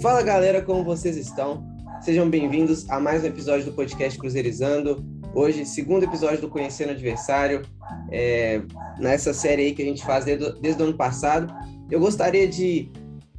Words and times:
Fala 0.00 0.22
galera, 0.22 0.62
como 0.62 0.84
vocês 0.84 1.16
estão? 1.16 1.66
Sejam 2.00 2.30
bem-vindos 2.30 2.88
a 2.88 3.00
mais 3.00 3.24
um 3.24 3.26
episódio 3.26 3.64
do 3.64 3.72
podcast 3.72 4.16
Cruzeirizando. 4.16 5.04
Hoje, 5.34 5.66
segundo 5.66 6.04
episódio 6.04 6.40
do 6.40 6.48
Conhecendo 6.48 6.92
Adversário, 6.92 7.62
é, 8.08 8.62
nessa 9.00 9.34
série 9.34 9.62
aí 9.62 9.72
que 9.72 9.82
a 9.82 9.84
gente 9.84 10.04
faz 10.04 10.24
desde, 10.24 10.52
desde 10.60 10.80
o 10.80 10.86
ano 10.86 10.96
passado. 10.96 11.52
Eu 11.90 11.98
gostaria 11.98 12.46
de, 12.46 12.92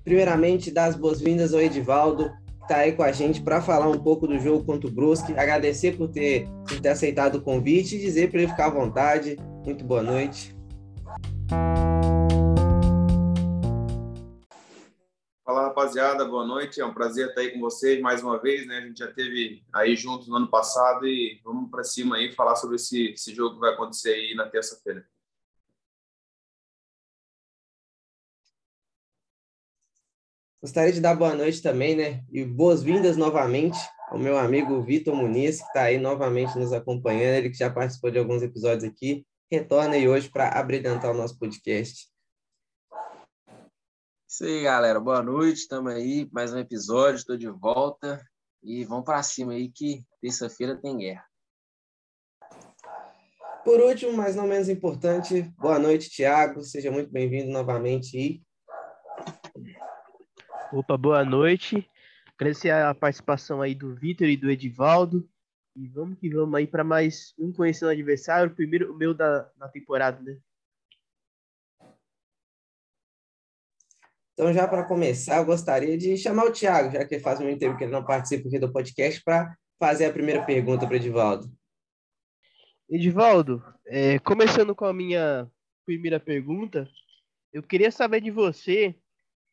primeiramente, 0.03 0.69
dar 0.69 0.85
as 0.87 0.97
boas-vindas 0.97 1.53
ao 1.53 1.61
Edivaldo, 1.61 2.25
que 2.25 2.63
está 2.63 2.77
aí 2.79 2.91
com 2.91 3.03
a 3.03 3.11
gente 3.13 3.41
para 3.41 3.61
falar 3.61 3.87
um 3.87 3.99
pouco 3.99 4.27
do 4.27 4.37
jogo 4.37 4.65
contra 4.65 4.89
o 4.89 4.91
Brusque. 4.91 5.31
Agradecer 5.39 5.95
por 5.95 6.09
ter, 6.09 6.45
por 6.67 6.77
ter 6.81 6.89
aceitado 6.89 7.35
o 7.35 7.41
convite 7.41 7.95
e 7.95 7.99
dizer 7.99 8.29
para 8.29 8.41
ele 8.41 8.51
ficar 8.51 8.65
à 8.65 8.69
vontade. 8.69 9.37
Muito 9.65 9.85
boa 9.85 10.03
noite. 10.03 10.53
Fala 15.49 15.63
rapaziada, 15.63 16.25
boa 16.25 16.45
noite. 16.45 16.79
É 16.79 16.85
um 16.85 16.93
prazer 16.93 17.29
estar 17.29 17.41
aí 17.41 17.49
com 17.49 17.59
vocês 17.59 17.99
mais 17.99 18.21
uma 18.21 18.39
vez, 18.39 18.67
né? 18.67 18.77
A 18.77 18.81
gente 18.81 18.99
já 18.99 19.11
teve 19.11 19.63
aí 19.73 19.95
juntos 19.95 20.27
no 20.27 20.35
ano 20.35 20.47
passado 20.47 21.07
e 21.07 21.41
vamos 21.43 21.71
para 21.71 21.83
cima 21.83 22.17
aí 22.17 22.31
falar 22.31 22.55
sobre 22.55 22.75
esse, 22.75 23.13
esse 23.13 23.33
jogo 23.33 23.55
que 23.55 23.61
vai 23.61 23.73
acontecer 23.73 24.13
aí 24.13 24.35
na 24.35 24.47
terça-feira. 24.47 25.03
Gostaria 30.61 30.93
de 30.93 31.01
dar 31.01 31.15
boa 31.15 31.33
noite 31.33 31.63
também, 31.63 31.95
né? 31.95 32.23
E 32.31 32.45
boas-vindas 32.45 33.17
novamente 33.17 33.79
ao 34.11 34.19
meu 34.19 34.37
amigo 34.37 34.83
Vitor 34.83 35.15
Muniz, 35.15 35.61
que 35.61 35.67
está 35.67 35.81
aí 35.85 35.97
novamente 35.97 36.55
nos 36.59 36.71
acompanhando. 36.71 37.37
Ele 37.37 37.49
que 37.49 37.57
já 37.57 37.71
participou 37.71 38.11
de 38.11 38.19
alguns 38.19 38.43
episódios 38.43 38.83
aqui, 38.83 39.25
retorna 39.51 39.95
aí 39.95 40.07
hoje 40.07 40.29
para 40.29 40.49
abrilhantar 40.49 41.09
o 41.09 41.17
nosso 41.17 41.39
podcast. 41.39 42.07
Isso 44.39 44.45
aí, 44.45 44.63
galera. 44.63 45.01
Boa 45.01 45.21
noite. 45.21 45.57
Estamos 45.57 45.93
aí, 45.93 46.25
mais 46.31 46.53
um 46.53 46.59
episódio. 46.59 47.17
Estou 47.17 47.35
de 47.35 47.49
volta. 47.49 48.25
E 48.63 48.85
vamos 48.85 49.03
para 49.03 49.21
cima 49.21 49.51
aí 49.51 49.67
que 49.67 50.01
terça-feira 50.21 50.77
tem 50.77 50.97
guerra. 50.97 51.25
Por 53.65 53.81
último, 53.81 54.13
mas 54.13 54.37
não 54.37 54.47
menos 54.47 54.69
importante, 54.69 55.41
boa 55.57 55.77
noite, 55.77 56.09
Tiago. 56.09 56.63
Seja 56.63 56.89
muito 56.89 57.11
bem-vindo 57.11 57.51
novamente. 57.51 58.17
E... 58.17 58.41
Opa, 60.71 60.95
boa 60.95 61.25
noite. 61.25 61.85
Agradecer 62.37 62.69
a 62.69 62.95
participação 62.95 63.61
aí 63.61 63.75
do 63.75 63.93
Vitor 63.93 64.29
e 64.29 64.37
do 64.37 64.49
Edivaldo. 64.49 65.29
E 65.75 65.85
vamos 65.89 66.17
que 66.17 66.29
vamos 66.29 66.55
aí 66.55 66.65
para 66.65 66.85
mais 66.85 67.33
um 67.37 67.51
Conhecendo 67.51 67.89
o 67.89 67.91
Adversário, 67.91 68.49
o 68.49 68.55
primeiro 68.55 68.93
o 68.93 68.97
meu 68.97 69.13
da, 69.13 69.51
da 69.57 69.67
temporada, 69.67 70.21
né? 70.21 70.37
Então, 74.39 74.53
já 74.53 74.65
para 74.65 74.85
começar, 74.85 75.39
eu 75.39 75.45
gostaria 75.45 75.97
de 75.97 76.15
chamar 76.15 76.45
o 76.45 76.51
Tiago, 76.53 76.93
já 76.93 77.03
que 77.03 77.19
faz 77.19 77.41
muito 77.41 77.59
tempo 77.59 77.77
que 77.77 77.83
ele 77.83 77.91
não 77.91 78.05
participa 78.05 78.47
aqui 78.47 78.57
do 78.57 78.71
podcast, 78.71 79.21
para 79.21 79.53
fazer 79.77 80.05
a 80.05 80.13
primeira 80.13 80.45
pergunta 80.45 80.87
para 80.87 80.95
Edivaldo. 80.95 81.51
Edivaldo, 82.89 83.61
é, 83.85 84.17
começando 84.19 84.73
com 84.73 84.85
a 84.85 84.93
minha 84.93 85.45
primeira 85.85 86.21
pergunta, 86.21 86.89
eu 87.51 87.61
queria 87.61 87.91
saber 87.91 88.21
de 88.21 88.31
você, 88.31 88.95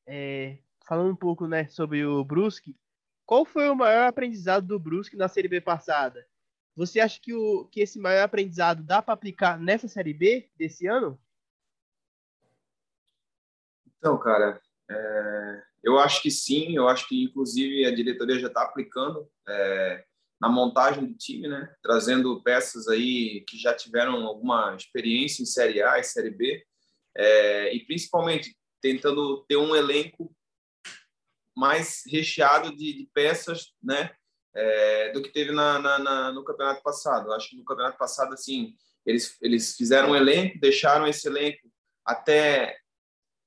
é, 0.07 0.59
falando 0.87 1.11
um 1.11 1.17
pouco 1.17 1.48
né, 1.48 1.67
sobre 1.67 2.07
o 2.07 2.25
Brusque, 2.25 2.77
qual 3.25 3.45
foi 3.45 3.69
o 3.69 3.75
maior 3.75 4.07
aprendizado 4.07 4.69
do 4.69 4.79
Brusque 4.79 5.17
na 5.17 5.27
Série 5.27 5.48
B 5.48 5.61
passada? 5.61 6.25
Você 6.77 7.01
acha 7.01 7.20
que, 7.20 7.34
o, 7.34 7.64
que 7.73 7.81
esse 7.81 7.98
maior 7.98 8.23
aprendizado 8.23 8.84
dá 8.84 9.03
para 9.03 9.14
aplicar 9.14 9.59
nessa 9.59 9.89
Série 9.89 10.14
B 10.14 10.48
desse 10.57 10.87
ano? 10.87 11.19
Então, 13.98 14.17
cara, 14.17 14.61
é, 14.91 15.62
eu 15.83 15.98
acho 15.98 16.23
que 16.23 16.31
sim, 16.31 16.77
eu 16.77 16.89
acho 16.89 17.09
que 17.09 17.25
inclusive 17.25 17.84
a 17.87 17.95
diretoria 17.95 18.39
já 18.39 18.48
está 18.48 18.62
aplicando 18.62 19.29
é, 19.48 20.05
na 20.41 20.48
montagem 20.48 21.05
do 21.05 21.14
time, 21.14 21.48
né? 21.48 21.73
Trazendo 21.83 22.42
peças 22.42 22.89
aí 22.89 23.45
que 23.48 23.57
já 23.58 23.75
tiveram 23.75 24.27
alguma 24.27 24.75
experiência 24.77 25.42
em 25.42 25.46
Série 25.46 25.83
A 25.83 25.98
e 25.98 26.05
Série 26.05 26.30
B, 26.30 26.64
é, 27.17 27.75
e 27.75 27.85
principalmente 27.86 28.57
tentando 28.80 29.45
ter 29.48 29.57
um 29.57 29.75
elenco 29.75 30.35
mais 31.57 32.02
recheado 32.07 32.77
de, 32.77 32.92
de 32.92 33.08
peças, 33.14 33.73
né? 33.83 34.11
É, 34.55 35.13
do 35.13 35.23
que 35.23 35.30
teve 35.30 35.52
na, 35.52 35.79
na, 35.79 35.98
na, 35.98 36.33
no 36.33 36.42
campeonato 36.42 36.83
passado. 36.83 37.29
Eu 37.29 37.35
acho 37.35 37.51
que 37.51 37.57
no 37.57 37.64
campeonato 37.64 37.98
passado, 37.98 38.33
assim, 38.33 38.75
eles, 39.05 39.36
eles 39.42 39.77
fizeram 39.77 40.11
um 40.11 40.17
elenco, 40.17 40.58
deixaram 40.58 41.07
esse 41.07 41.29
elenco 41.29 41.70
até 42.05 42.79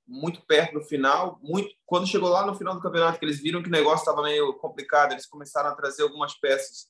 muito 0.10 0.42
perto 0.42 0.74
do 0.74 0.82
final. 0.82 1.40
Muito 1.44 1.70
quando 1.86 2.08
chegou 2.08 2.30
lá 2.30 2.46
no 2.46 2.56
final 2.56 2.74
do 2.74 2.82
campeonato, 2.82 3.20
que 3.20 3.26
eles 3.26 3.40
viram 3.40 3.62
que 3.62 3.70
o 3.70 3.72
negócio 3.72 4.00
estava 4.00 4.24
meio 4.24 4.54
complicado, 4.56 5.12
eles 5.12 5.28
começaram 5.28 5.70
a 5.70 5.76
trazer 5.76 6.02
algumas 6.02 6.34
peças 6.34 6.88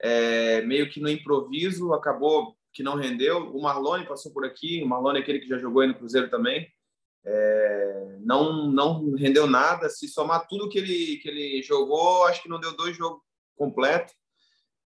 é, 0.00 0.62
meio 0.62 0.90
que 0.90 0.98
no 0.98 1.08
improviso. 1.08 1.92
Acabou 1.92 2.56
que 2.72 2.82
não 2.82 2.96
rendeu. 2.96 3.54
O 3.54 3.62
Marlone 3.62 4.06
passou 4.06 4.32
por 4.32 4.44
aqui. 4.44 4.82
O 4.82 4.88
Marlone 4.88 5.18
é 5.18 5.22
aquele 5.22 5.40
que 5.40 5.48
já 5.48 5.58
jogou 5.58 5.82
aí 5.82 5.88
no 5.88 5.94
Cruzeiro 5.94 6.30
também. 6.30 6.66
É, 7.24 8.18
não 8.20 8.70
não 8.70 9.14
rendeu 9.14 9.46
nada. 9.46 9.88
Se 9.90 10.08
somar 10.08 10.46
tudo 10.48 10.68
que 10.68 10.78
ele 10.78 11.16
que 11.18 11.28
ele 11.28 11.62
jogou, 11.62 12.24
acho 12.24 12.42
que 12.42 12.48
não 12.48 12.58
deu 12.58 12.74
dois 12.74 12.96
jogos 12.96 13.20
completos. 13.54 14.14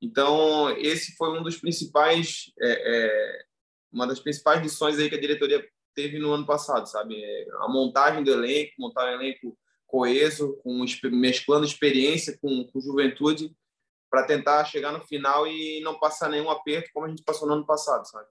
Então 0.01 0.69
esse 0.78 1.16
foi 1.16 1.38
um 1.38 1.41
dos 1.41 1.57
principais 1.57 2.51
é, 2.62 2.95
é, 2.95 3.41
uma 3.91 4.06
das 4.06 4.19
principais 4.19 4.62
lições 4.62 5.00
aí 5.00 5.09
que 5.09 5.16
a 5.16 5.22
diretoria 5.22 5.66
teve 6.00 6.18
no 6.18 6.32
ano 6.32 6.46
passado, 6.46 6.88
sabe? 6.88 7.22
É, 7.22 7.46
a 7.60 7.68
montagem 7.68 8.24
do 8.24 8.32
elenco, 8.32 8.72
montar 8.80 9.06
um 9.06 9.22
elenco 9.22 9.58
coeso, 9.86 10.56
com, 10.64 10.86
mesclando 11.12 11.66
experiência 11.66 12.38
com, 12.42 12.66
com 12.72 12.80
juventude, 12.80 13.54
para 14.10 14.24
tentar 14.24 14.64
chegar 14.64 14.94
no 14.94 15.02
final 15.02 15.46
e 15.46 15.82
não 15.82 16.00
passar 16.00 16.30
nenhum 16.30 16.50
aperto 16.50 16.90
como 16.94 17.06
a 17.06 17.10
gente 17.10 17.24
passou 17.24 17.48
no 17.48 17.56
ano 17.56 17.66
passado, 17.66 18.06
sabe? 18.08 18.28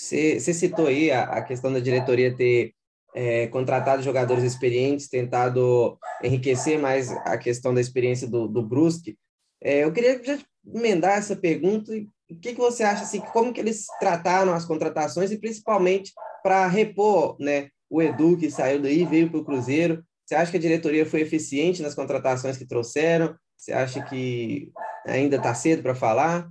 Você, 0.00 0.38
citou 0.40 0.86
aí 0.86 1.10
a, 1.10 1.24
a, 1.24 1.42
questão 1.42 1.72
da 1.72 1.80
diretoria 1.80 2.34
ter 2.34 2.72
é, 3.14 3.48
contratado 3.48 4.00
jogadores 4.00 4.44
experientes, 4.44 5.08
tentado 5.08 5.98
enriquecer 6.22 6.78
mais 6.78 7.10
a 7.10 7.36
questão 7.36 7.74
da 7.74 7.80
experiência 7.80 8.28
do, 8.28 8.46
do 8.46 8.62
Brusque. 8.62 9.18
É, 9.60 9.82
eu 9.82 9.92
queria 9.92 10.22
já 10.22 10.38
emendar 10.64 11.18
essa 11.18 11.34
pergunta 11.34 11.94
e 11.94 12.08
o 12.30 12.38
que, 12.38 12.54
que 12.54 12.60
você 12.60 12.82
acha 12.82 13.02
assim, 13.02 13.20
como 13.20 13.52
que 13.52 13.60
eles 13.60 13.86
trataram 13.98 14.52
as 14.52 14.64
contratações 14.64 15.30
e 15.30 15.38
principalmente 15.38 16.12
para 16.42 16.66
repor, 16.66 17.36
né, 17.40 17.70
o 17.88 18.02
Edu 18.02 18.36
que 18.36 18.50
saiu 18.50 18.80
daí 18.80 19.04
veio 19.04 19.30
para 19.30 19.40
o 19.40 19.44
Cruzeiro. 19.44 20.04
Você 20.26 20.34
acha 20.34 20.50
que 20.50 20.58
a 20.58 20.60
diretoria 20.60 21.06
foi 21.06 21.22
eficiente 21.22 21.82
nas 21.82 21.94
contratações 21.94 22.58
que 22.58 22.66
trouxeram? 22.66 23.34
Você 23.56 23.72
acha 23.72 24.02
que 24.02 24.70
ainda 25.06 25.36
está 25.36 25.54
cedo 25.54 25.82
para 25.82 25.94
falar? 25.94 26.48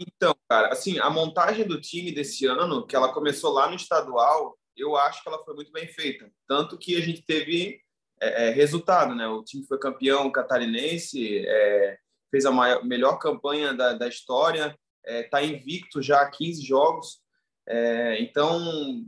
Então, 0.00 0.34
cara, 0.48 0.68
assim, 0.68 0.98
a 1.00 1.10
montagem 1.10 1.66
do 1.66 1.80
time 1.80 2.12
desse 2.12 2.46
ano, 2.46 2.86
que 2.86 2.94
ela 2.94 3.12
começou 3.12 3.52
lá 3.52 3.68
no 3.68 3.74
estadual, 3.74 4.56
eu 4.76 4.96
acho 4.96 5.22
que 5.22 5.28
ela 5.28 5.44
foi 5.44 5.54
muito 5.54 5.72
bem 5.72 5.88
feita. 5.88 6.30
Tanto 6.46 6.78
que 6.78 6.96
a 6.96 7.00
gente 7.00 7.24
teve 7.24 7.80
é, 8.20 8.48
é 8.48 8.50
resultado, 8.50 9.14
né? 9.14 9.26
O 9.26 9.42
time 9.42 9.66
foi 9.66 9.78
campeão 9.78 10.30
catarinense, 10.30 11.44
é, 11.44 11.98
fez 12.30 12.44
a 12.44 12.50
maior, 12.50 12.84
melhor 12.84 13.18
campanha 13.18 13.72
da, 13.74 13.94
da 13.94 14.08
história, 14.08 14.76
está 15.04 15.42
é, 15.42 15.46
invicto 15.46 16.02
já 16.02 16.20
há 16.20 16.30
15 16.30 16.62
jogos. 16.62 17.20
É, 17.66 18.20
então, 18.20 19.04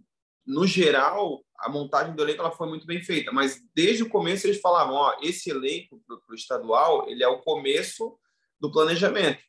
no 0.46 0.66
geral, 0.66 1.42
a 1.58 1.68
montagem 1.68 2.14
do 2.14 2.22
elenco 2.22 2.40
ela 2.40 2.50
foi 2.50 2.68
muito 2.68 2.86
bem 2.86 3.02
feita, 3.02 3.30
mas 3.32 3.60
desde 3.74 4.02
o 4.02 4.08
começo 4.08 4.46
eles 4.46 4.60
falavam: 4.60 4.94
ó, 4.94 5.16
esse 5.22 5.50
elenco 5.50 6.02
para 6.06 6.18
o 6.28 6.34
estadual 6.34 7.08
ele 7.08 7.22
é 7.22 7.28
o 7.28 7.40
começo 7.40 8.18
do 8.58 8.70
planejamento. 8.70 9.42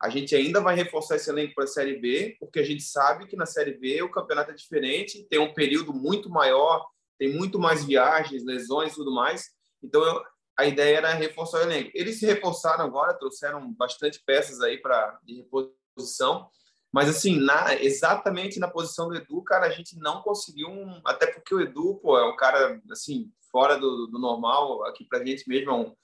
A 0.00 0.08
gente 0.08 0.34
ainda 0.34 0.60
vai 0.60 0.74
reforçar 0.74 1.14
esse 1.14 1.30
elenco 1.30 1.54
para 1.54 1.64
a 1.64 1.68
Série 1.68 2.00
B, 2.00 2.36
porque 2.40 2.58
a 2.58 2.64
gente 2.64 2.82
sabe 2.82 3.26
que 3.26 3.36
na 3.36 3.46
Série 3.46 3.74
B 3.74 4.02
o 4.02 4.10
campeonato 4.10 4.50
é 4.50 4.54
diferente, 4.54 5.24
tem 5.28 5.38
um 5.38 5.54
período 5.54 5.92
muito 5.92 6.28
maior, 6.28 6.84
tem 7.16 7.32
muito 7.32 7.56
mais 7.56 7.84
viagens, 7.84 8.44
lesões 8.44 8.92
e 8.92 8.96
tudo 8.96 9.14
mais. 9.14 9.50
Então, 9.80 10.02
eu, 10.04 10.20
a 10.58 10.66
ideia 10.66 10.98
era 10.98 11.14
reforçar 11.14 11.58
o 11.58 11.62
elenco. 11.62 11.90
Eles 11.94 12.18
se 12.18 12.26
reforçaram 12.26 12.84
agora, 12.84 13.14
trouxeram 13.14 13.72
bastante 13.72 14.22
peças 14.24 14.60
aí 14.60 14.78
para 14.78 15.18
de 15.24 15.36
reposição, 15.36 16.48
mas 16.92 17.08
assim, 17.08 17.40
na, 17.40 17.74
exatamente 17.74 18.60
na 18.60 18.68
posição 18.68 19.08
do 19.08 19.16
Edu, 19.16 19.42
cara, 19.42 19.66
a 19.66 19.70
gente 19.70 19.98
não 19.98 20.20
conseguiu 20.20 20.68
um, 20.68 21.00
até 21.06 21.26
porque 21.26 21.54
o 21.54 21.60
Edu, 21.60 21.98
pô, 22.02 22.18
é 22.18 22.26
um 22.26 22.36
cara 22.36 22.80
assim, 22.90 23.32
fora 23.50 23.78
do, 23.78 24.06
do 24.06 24.18
normal, 24.18 24.84
aqui 24.84 25.04
pra 25.04 25.24
gente 25.24 25.48
mesmo 25.48 25.70
é 25.70 25.74
um, 25.74 25.96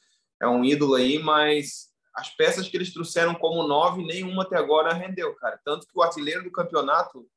é 0.42 0.48
um 0.48 0.64
ídolo 0.64 0.94
aí, 0.94 1.18
mas 1.18 1.88
as 2.14 2.30
peças 2.30 2.68
que 2.68 2.76
eles 2.76 2.92
trouxeram 2.92 3.34
como 3.34 3.66
nove, 3.66 4.02
nenhuma 4.02 4.42
até 4.42 4.56
agora 4.56 4.94
rendeu, 4.94 5.34
cara. 5.36 5.60
Tanto 5.64 5.86
que 5.86 5.92
o 5.94 6.02
artilheiro 6.02 6.42
do 6.42 6.50
campeonato 6.50 7.28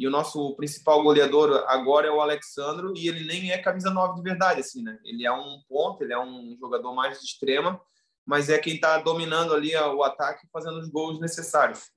e 0.00 0.06
o 0.06 0.10
nosso 0.10 0.56
principal 0.56 1.02
goleador 1.02 1.62
agora 1.68 2.06
é 2.06 2.10
o 2.10 2.22
Alexandro, 2.22 2.94
e 2.96 3.06
ele 3.06 3.26
nem 3.26 3.50
é 3.50 3.58
camisa 3.58 3.90
9 3.90 4.14
de 4.14 4.22
verdade, 4.22 4.60
assim, 4.60 4.82
né? 4.82 4.98
Ele 5.04 5.26
é 5.26 5.32
um 5.32 5.60
ponto, 5.68 6.02
ele 6.02 6.14
é 6.14 6.18
um 6.18 6.56
jogador 6.58 6.94
mais 6.94 7.20
de 7.20 7.26
extrema, 7.26 7.78
mas 8.24 8.48
é 8.48 8.58
quem 8.58 8.76
está 8.76 8.98
dominando 8.98 9.52
ali 9.52 9.76
o 9.76 10.02
ataque 10.02 10.48
fazendo 10.50 10.78
os 10.78 10.88
gols 10.88 11.20
necessários. 11.20 11.90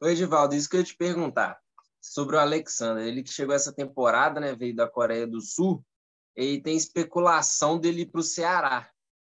Oi, 0.00 0.12
Edivaldo, 0.12 0.54
isso 0.54 0.68
que 0.70 0.76
eu 0.76 0.80
ia 0.80 0.86
te 0.86 0.96
perguntar. 0.96 1.60
sobre 2.00 2.36
o 2.36 2.38
Alexander. 2.38 3.04
Ele 3.04 3.22
que 3.22 3.32
chegou 3.32 3.54
essa 3.54 3.72
temporada, 3.72 4.40
né, 4.40 4.54
veio 4.54 4.74
da 4.74 4.88
Coreia 4.88 5.26
do 5.26 5.40
Sul, 5.40 5.84
e 6.36 6.60
tem 6.60 6.76
especulação 6.76 7.78
dele 7.78 8.06
para 8.06 8.20
o 8.20 8.24
Ceará. 8.24 8.88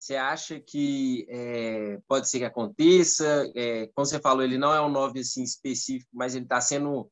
Você 0.03 0.17
acha 0.17 0.59
que 0.59 1.25
é, 1.29 1.97
pode 2.09 2.29
ser 2.29 2.39
que 2.39 2.44
aconteça? 2.44 3.50
É, 3.55 3.88
como 3.95 4.05
você 4.05 4.19
falou, 4.19 4.44
ele 4.44 4.57
não 4.57 4.73
é 4.73 4.81
um 4.81 4.89
nove 4.89 5.21
assim, 5.21 5.41
específico, 5.41 6.11
mas 6.13 6.35
ele 6.35 6.44
está 6.44 6.59
sendo 6.59 7.09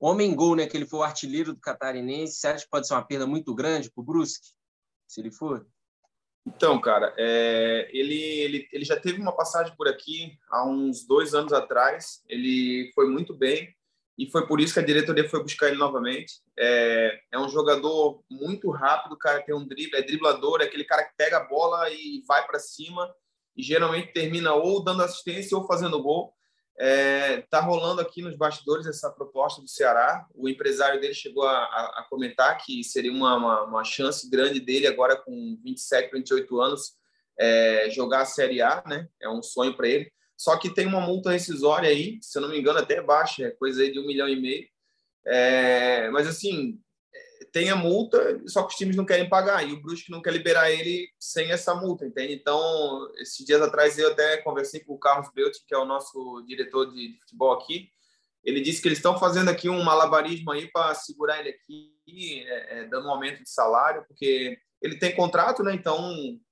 homem-gol, 0.00 0.56
né? 0.56 0.66
Que 0.66 0.76
ele 0.76 0.88
foi 0.88 0.98
o 0.98 1.02
artilheiro 1.04 1.54
do 1.54 1.60
Catarinense. 1.60 2.34
Você 2.34 2.48
acha 2.48 2.64
que 2.64 2.70
pode 2.70 2.88
ser 2.88 2.94
uma 2.94 3.06
perda 3.06 3.28
muito 3.28 3.54
grande 3.54 3.88
para 3.92 4.02
o 4.02 4.04
Brusque, 4.04 4.48
se 5.06 5.20
ele 5.20 5.30
for? 5.30 5.64
Então, 6.44 6.80
cara, 6.80 7.14
é, 7.16 7.88
ele, 7.92 8.20
ele, 8.20 8.68
ele 8.72 8.84
já 8.84 8.98
teve 8.98 9.20
uma 9.20 9.36
passagem 9.36 9.76
por 9.76 9.86
aqui 9.86 10.36
há 10.50 10.66
uns 10.66 11.06
dois 11.06 11.34
anos 11.34 11.52
atrás. 11.52 12.24
Ele 12.28 12.90
foi 12.92 13.08
muito 13.08 13.32
bem 13.32 13.72
e 14.18 14.30
foi 14.30 14.46
por 14.46 14.60
isso 14.60 14.74
que 14.74 14.80
a 14.80 14.84
diretoria 14.84 15.28
foi 15.28 15.42
buscar 15.42 15.68
ele 15.68 15.78
novamente. 15.78 16.34
É, 16.58 17.18
é 17.32 17.38
um 17.38 17.48
jogador 17.48 18.22
muito 18.30 18.70
rápido, 18.70 19.16
cara, 19.16 19.42
tem 19.42 19.54
um 19.54 19.66
drible, 19.66 19.98
é 19.98 20.02
driblador, 20.02 20.60
é 20.60 20.64
aquele 20.64 20.84
cara 20.84 21.04
que 21.04 21.16
pega 21.16 21.38
a 21.38 21.44
bola 21.44 21.88
e 21.90 22.22
vai 22.26 22.46
para 22.46 22.58
cima 22.58 23.12
e 23.56 23.62
geralmente 23.62 24.12
termina 24.12 24.54
ou 24.54 24.82
dando 24.82 25.02
assistência 25.02 25.56
ou 25.56 25.66
fazendo 25.66 26.02
gol. 26.02 26.34
É, 26.78 27.42
tá 27.42 27.60
rolando 27.60 28.00
aqui 28.00 28.22
nos 28.22 28.36
bastidores 28.36 28.86
essa 28.86 29.10
proposta 29.10 29.60
do 29.60 29.68
Ceará. 29.68 30.26
O 30.34 30.48
empresário 30.48 31.00
dele 31.00 31.14
chegou 31.14 31.44
a, 31.44 31.52
a, 31.52 32.00
a 32.00 32.06
comentar 32.08 32.58
que 32.58 32.82
seria 32.82 33.12
uma, 33.12 33.36
uma, 33.36 33.62
uma, 33.64 33.84
chance 33.84 34.28
grande 34.28 34.58
dele 34.58 34.86
agora 34.86 35.16
com 35.16 35.58
27, 35.62 36.10
28 36.12 36.60
anos 36.60 36.94
é, 37.38 37.90
jogar 37.90 38.22
a 38.22 38.26
Série 38.26 38.62
A, 38.62 38.82
né? 38.86 39.08
É 39.20 39.28
um 39.28 39.42
sonho 39.42 39.74
para 39.76 39.88
ele. 39.88 40.10
Só 40.42 40.56
que 40.56 40.74
tem 40.74 40.88
uma 40.88 41.00
multa 41.00 41.30
rescisória 41.30 41.88
aí, 41.88 42.18
se 42.20 42.36
eu 42.36 42.42
não 42.42 42.48
me 42.48 42.58
engano, 42.58 42.80
até 42.80 43.00
baixa, 43.00 43.44
é 43.44 43.50
coisa 43.52 43.80
aí 43.80 43.92
de 43.92 44.00
um 44.00 44.04
milhão 44.04 44.28
e 44.28 44.34
meio. 44.34 44.66
É, 45.24 46.10
mas 46.10 46.26
assim, 46.26 46.80
tem 47.52 47.70
a 47.70 47.76
multa, 47.76 48.42
só 48.48 48.64
que 48.64 48.72
os 48.72 48.74
times 48.76 48.96
não 48.96 49.06
querem 49.06 49.28
pagar 49.28 49.64
e 49.64 49.72
o 49.72 49.80
Brusque 49.80 50.10
não 50.10 50.20
quer 50.20 50.32
liberar 50.32 50.68
ele 50.68 51.08
sem 51.16 51.52
essa 51.52 51.76
multa, 51.76 52.04
entende? 52.04 52.32
Então, 52.32 53.08
esses 53.18 53.46
dias 53.46 53.62
atrás 53.62 53.96
eu 53.96 54.10
até 54.10 54.38
conversei 54.38 54.80
com 54.80 54.94
o 54.94 54.98
Carlos 54.98 55.30
Belt, 55.32 55.56
que 55.64 55.72
é 55.72 55.78
o 55.78 55.84
nosso 55.84 56.42
diretor 56.44 56.92
de 56.92 57.16
futebol 57.20 57.52
aqui. 57.52 57.88
Ele 58.42 58.60
disse 58.60 58.82
que 58.82 58.88
eles 58.88 58.98
estão 58.98 59.16
fazendo 59.16 59.48
aqui 59.48 59.68
um 59.68 59.84
malabarismo 59.84 60.50
aí 60.50 60.68
para 60.72 60.92
segurar 60.96 61.38
ele 61.38 61.50
aqui, 61.50 62.44
é, 62.48 62.80
é, 62.80 62.88
dando 62.88 63.06
um 63.06 63.12
aumento 63.12 63.44
de 63.44 63.48
salário, 63.48 64.04
porque 64.08 64.58
ele 64.82 64.98
tem 64.98 65.14
contrato, 65.14 65.62
né? 65.62 65.72
Então, 65.72 65.96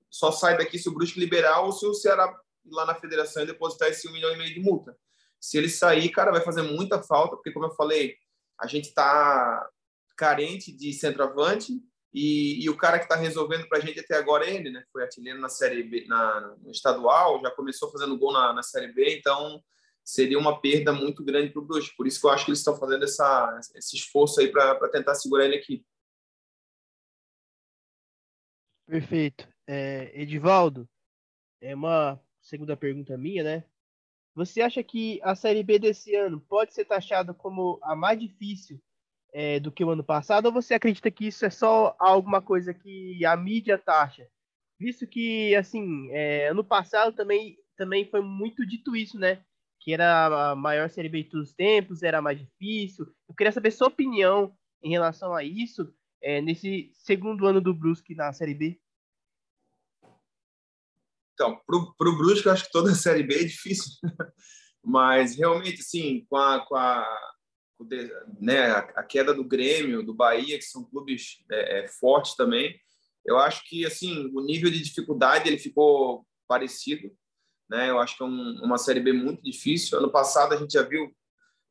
só 0.08 0.30
sai 0.30 0.56
daqui 0.56 0.78
se 0.78 0.88
o 0.88 0.94
Brusque 0.94 1.18
liberar 1.18 1.62
ou 1.62 1.72
se 1.72 1.84
o 1.84 1.92
Ceará 1.92 2.32
lá 2.64 2.84
na 2.84 2.94
federação 2.94 3.42
e 3.42 3.46
depositar 3.46 3.88
esse 3.88 4.08
um 4.08 4.12
milhão 4.12 4.32
e 4.32 4.36
meio 4.36 4.54
de 4.54 4.60
multa. 4.60 4.96
Se 5.40 5.56
ele 5.56 5.68
sair, 5.68 6.10
cara, 6.10 6.30
vai 6.30 6.42
fazer 6.42 6.62
muita 6.62 7.02
falta, 7.02 7.36
porque, 7.36 7.52
como 7.52 7.66
eu 7.66 7.74
falei, 7.74 8.16
a 8.58 8.66
gente 8.66 8.88
está 8.88 9.68
carente 10.16 10.70
de 10.70 10.92
centroavante 10.92 11.80
e, 12.12 12.62
e, 12.62 12.68
o 12.68 12.76
cara 12.76 12.98
que 12.98 13.04
está 13.04 13.16
resolvendo 13.16 13.68
para 13.68 13.78
a 13.78 13.80
gente 13.80 14.00
até 14.00 14.16
agora 14.16 14.44
é 14.44 14.54
ele, 14.54 14.70
né? 14.70 14.84
Foi 14.92 15.02
artilheiro 15.02 15.40
na 15.40 15.48
Série 15.48 15.82
B, 15.82 16.04
na, 16.06 16.56
no 16.60 16.70
estadual, 16.70 17.40
já 17.40 17.50
começou 17.52 17.90
fazendo 17.90 18.18
gol 18.18 18.32
na, 18.32 18.52
na 18.52 18.62
Série 18.62 18.92
B, 18.92 19.16
então 19.16 19.62
seria 20.04 20.38
uma 20.38 20.60
perda 20.60 20.92
muito 20.92 21.24
grande 21.24 21.50
para 21.50 21.62
o 21.62 21.64
Brusque. 21.64 21.96
Por 21.96 22.06
isso 22.06 22.20
que 22.20 22.26
eu 22.26 22.30
acho 22.30 22.44
que 22.44 22.50
eles 22.50 22.58
estão 22.58 22.76
fazendo 22.76 23.04
essa, 23.04 23.60
esse 23.76 23.96
esforço 23.96 24.40
aí 24.40 24.50
para 24.50 24.88
tentar 24.88 25.14
segurar 25.14 25.44
ele 25.44 25.56
aqui. 25.56 25.86
Perfeito. 28.86 29.48
É, 29.68 30.10
Edivaldo, 30.20 30.88
é 31.60 31.74
uma 31.76 32.20
segunda 32.40 32.76
pergunta 32.76 33.16
minha, 33.16 33.44
né? 33.44 33.64
Você 34.34 34.62
acha 34.62 34.82
que 34.82 35.20
a 35.22 35.34
Série 35.34 35.62
B 35.62 35.78
desse 35.78 36.14
ano 36.14 36.40
pode 36.40 36.72
ser 36.72 36.84
taxada 36.84 37.34
como 37.34 37.78
a 37.82 37.96
mais 37.96 38.18
difícil 38.18 38.80
é, 39.32 39.60
do 39.60 39.72
que 39.72 39.84
o 39.84 39.90
ano 39.90 40.04
passado, 40.04 40.46
ou 40.46 40.52
você 40.52 40.74
acredita 40.74 41.10
que 41.10 41.26
isso 41.26 41.44
é 41.44 41.50
só 41.50 41.94
alguma 41.98 42.40
coisa 42.40 42.72
que 42.72 43.24
a 43.24 43.36
mídia 43.36 43.78
taxa? 43.78 44.28
Visto 44.78 45.06
que, 45.06 45.54
assim, 45.54 46.10
é, 46.10 46.48
ano 46.48 46.64
passado 46.64 47.14
também, 47.14 47.58
também 47.76 48.08
foi 48.08 48.22
muito 48.22 48.64
dito 48.64 48.96
isso, 48.96 49.18
né? 49.18 49.42
Que 49.80 49.92
era 49.92 50.50
a 50.50 50.56
maior 50.56 50.88
Série 50.88 51.08
B 51.08 51.22
de 51.22 51.30
todos 51.30 51.50
os 51.50 51.54
tempos, 51.54 52.02
era 52.02 52.22
mais 52.22 52.38
difícil. 52.38 53.06
Eu 53.28 53.34
queria 53.34 53.52
saber 53.52 53.70
sua 53.72 53.88
opinião 53.88 54.54
em 54.82 54.90
relação 54.90 55.34
a 55.34 55.44
isso, 55.44 55.92
é, 56.22 56.40
nesse 56.40 56.90
segundo 56.94 57.46
ano 57.46 57.60
do 57.60 57.74
Brusque 57.74 58.14
na 58.14 58.32
Série 58.32 58.54
B. 58.54 58.80
Então, 61.40 61.58
para 61.66 62.10
o 62.10 62.18
Brusque, 62.18 62.46
eu 62.46 62.52
acho 62.52 62.66
que 62.66 62.70
toda 62.70 62.90
a 62.90 62.94
Série 62.94 63.22
B 63.22 63.34
é 63.34 63.44
difícil. 63.44 63.92
Mas, 64.84 65.36
realmente, 65.36 65.80
assim, 65.80 66.26
com 66.28 66.36
a, 66.36 66.60
com 66.66 66.76
a, 66.76 67.18
né, 68.38 68.70
a 68.70 69.02
queda 69.02 69.32
do 69.32 69.42
Grêmio, 69.42 70.04
do 70.04 70.12
Bahia, 70.12 70.58
que 70.58 70.64
são 70.64 70.84
clubes 70.84 71.38
é, 71.50 71.78
é, 71.80 71.88
fortes 71.88 72.36
também, 72.36 72.78
eu 73.24 73.38
acho 73.38 73.62
que, 73.66 73.86
assim, 73.86 74.30
o 74.34 74.42
nível 74.42 74.70
de 74.70 74.82
dificuldade 74.82 75.48
ele 75.48 75.58
ficou 75.58 76.26
parecido. 76.46 77.10
Né? 77.70 77.88
Eu 77.88 77.98
acho 77.98 78.18
que 78.18 78.22
é 78.22 78.26
um, 78.26 78.60
uma 78.62 78.76
Série 78.76 79.00
B 79.00 79.14
muito 79.14 79.42
difícil. 79.42 79.96
Ano 79.96 80.12
passado, 80.12 80.52
a 80.52 80.58
gente 80.58 80.74
já 80.74 80.82
viu 80.82 81.10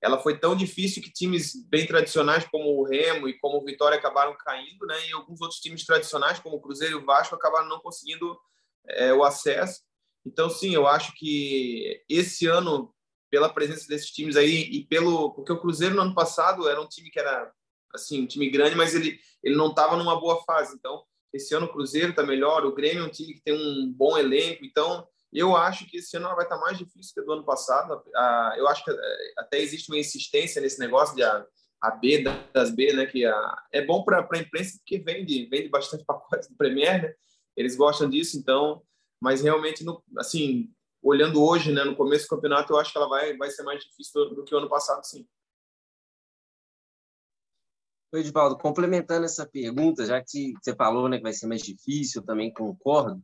ela 0.02 0.18
foi 0.18 0.40
tão 0.40 0.56
difícil 0.56 1.04
que 1.04 1.12
times 1.12 1.54
bem 1.68 1.86
tradicionais 1.86 2.48
como 2.50 2.70
o 2.70 2.86
Remo 2.86 3.28
e 3.28 3.38
como 3.38 3.58
o 3.58 3.66
Vitória 3.66 3.98
acabaram 3.98 4.34
caindo, 4.38 4.86
né? 4.86 4.96
E 5.10 5.12
alguns 5.12 5.42
outros 5.42 5.60
times 5.60 5.86
tradicionais 5.86 6.40
como 6.40 6.56
o 6.56 6.62
Cruzeiro 6.62 6.98
e 6.98 7.02
o 7.02 7.06
Vasco 7.06 7.36
acabaram 7.36 7.68
não 7.68 7.82
conseguindo 7.82 8.40
é, 8.88 9.14
o 9.14 9.24
acesso. 9.24 9.82
Então, 10.26 10.50
sim, 10.50 10.74
eu 10.74 10.88
acho 10.88 11.14
que 11.16 12.04
esse 12.10 12.46
ano, 12.46 12.94
pela 13.30 13.54
presença 13.54 13.88
desses 13.88 14.10
times 14.10 14.36
aí 14.36 14.64
e 14.64 14.86
pelo 14.86 15.34
porque 15.34 15.52
o 15.52 15.60
Cruzeiro 15.60 15.96
no 15.96 16.02
ano 16.02 16.16
passado 16.16 16.68
era 16.68 16.82
um 16.82 16.88
time 16.88 17.10
que 17.10 17.20
era 17.20 17.52
assim 17.94 18.24
um 18.24 18.28
time 18.28 18.50
grande, 18.50 18.76
mas 18.76 18.94
ele 18.94 19.20
ele 19.44 19.56
não 19.56 19.70
estava 19.70 19.96
numa 19.96 20.20
boa 20.20 20.44
fase. 20.44 20.76
Então, 20.76 21.04
esse 21.34 21.54
ano 21.56 21.68
o 21.68 21.72
Cruzeiro 21.72 22.10
está 22.10 22.24
melhor, 22.24 22.66
o 22.66 22.74
Grêmio 22.74 23.04
é 23.04 23.08
um 23.08 23.12
time 23.12 23.34
que 23.34 23.42
tem 23.42 23.54
um 23.54 23.92
bom 23.92 24.18
elenco. 24.18 24.66
Então, 24.66 25.08
eu 25.32 25.56
acho 25.56 25.86
que 25.88 25.98
esse 25.98 26.18
ano 26.18 26.28
vai 26.36 26.44
estar 26.44 26.58
tá 26.58 26.62
mais 26.62 26.78
difícil 26.78 27.14
que 27.14 27.22
do 27.22 27.34
ano 27.34 27.46
passado. 27.46 28.02
Eu 28.58 28.68
acho 28.68 28.84
que 28.84 28.92
é, 28.92 28.96
até 29.38 29.60
existe 29.60 29.92
uma 29.92 30.00
insistência 30.00 30.62
nesse 30.62 30.80
negócio 30.80 31.16
de 31.16 31.24
a, 31.24 31.46
a 31.82 31.92
B 31.92 32.24
das 32.54 32.72
B, 32.72 32.94
né? 32.94 33.06
Que 33.06 33.26
a, 33.26 33.64
é 33.72 33.86
bom 33.86 34.04
para 34.04 34.28
a 34.30 34.38
imprensa 34.38 34.78
porque 34.80 35.00
vende, 35.00 35.46
vende 35.46 35.70
bastante 35.70 36.04
pacotes 36.06 36.50
do 36.50 36.58
Premier, 36.58 37.04
né? 37.04 37.14
Eles 37.60 37.76
gostam 37.76 38.10
disso, 38.10 38.38
então, 38.38 38.82
mas 39.22 39.42
realmente, 39.42 39.84
no, 39.84 40.02
assim, 40.18 40.74
olhando 41.04 41.44
hoje, 41.44 41.74
né, 41.74 41.84
no 41.84 41.94
começo 41.94 42.24
do 42.24 42.30
campeonato, 42.30 42.72
eu 42.72 42.78
acho 42.78 42.94
que 42.94 42.98
ela 42.98 43.10
vai, 43.10 43.36
vai 43.36 43.52
ser 43.52 43.64
mais 43.64 43.84
difícil 43.84 44.30
do, 44.30 44.36
do 44.36 44.44
que 44.46 44.56
o 44.56 44.58
ano 44.58 44.70
passado, 44.70 45.04
sim. 45.04 45.28
Oi, 48.14 48.22
Edivaldo, 48.22 48.58
complementando 48.58 49.26
essa 49.26 49.46
pergunta, 49.46 50.06
já 50.06 50.24
que 50.24 50.54
você 50.54 50.74
falou 50.74 51.10
né, 51.10 51.18
que 51.18 51.24
vai 51.24 51.34
ser 51.34 51.48
mais 51.48 51.62
difícil, 51.62 52.24
também 52.24 52.52
concordo. 52.52 53.22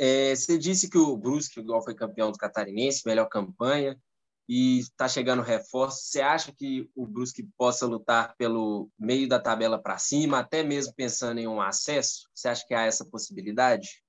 É, 0.00 0.34
você 0.34 0.56
disse 0.56 0.88
que 0.88 0.96
o 0.96 1.14
Brusque, 1.14 1.60
igual 1.60 1.84
foi 1.84 1.94
campeão 1.94 2.32
do 2.32 2.38
Catarinense, 2.38 3.06
melhor 3.06 3.28
campanha, 3.28 4.00
e 4.48 4.78
está 4.78 5.08
chegando 5.08 5.42
reforço. 5.42 6.02
Você 6.04 6.20
acha 6.20 6.52
que 6.52 6.90
o 6.94 7.06
Brusque 7.06 7.48
possa 7.56 7.86
lutar 7.86 8.34
pelo 8.36 8.90
meio 8.98 9.28
da 9.28 9.40
tabela 9.40 9.78
para 9.78 9.98
cima, 9.98 10.38
até 10.38 10.62
mesmo 10.62 10.94
pensando 10.94 11.38
em 11.38 11.48
um 11.48 11.60
acesso? 11.60 12.28
Você 12.34 12.48
acha 12.48 12.66
que 12.66 12.74
há 12.74 12.82
essa 12.82 13.04
possibilidade? 13.04 14.02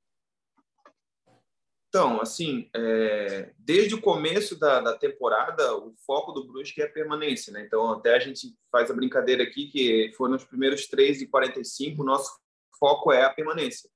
Então, 1.88 2.20
assim, 2.20 2.70
é, 2.76 3.54
desde 3.58 3.96
o 3.96 4.02
começo 4.02 4.60
da, 4.60 4.82
da, 4.82 4.98
temporada, 4.98 5.78
o 5.78 5.96
foco 6.06 6.34
do 6.34 6.46
Brusque 6.46 6.82
é 6.82 6.86
a 6.86 6.92
permanência, 6.92 7.54
né? 7.54 7.64
Então, 7.66 7.90
até 7.94 8.14
a 8.14 8.20
gente 8.20 8.54
faz 8.70 8.92
a 8.92 8.94
brincadeira 8.94 9.44
aqui 9.44 9.68
que 9.68 10.12
foi 10.18 10.30
nos 10.30 10.44
primeiros 10.44 10.88
3 10.88 11.22
e 11.22 11.28
45, 11.28 12.02
o 12.02 12.06
nosso 12.06 12.38
foco 12.78 13.14
é 13.14 13.24
a 13.24 13.30
permanência. 13.30 13.90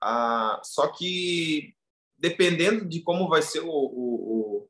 Ah, 0.00 0.60
só 0.62 0.86
que, 0.86 1.74
dependendo 2.16 2.84
de 2.84 3.00
como 3.00 3.28
vai 3.28 3.42
ser 3.42 3.60
o, 3.60 3.68
o, 3.68 4.69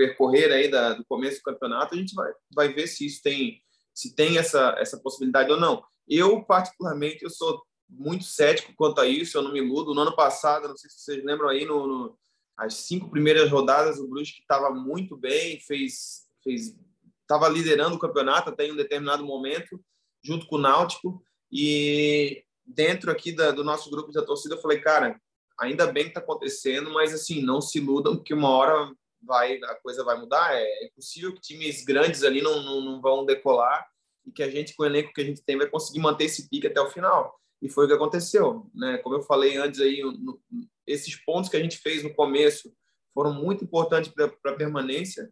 percorrer 0.00 0.50
aí 0.50 0.70
da, 0.70 0.94
do 0.94 1.04
começo 1.04 1.40
do 1.40 1.42
campeonato, 1.42 1.94
a 1.94 1.98
gente 1.98 2.14
vai, 2.14 2.32
vai 2.54 2.72
ver 2.72 2.86
se 2.86 3.04
isso 3.04 3.22
tem 3.22 3.60
se 3.92 4.14
tem 4.14 4.38
essa 4.38 4.74
essa 4.78 4.98
possibilidade 4.98 5.50
ou 5.50 5.60
não. 5.60 5.84
Eu 6.08 6.42
particularmente 6.42 7.22
eu 7.22 7.28
sou 7.28 7.62
muito 7.86 8.24
cético 8.24 8.72
quanto 8.74 8.98
a 8.98 9.06
isso, 9.06 9.36
eu 9.36 9.42
não 9.42 9.52
me 9.52 9.58
iludo. 9.58 9.92
No 9.92 10.00
ano 10.00 10.16
passado, 10.16 10.68
não 10.68 10.76
sei 10.76 10.88
se 10.88 11.00
vocês 11.00 11.22
lembram 11.22 11.50
aí, 11.50 11.66
no, 11.66 11.86
no 11.86 12.18
as 12.56 12.74
cinco 12.74 13.10
primeiras 13.10 13.50
rodadas 13.50 13.98
o 13.98 14.08
Brusque 14.08 14.40
estava 14.40 14.70
muito 14.70 15.18
bem, 15.18 15.60
fez 15.60 16.26
fez 16.42 16.74
estava 17.20 17.46
liderando 17.46 17.96
o 17.96 17.98
campeonato 17.98 18.48
até 18.48 18.66
em 18.66 18.72
um 18.72 18.76
determinado 18.76 19.22
momento, 19.22 19.78
junto 20.24 20.46
com 20.46 20.56
o 20.56 20.60
Náutico 20.60 21.22
e 21.52 22.42
dentro 22.64 23.10
aqui 23.10 23.32
da, 23.32 23.50
do 23.50 23.62
nosso 23.62 23.90
grupo 23.90 24.12
da 24.12 24.24
torcida 24.24 24.54
eu 24.54 24.62
falei, 24.62 24.80
cara, 24.80 25.20
ainda 25.60 25.86
bem 25.86 26.04
que 26.04 26.10
está 26.10 26.20
acontecendo, 26.20 26.90
mas 26.90 27.12
assim 27.12 27.42
não 27.42 27.60
se 27.60 27.78
iludam 27.78 28.22
que 28.22 28.32
uma 28.32 28.48
hora 28.48 28.90
vai 29.22 29.58
a 29.62 29.74
coisa 29.76 30.04
vai 30.04 30.18
mudar. 30.18 30.54
É, 30.54 30.84
é 30.84 30.90
possível 30.94 31.34
que 31.34 31.40
times 31.40 31.84
grandes 31.84 32.22
ali 32.22 32.40
não, 32.40 32.62
não, 32.62 32.80
não, 32.80 33.00
vão 33.00 33.24
decolar 33.24 33.86
e 34.26 34.32
que 34.32 34.42
a 34.42 34.50
gente, 34.50 34.74
com 34.74 34.82
o 34.82 34.86
elenco 34.86 35.12
que 35.12 35.20
a 35.20 35.24
gente 35.24 35.42
tem, 35.42 35.56
vai 35.56 35.68
conseguir 35.68 36.00
manter 36.00 36.24
esse 36.24 36.48
pique 36.48 36.66
até 36.66 36.80
o 36.80 36.90
final. 36.90 37.38
E 37.62 37.68
foi 37.68 37.84
o 37.84 37.88
que 37.88 37.94
aconteceu. 37.94 38.70
Né? 38.74 38.98
Como 38.98 39.14
eu 39.14 39.22
falei 39.22 39.56
antes, 39.56 39.80
aí, 39.80 40.02
no, 40.02 40.40
esses 40.86 41.14
pontos 41.24 41.50
que 41.50 41.56
a 41.56 41.62
gente 41.62 41.78
fez 41.78 42.02
no 42.02 42.14
começo 42.14 42.72
foram 43.14 43.32
muito 43.32 43.64
importantes 43.64 44.12
para 44.12 44.52
a 44.52 44.56
permanência. 44.56 45.30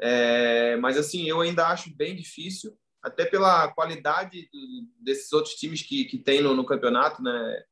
É, 0.00 0.76
mas 0.76 0.98
assim, 0.98 1.28
eu 1.28 1.40
ainda 1.40 1.68
acho 1.68 1.94
bem 1.94 2.16
difícil, 2.16 2.76
até 3.02 3.24
pela 3.24 3.68
qualidade 3.68 4.48
desses 5.00 5.32
outros 5.32 5.54
times 5.54 5.82
que, 5.82 6.04
que 6.04 6.18
tem 6.18 6.40
no, 6.40 6.54
no 6.54 6.64
campeonato, 6.64 7.22
né? 7.22 7.62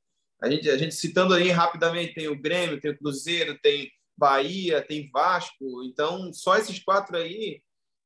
A 0.42 0.48
gente, 0.48 0.70
a 0.70 0.76
gente 0.76 0.94
citando 0.94 1.34
aí 1.34 1.50
rapidamente, 1.50 2.14
tem 2.14 2.28
o 2.28 2.40
Grêmio, 2.40 2.80
tem 2.80 2.90
o 2.90 2.98
Cruzeiro, 2.98 3.58
tem 3.60 3.90
Bahia, 4.20 4.82
tem 4.86 5.10
Vasco. 5.10 5.82
Então, 5.82 6.30
só 6.32 6.56
esses 6.58 6.78
quatro 6.78 7.16
aí, 7.16 7.62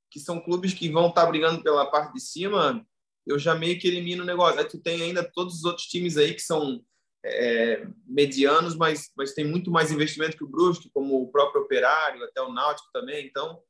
que 0.08 0.20
são 0.20 0.40
clubes 0.40 0.72
que 0.72 0.88
vão 0.88 1.08
estar 1.08 1.22
tá 1.22 1.26
brigando 1.28 1.60
pela 1.60 1.90
parte 1.90 2.12
de 2.12 2.20
cima, 2.20 2.86
eu 3.26 3.36
já 3.36 3.54
meio 3.56 3.78
que 3.80 3.88
elimino 3.88 4.22
o 4.22 4.26
negócio. 4.26 4.60
Aí 4.60 4.64
tu 4.64 4.78
tem 4.78 5.02
ainda 5.02 5.28
todos 5.34 5.56
os 5.56 5.64
outros 5.64 5.86
times 5.86 6.16
aí 6.16 6.32
que 6.32 6.42
são 6.42 6.80
é, 7.24 7.84
medianos, 8.06 8.76
mas, 8.76 9.10
mas 9.16 9.34
tem 9.34 9.44
muito 9.44 9.72
mais 9.72 9.90
investimento 9.90 10.36
que 10.36 10.44
o 10.44 10.48
Brusque, 10.48 10.90
como 10.94 11.20
o 11.20 11.32
próprio 11.32 11.62
Operário, 11.62 12.22
até 12.22 12.40
o 12.40 12.52
Náutico 12.52 12.88
também. 12.92 13.26
Então, 13.26 13.60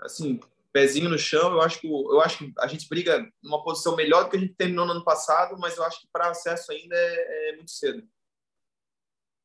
assim, 0.00 0.38
pezinho 0.72 1.08
no 1.08 1.18
chão, 1.18 1.52
eu 1.52 1.62
acho 1.62 1.80
que 1.80 1.88
eu 1.88 2.20
acho 2.20 2.38
que 2.38 2.52
a 2.58 2.66
gente 2.66 2.86
briga 2.86 3.26
numa 3.42 3.64
posição 3.64 3.96
melhor 3.96 4.24
do 4.24 4.30
que 4.30 4.36
a 4.36 4.40
gente 4.40 4.54
terminou 4.54 4.84
no 4.84 4.92
ano 4.92 5.04
passado, 5.04 5.56
mas 5.58 5.76
eu 5.76 5.84
acho 5.84 6.00
que 6.02 6.08
para 6.12 6.28
acesso 6.28 6.70
ainda 6.70 6.94
é, 6.94 7.48
é, 7.48 7.56
muito 7.56 7.70
cedo. 7.70 8.06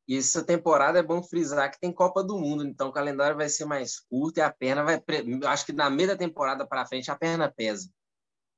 E 0.06 0.18
essa 0.18 0.44
temporada 0.44 0.98
é 0.98 1.02
bom 1.02 1.22
frisar 1.22 1.70
que 1.70 1.80
tem 1.80 1.92
Copa 1.92 2.22
do 2.22 2.38
Mundo, 2.38 2.64
então 2.64 2.88
o 2.88 2.92
calendário 2.92 3.36
vai 3.36 3.48
ser 3.48 3.64
mais 3.64 4.00
curto 4.00 4.38
e 4.38 4.42
a 4.42 4.52
perna 4.52 4.82
vai. 4.82 5.02
Acho 5.46 5.66
que 5.66 5.72
na 5.72 5.88
meia 5.88 6.08
da 6.08 6.16
temporada 6.16 6.66
para 6.66 6.86
frente 6.86 7.10
a 7.10 7.16
perna 7.16 7.50
pesa. 7.50 7.88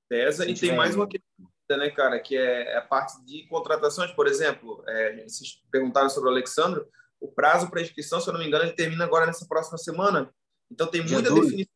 Pesa 0.08 0.48
e 0.48 0.54
tem 0.54 0.74
mais 0.74 0.94
uma 0.94 1.06
questão 1.08 1.48
né, 1.74 1.90
cara, 1.90 2.20
que 2.20 2.36
é 2.36 2.76
a 2.76 2.82
parte 2.82 3.24
de 3.24 3.44
contratações, 3.48 4.12
por 4.12 4.28
exemplo, 4.28 4.84
é, 4.86 5.24
vocês 5.26 5.60
perguntaram 5.70 6.08
sobre 6.08 6.28
o 6.28 6.32
Alexandre, 6.32 6.84
o 7.18 7.26
prazo 7.26 7.68
para 7.68 7.80
inscrição, 7.80 8.20
se 8.20 8.28
eu 8.28 8.32
não 8.32 8.40
me 8.40 8.46
engano, 8.46 8.64
ele 8.64 8.74
termina 8.74 9.04
agora 9.04 9.26
nessa 9.26 9.46
próxima 9.48 9.78
semana. 9.78 10.32
Então 10.70 10.86
tem 10.86 11.02
muita 11.02 11.32
definição, 11.32 11.74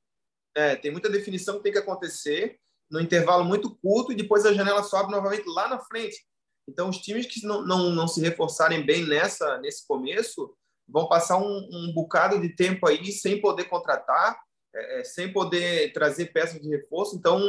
é, 0.55 0.77
tem 0.77 0.93
muita 0.93 1.09
definição 1.09 1.57
que 1.57 1.63
tem 1.65 1.73
que 1.73 1.79
acontecer 1.79 2.59
no 2.91 3.01
intervalo 3.01 3.45
muito 3.45 3.75
curto 3.77 4.13
e 4.13 4.17
depois 4.17 4.45
a 4.45 4.53
janela 4.53 4.83
sobe 4.83 5.11
novamente 5.11 5.49
lá 5.49 5.69
na 5.69 5.81
frente. 5.81 6.25
Então 6.71 6.89
os 6.89 6.99
times 6.99 7.27
que 7.27 7.45
não, 7.45 7.67
não, 7.67 7.91
não 7.91 8.09
se 8.09 8.21
reforçarem 8.21 8.85
bem 8.85 9.05
nessa 9.07 9.59
nesse 9.59 9.87
começo 9.87 10.55
vão 10.89 11.09
passar 11.09 11.39
um, 11.39 11.69
um 11.73 11.93
bocado 11.93 12.41
de 12.41 12.49
tempo 12.49 12.87
aí 12.87 13.13
sem 13.13 13.41
poder 13.41 13.65
contratar, 13.65 14.41
é, 14.75 15.01
é 15.01 15.05
sem 15.05 15.33
poder 15.33 15.93
trazer 15.93 16.33
peças 16.33 16.61
de 16.61 16.69
reforço. 16.69 17.17
Então 17.17 17.41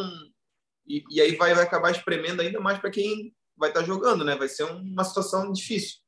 e, 0.88 1.04
e 1.10 1.22
aí 1.22 1.36
vai, 1.36 1.54
vai 1.54 1.63
acabar 1.63 1.92
espremendo 1.92 2.42
ainda 2.42 2.60
mais 2.60 2.80
para 2.80 2.92
quem 2.92 3.34
vai 3.56 3.70
estar 3.70 3.82
tá 3.82 3.86
jogando, 3.86 4.25
né? 4.25 4.36
Vai 4.36 4.50
ser 4.50 4.63
uma 4.63 5.04
situação 5.04 5.51
difícil, 5.51 6.00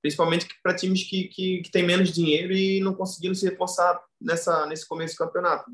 principalmente 0.00 0.46
para 0.62 0.76
times 0.76 1.08
que, 1.08 1.28
que, 1.28 1.62
que 1.62 1.70
têm 1.70 1.84
menos 1.84 2.12
dinheiro 2.12 2.52
e 2.52 2.80
não 2.80 2.94
conseguiram 2.94 3.34
se 3.34 3.48
reforçar 3.48 4.00
nessa, 4.20 4.66
nesse 4.66 4.86
começo 4.86 5.14
do 5.14 5.18
campeonato. 5.18 5.70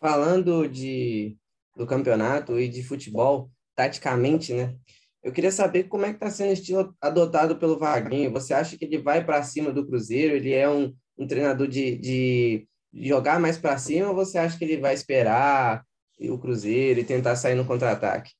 Falando 0.00 0.68
de, 0.68 1.36
do 1.76 1.86
campeonato 1.86 2.58
e 2.58 2.68
de 2.68 2.82
futebol, 2.82 3.50
taticamente, 3.74 4.52
né? 4.52 4.76
Eu 5.22 5.32
queria 5.32 5.50
saber 5.50 5.84
como 5.84 6.04
é 6.04 6.10
que 6.10 6.16
está 6.16 6.30
sendo 6.30 6.50
o 6.50 6.52
estilo 6.52 6.94
adotado 7.00 7.56
pelo 7.56 7.78
Vaguinho. 7.78 8.30
Você 8.32 8.52
acha 8.52 8.76
que 8.76 8.84
ele 8.84 8.98
vai 8.98 9.24
para 9.24 9.42
cima 9.42 9.72
do 9.72 9.86
Cruzeiro? 9.86 10.36
Ele 10.36 10.52
é 10.52 10.68
um, 10.68 10.94
um 11.16 11.26
treinador 11.26 11.66
de, 11.66 11.96
de 11.96 12.68
jogar 12.92 13.40
mais 13.40 13.56
para 13.56 13.78
cima 13.78 14.10
ou 14.10 14.14
você 14.14 14.36
acha 14.36 14.58
que 14.58 14.64
ele 14.64 14.76
vai 14.76 14.92
esperar 14.92 15.82
o 16.20 16.38
Cruzeiro 16.38 17.00
e 17.00 17.04
tentar 17.04 17.36
sair 17.36 17.54
no 17.54 17.66
contra-ataque? 17.66 18.32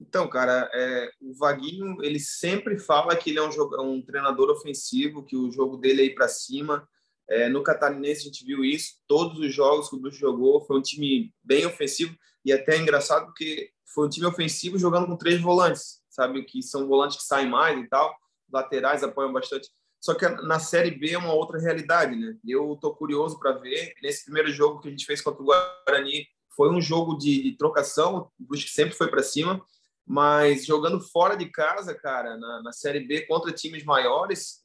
Então, 0.00 0.28
cara, 0.28 0.70
é, 0.72 1.10
o 1.20 1.34
Vaguinho 1.34 2.02
ele 2.02 2.20
sempre 2.20 2.78
fala 2.78 3.16
que 3.16 3.30
ele 3.30 3.38
é 3.38 3.42
um, 3.42 3.50
um 3.82 4.02
treinador 4.02 4.48
ofensivo, 4.50 5.24
que 5.24 5.36
o 5.36 5.50
jogo 5.50 5.76
dele 5.76 6.02
é 6.02 6.04
ir 6.06 6.14
para 6.14 6.28
cima. 6.28 6.88
É, 7.28 7.48
no 7.48 7.62
Catarinense 7.62 8.22
a 8.22 8.24
gente 8.24 8.44
viu 8.44 8.64
isso, 8.64 8.94
todos 9.06 9.38
os 9.38 9.52
jogos 9.52 9.88
que 9.88 9.96
o 9.96 9.98
Bruxo 9.98 10.18
jogou 10.18 10.64
foi 10.64 10.78
um 10.78 10.82
time 10.82 11.32
bem 11.44 11.66
ofensivo 11.66 12.16
e 12.44 12.52
até 12.52 12.76
é 12.76 12.78
engraçado 12.78 13.26
porque 13.26 13.70
foi 13.94 14.06
um 14.06 14.10
time 14.10 14.26
ofensivo 14.26 14.78
jogando 14.78 15.06
com 15.06 15.16
três 15.16 15.40
volantes, 15.40 16.00
sabe 16.08 16.42
que 16.44 16.62
são 16.62 16.88
volantes 16.88 17.18
que 17.18 17.24
saem 17.24 17.48
mais 17.48 17.78
e 17.78 17.88
tal, 17.88 18.14
laterais 18.50 19.02
apoiam 19.02 19.32
bastante. 19.32 19.68
Só 20.00 20.14
que 20.14 20.26
na 20.28 20.60
Série 20.60 20.92
B 20.92 21.10
é 21.10 21.18
uma 21.18 21.32
outra 21.32 21.58
realidade, 21.58 22.14
né? 22.14 22.36
Eu 22.46 22.74
estou 22.74 22.94
curioso 22.94 23.38
para 23.38 23.52
ver. 23.52 23.94
Nesse 24.00 24.24
primeiro 24.24 24.50
jogo 24.50 24.80
que 24.80 24.88
a 24.88 24.90
gente 24.90 25.04
fez 25.04 25.20
contra 25.20 25.42
o 25.42 25.44
Guarani, 25.44 26.26
foi 26.54 26.70
um 26.70 26.80
jogo 26.80 27.16
de, 27.16 27.42
de 27.42 27.56
trocação, 27.56 28.30
o 28.38 28.44
Brusque 28.44 28.70
sempre 28.70 28.94
foi 28.94 29.08
para 29.08 29.22
cima, 29.22 29.64
mas 30.06 30.64
jogando 30.64 31.00
fora 31.00 31.36
de 31.36 31.46
casa, 31.46 31.94
cara, 31.94 32.36
na, 32.36 32.62
na 32.62 32.72
Série 32.72 33.00
B 33.00 33.26
contra 33.26 33.52
times 33.52 33.84
maiores, 33.84 34.60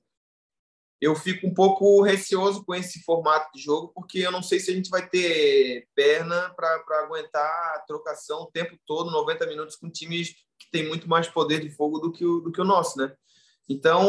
eu 1.04 1.16
fico 1.16 1.46
um 1.46 1.54
pouco 1.54 2.02
receoso 2.02 2.64
com 2.64 2.74
esse 2.74 3.04
formato 3.04 3.52
de 3.54 3.62
jogo, 3.62 3.92
porque 3.94 4.20
eu 4.20 4.32
não 4.32 4.42
sei 4.42 4.58
se 4.58 4.72
a 4.72 4.74
gente 4.74 4.90
vai 4.90 5.06
ter 5.10 5.86
perna 5.94 6.54
para 6.56 7.04
aguentar 7.04 7.76
a 7.76 7.84
trocação 7.86 8.44
o 8.44 8.52
tempo 8.52 8.78
todo, 8.88 9.12
90 9.12 9.46
minutos, 9.48 9.76
com 9.76 9.90
times 9.90 10.30
que 10.58 10.72
têm 10.72 10.88
muito 10.88 11.10
mais 11.10 11.28
poder 11.28 11.60
de 11.60 11.70
fogo 11.70 12.00
do 12.00 12.10
que 12.10 12.26
o, 12.26 12.40
do 12.40 12.54
que 12.54 12.62
o 12.62 12.64
nosso, 12.64 12.98
né? 12.98 13.14
Então, 13.68 14.08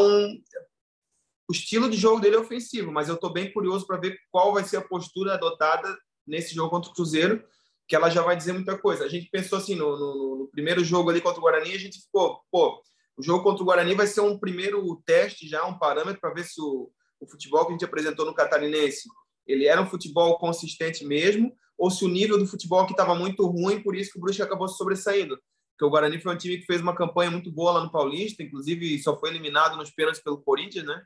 o 1.49 1.51
estilo 1.51 1.89
de 1.89 1.97
jogo 1.97 2.21
dele 2.21 2.37
é 2.37 2.39
ofensivo, 2.39 2.93
mas 2.93 3.09
eu 3.09 3.15
estou 3.15 3.33
bem 3.33 3.51
curioso 3.51 3.85
para 3.85 3.97
ver 3.97 4.17
qual 4.31 4.53
vai 4.53 4.63
ser 4.63 4.77
a 4.77 4.87
postura 4.87 5.33
adotada 5.33 5.97
nesse 6.25 6.55
jogo 6.55 6.69
contra 6.69 6.89
o 6.89 6.93
Cruzeiro, 6.93 7.43
que 7.89 7.95
ela 7.95 8.09
já 8.09 8.21
vai 8.21 8.37
dizer 8.37 8.53
muita 8.53 8.77
coisa. 8.77 9.03
A 9.03 9.09
gente 9.09 9.29
pensou 9.29 9.57
assim, 9.57 9.75
no, 9.75 9.97
no, 9.97 10.35
no 10.37 10.47
primeiro 10.47 10.81
jogo 10.81 11.09
ali 11.09 11.19
contra 11.19 11.39
o 11.39 11.43
Guarani, 11.43 11.73
a 11.73 11.77
gente 11.77 12.01
ficou, 12.01 12.39
pô, 12.49 12.81
o 13.17 13.23
jogo 13.23 13.43
contra 13.43 13.63
o 13.63 13.65
Guarani 13.65 13.95
vai 13.95 14.07
ser 14.07 14.21
um 14.21 14.37
primeiro 14.37 15.01
teste 15.05 15.47
já, 15.47 15.65
um 15.65 15.77
parâmetro 15.77 16.19
para 16.19 16.33
ver 16.33 16.43
se 16.43 16.59
o, 16.61 16.91
o 17.19 17.27
futebol 17.27 17.65
que 17.65 17.69
a 17.69 17.71
gente 17.71 17.85
apresentou 17.85 18.25
no 18.25 18.33
Catarinense, 18.33 19.07
ele 19.47 19.65
era 19.65 19.81
um 19.81 19.85
futebol 19.85 20.37
consistente 20.37 21.05
mesmo, 21.05 21.55
ou 21.77 21.89
se 21.89 22.03
o 22.03 22.09
nível 22.09 22.37
do 22.37 22.47
futebol 22.47 22.81
aqui 22.81 22.91
estava 22.91 23.15
muito 23.15 23.45
ruim, 23.45 23.81
por 23.81 23.95
isso 23.95 24.11
que 24.11 24.17
o 24.17 24.21
Brusque 24.21 24.41
acabou 24.41 24.67
se 24.67 24.77
sobressaindo. 24.77 25.37
Porque 25.71 25.85
o 25.85 25.89
Guarani 25.89 26.19
foi 26.19 26.33
um 26.33 26.37
time 26.37 26.57
que 26.57 26.65
fez 26.65 26.81
uma 26.81 26.95
campanha 26.95 27.29
muito 27.29 27.51
boa 27.51 27.73
lá 27.73 27.83
no 27.83 27.91
Paulista, 27.91 28.41
inclusive 28.41 28.97
só 28.99 29.17
foi 29.19 29.29
eliminado 29.29 29.75
nos 29.75 29.91
pênaltis 29.91 30.21
pelo 30.21 30.41
Corinthians, 30.41 30.85
né? 30.85 31.01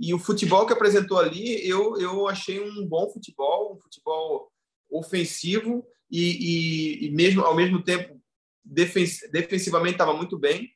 E 0.00 0.12
o 0.12 0.18
futebol 0.18 0.66
que 0.66 0.72
apresentou 0.72 1.18
ali, 1.18 1.66
eu, 1.66 1.96
eu 1.98 2.28
achei 2.28 2.60
um 2.60 2.86
bom 2.86 3.08
futebol, 3.10 3.74
um 3.74 3.80
futebol 3.80 4.50
ofensivo 4.90 5.86
e, 6.10 6.20
e, 6.20 7.06
e 7.06 7.10
mesmo 7.10 7.42
ao 7.42 7.54
mesmo 7.54 7.82
tempo 7.82 8.20
defens, 8.64 9.20
defensivamente 9.32 9.94
estava 9.94 10.12
muito 10.12 10.36
bem, 10.38 10.68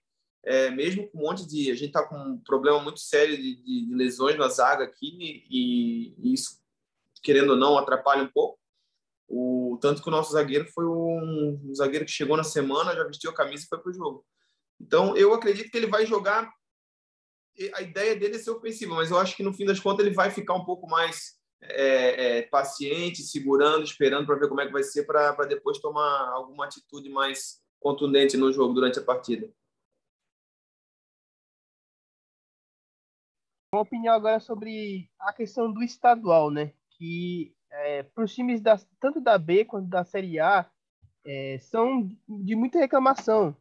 é, 0.44 0.70
mesmo 0.70 1.08
com 1.10 1.18
um 1.18 1.22
monte 1.22 1.46
de 1.46 1.70
a 1.70 1.74
gente 1.74 1.88
está 1.88 2.02
com 2.06 2.16
um 2.16 2.38
problema 2.38 2.80
muito 2.80 3.00
sério 3.00 3.36
de, 3.36 3.56
de, 3.62 3.86
de 3.86 3.94
lesões 3.94 4.36
na 4.38 4.48
zaga 4.48 4.84
aqui 4.84 5.44
e, 5.50 6.14
e, 6.20 6.32
isso 6.32 6.58
querendo 7.22 7.50
ou 7.50 7.56
não 7.56 7.76
atrapalha 7.76 8.22
um 8.22 8.30
pouco. 8.30 8.58
O 9.28 9.78
tanto 9.80 10.02
que 10.02 10.08
o 10.08 10.10
nosso 10.10 10.32
zagueiro 10.32 10.66
foi 10.72 10.86
um, 10.86 11.60
um 11.64 11.74
zagueiro 11.74 12.04
que 12.04 12.10
chegou 12.10 12.36
na 12.36 12.44
semana, 12.44 12.94
já 12.94 13.04
vestiu 13.04 13.30
a 13.30 13.34
camisa 13.34 13.64
e 13.64 13.68
foi 13.68 13.78
para 13.78 13.90
o 13.90 13.94
jogo. 13.94 14.24
Então 14.80 15.16
eu 15.16 15.34
acredito 15.34 15.70
que 15.70 15.76
ele 15.76 15.86
vai 15.86 16.06
jogar 16.06 16.50
a 17.74 17.82
ideia 17.82 18.16
dele 18.16 18.36
é 18.36 18.38
ser 18.38 18.50
ofensivo, 18.50 18.94
mas 18.94 19.10
eu 19.10 19.18
acho 19.18 19.36
que 19.36 19.42
no 19.42 19.52
fim 19.52 19.66
das 19.66 19.80
contas 19.80 20.06
ele 20.06 20.14
vai 20.14 20.30
ficar 20.30 20.54
um 20.54 20.64
pouco 20.64 20.88
mais 20.88 21.34
é, 21.62 22.38
é, 22.38 22.42
paciente, 22.42 23.22
segurando, 23.22 23.84
esperando 23.84 24.26
para 24.26 24.36
ver 24.36 24.48
como 24.48 24.60
é 24.60 24.66
que 24.66 24.72
vai 24.72 24.82
ser, 24.82 25.04
para 25.04 25.44
depois 25.44 25.78
tomar 25.78 26.30
alguma 26.30 26.64
atitude 26.64 27.10
mais 27.10 27.60
contundente 27.78 28.36
no 28.36 28.52
jogo 28.52 28.72
durante 28.72 28.98
a 28.98 29.02
partida. 29.02 29.50
Uma 33.72 33.82
opinião 33.82 34.12
agora 34.12 34.40
sobre 34.40 35.08
a 35.20 35.32
questão 35.32 35.72
do 35.72 35.80
estadual, 35.80 36.50
né? 36.50 36.72
Que 36.98 37.54
é, 37.70 38.02
para 38.02 38.24
os 38.24 38.34
times 38.34 38.60
da, 38.60 38.76
tanto 38.98 39.20
da 39.20 39.38
B 39.38 39.64
quanto 39.64 39.88
da 39.88 40.02
Série 40.04 40.40
A 40.40 40.68
é, 41.24 41.56
são 41.60 42.10
de 42.28 42.56
muita 42.56 42.80
reclamação. 42.80 43.56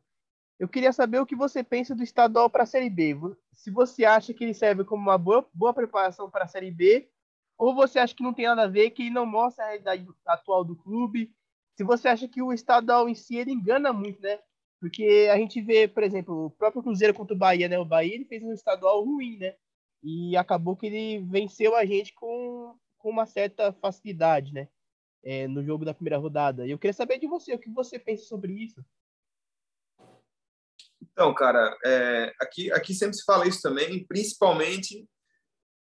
Eu 0.60 0.68
queria 0.68 0.92
saber 0.92 1.20
o 1.20 1.28
que 1.28 1.36
você 1.36 1.64
pensa 1.64 1.94
do 1.94 2.02
estadual 2.02 2.50
para 2.50 2.64
a 2.64 2.66
Série 2.66 2.90
B. 2.90 3.16
Se 3.54 3.70
você 3.70 4.04
acha 4.04 4.34
que 4.34 4.44
ele 4.44 4.54
serve 4.56 4.84
como 4.84 5.04
uma 5.04 5.18
boa, 5.18 5.48
boa 5.54 5.76
preparação 5.76 6.28
para 6.28 6.46
a 6.46 6.48
Série 6.48 6.72
B, 6.72 7.08
ou 7.56 7.76
você 7.76 8.00
acha 8.00 8.16
que 8.16 8.24
não 8.24 8.34
tem 8.34 8.48
nada 8.48 8.64
a 8.64 8.68
ver, 8.68 8.90
que 8.90 9.04
ele 9.04 9.12
não 9.12 9.28
mostra 9.28 9.64
a 9.64 9.68
realidade 9.68 10.08
atual 10.26 10.66
do 10.66 10.76
clube. 10.76 11.32
Se 11.78 11.84
você 11.84 12.08
acha 12.08 12.28
que 12.28 12.42
o 12.42 12.52
estadual 12.52 13.08
em 13.08 13.14
si 13.14 13.38
ele 13.38 13.52
engana 13.52 13.94
muito, 13.94 14.20
né? 14.24 14.40
Porque 14.82 15.30
a 15.32 15.38
gente 15.38 15.62
vê, 15.62 15.88
por 15.88 16.02
exemplo, 16.02 16.46
o 16.46 16.50
próprio 16.50 16.82
Cruzeiro 16.82 17.14
contra 17.14 17.36
o 17.36 17.38
Bahia, 17.38 17.70
né? 17.70 17.78
O 17.78 17.86
Bahia 17.86 18.16
ele 18.16 18.26
fez 18.26 18.42
um 18.42 18.52
estadual 18.52 19.06
ruim, 19.06 19.38
né? 19.38 19.54
E 20.02 20.36
acabou 20.38 20.76
que 20.76 20.86
ele 20.86 21.26
venceu 21.26 21.76
a 21.76 21.86
gente 21.86 22.14
com, 22.14 22.76
com 22.98 23.10
uma 23.10 23.26
certa 23.26 23.74
facilidade, 23.74 24.54
né? 24.54 24.68
É, 25.22 25.48
no 25.48 25.64
jogo 25.64 25.84
da 25.84 25.94
primeira 25.94 26.18
rodada. 26.18 26.66
E 26.66 26.72
eu 26.72 26.80
queria 26.80 26.94
saber 26.94 27.20
de 27.20 27.28
você, 27.28 27.54
o 27.54 27.60
que 27.60 27.70
você 27.70 28.00
pensa 28.00 28.24
sobre 28.24 28.54
isso? 28.54 28.84
Então, 31.02 31.34
cara, 31.34 31.78
é, 31.86 32.34
aqui, 32.40 32.72
aqui 32.72 32.94
sempre 32.94 33.18
se 33.18 33.26
fala 33.26 33.46
isso 33.46 33.62
também, 33.62 34.06
principalmente 34.06 35.06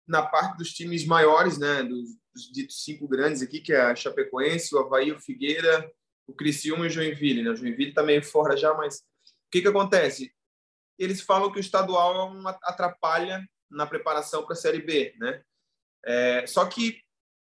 na 0.07 0.25
parte 0.25 0.57
dos 0.57 0.73
times 0.73 1.05
maiores, 1.05 1.59
né, 1.59 1.83
dos, 1.83 2.09
dos 2.33 2.51
ditos 2.51 2.83
cinco 2.83 3.07
grandes 3.07 3.41
aqui, 3.41 3.59
que 3.59 3.73
é 3.73 3.81
a 3.81 3.95
Chapecoense, 3.95 4.73
o 4.73 4.79
Havaí, 4.79 5.11
o 5.11 5.19
Figueira, 5.19 5.91
o 6.25 6.33
Criciúma 6.33 6.85
e 6.85 6.87
o 6.87 6.89
Joinville. 6.89 7.43
Né? 7.43 7.51
O 7.51 7.55
Joinville 7.55 7.93
tá 7.93 8.03
fora 8.23 8.55
já, 8.57 8.73
mas 8.73 8.97
o 8.97 9.49
que, 9.51 9.61
que 9.61 9.67
acontece? 9.67 10.33
Eles 10.97 11.21
falam 11.21 11.51
que 11.51 11.59
o 11.59 11.61
estadual 11.61 12.35
é 12.35 12.57
atrapalha 12.63 13.47
na 13.69 13.85
preparação 13.85 14.43
para 14.43 14.53
a 14.53 14.57
Série 14.57 14.81
B, 14.81 15.13
né? 15.19 15.41
É, 16.05 16.45
só 16.47 16.65
que 16.65 17.01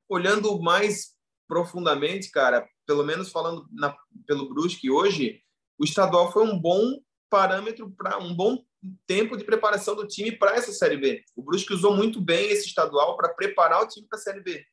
olhando 0.09 0.59
mais 0.61 1.15
profundamente, 1.47 2.31
cara, 2.31 2.67
pelo 2.87 3.05
menos 3.05 3.31
falando 3.31 3.67
na, 3.73 3.97
pelo 4.27 4.49
Brusque 4.49 4.91
hoje, 4.91 5.41
o 5.79 5.85
estadual 5.85 6.33
foi 6.33 6.45
um 6.45 6.59
bom 6.59 7.01
parâmetro 7.29 7.91
para 7.91 8.19
um 8.19 8.35
bom 8.35 8.65
tempo 9.07 9.37
de 9.37 9.45
preparação 9.45 9.97
do 9.97 10.07
time 10.07 10.33
para 10.33 10.55
essa 10.55 10.73
Série 10.73 10.97
B. 10.97 11.25
O 11.35 11.43
Brusque 11.43 11.73
usou 11.73 11.95
muito 11.95 12.21
bem 12.21 12.51
esse 12.51 12.67
estadual 12.67 13.17
para 13.17 13.33
preparar 13.33 13.83
o 13.83 13.89
time 13.89 14.07
para 14.07 14.19
a 14.19 14.23
Série 14.23 14.41
B. 14.41 14.65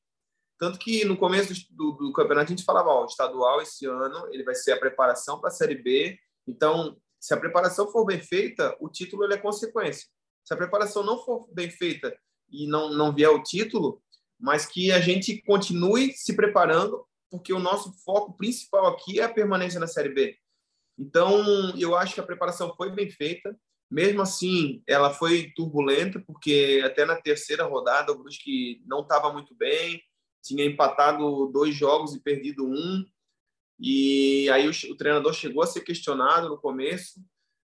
Tanto 0.59 0.77
que 0.77 1.03
no 1.05 1.17
começo 1.17 1.53
do, 1.71 1.93
do, 1.93 2.13
campeonato 2.13 2.51
a 2.51 2.55
gente 2.55 2.63
falava, 2.63 2.89
ó, 2.89 3.03
o 3.03 3.07
estadual 3.07 3.61
esse 3.61 3.85
ano 3.85 4.27
ele 4.31 4.43
vai 4.43 4.53
ser 4.53 4.73
a 4.73 4.79
preparação 4.79 5.39
para 5.39 5.49
a 5.49 5.53
Série 5.53 5.75
B. 5.75 6.19
Então, 6.47 6.95
se 7.19 7.33
a 7.33 7.37
preparação 7.37 7.91
for 7.91 8.05
bem 8.05 8.19
feita, 8.19 8.75
o 8.79 8.89
título 8.89 9.23
é 9.31 9.37
consequência. 9.37 10.07
Se 10.51 10.53
a 10.53 10.57
preparação 10.57 11.01
não 11.01 11.17
for 11.17 11.47
bem 11.53 11.69
feita 11.69 12.13
e 12.51 12.67
não, 12.67 12.89
não 12.89 13.15
vier 13.15 13.29
o 13.29 13.41
título, 13.41 14.03
mas 14.37 14.65
que 14.65 14.91
a 14.91 14.99
gente 14.99 15.41
continue 15.43 16.11
se 16.11 16.35
preparando, 16.35 17.07
porque 17.29 17.53
o 17.53 17.59
nosso 17.59 17.93
foco 18.03 18.35
principal 18.35 18.87
aqui 18.87 19.21
é 19.21 19.23
a 19.23 19.33
permanência 19.33 19.79
na 19.79 19.87
Série 19.87 20.09
B. 20.09 20.37
Então, 20.99 21.73
eu 21.79 21.95
acho 21.95 22.15
que 22.15 22.19
a 22.19 22.25
preparação 22.25 22.75
foi 22.75 22.91
bem 22.91 23.09
feita. 23.09 23.57
Mesmo 23.89 24.21
assim, 24.23 24.83
ela 24.85 25.13
foi 25.13 25.53
turbulenta, 25.55 26.21
porque 26.27 26.81
até 26.83 27.05
na 27.05 27.15
terceira 27.15 27.63
rodada 27.63 28.11
o 28.11 28.17
Brusque 28.17 28.83
não 28.85 29.03
estava 29.03 29.31
muito 29.31 29.55
bem, 29.55 30.03
tinha 30.43 30.65
empatado 30.65 31.47
dois 31.47 31.73
jogos 31.73 32.13
e 32.13 32.19
perdido 32.19 32.65
um. 32.65 33.05
E 33.79 34.49
aí 34.49 34.67
o, 34.67 34.71
o 34.91 34.97
treinador 34.97 35.33
chegou 35.33 35.63
a 35.63 35.67
ser 35.67 35.79
questionado 35.79 36.49
no 36.49 36.57
começo. 36.57 37.21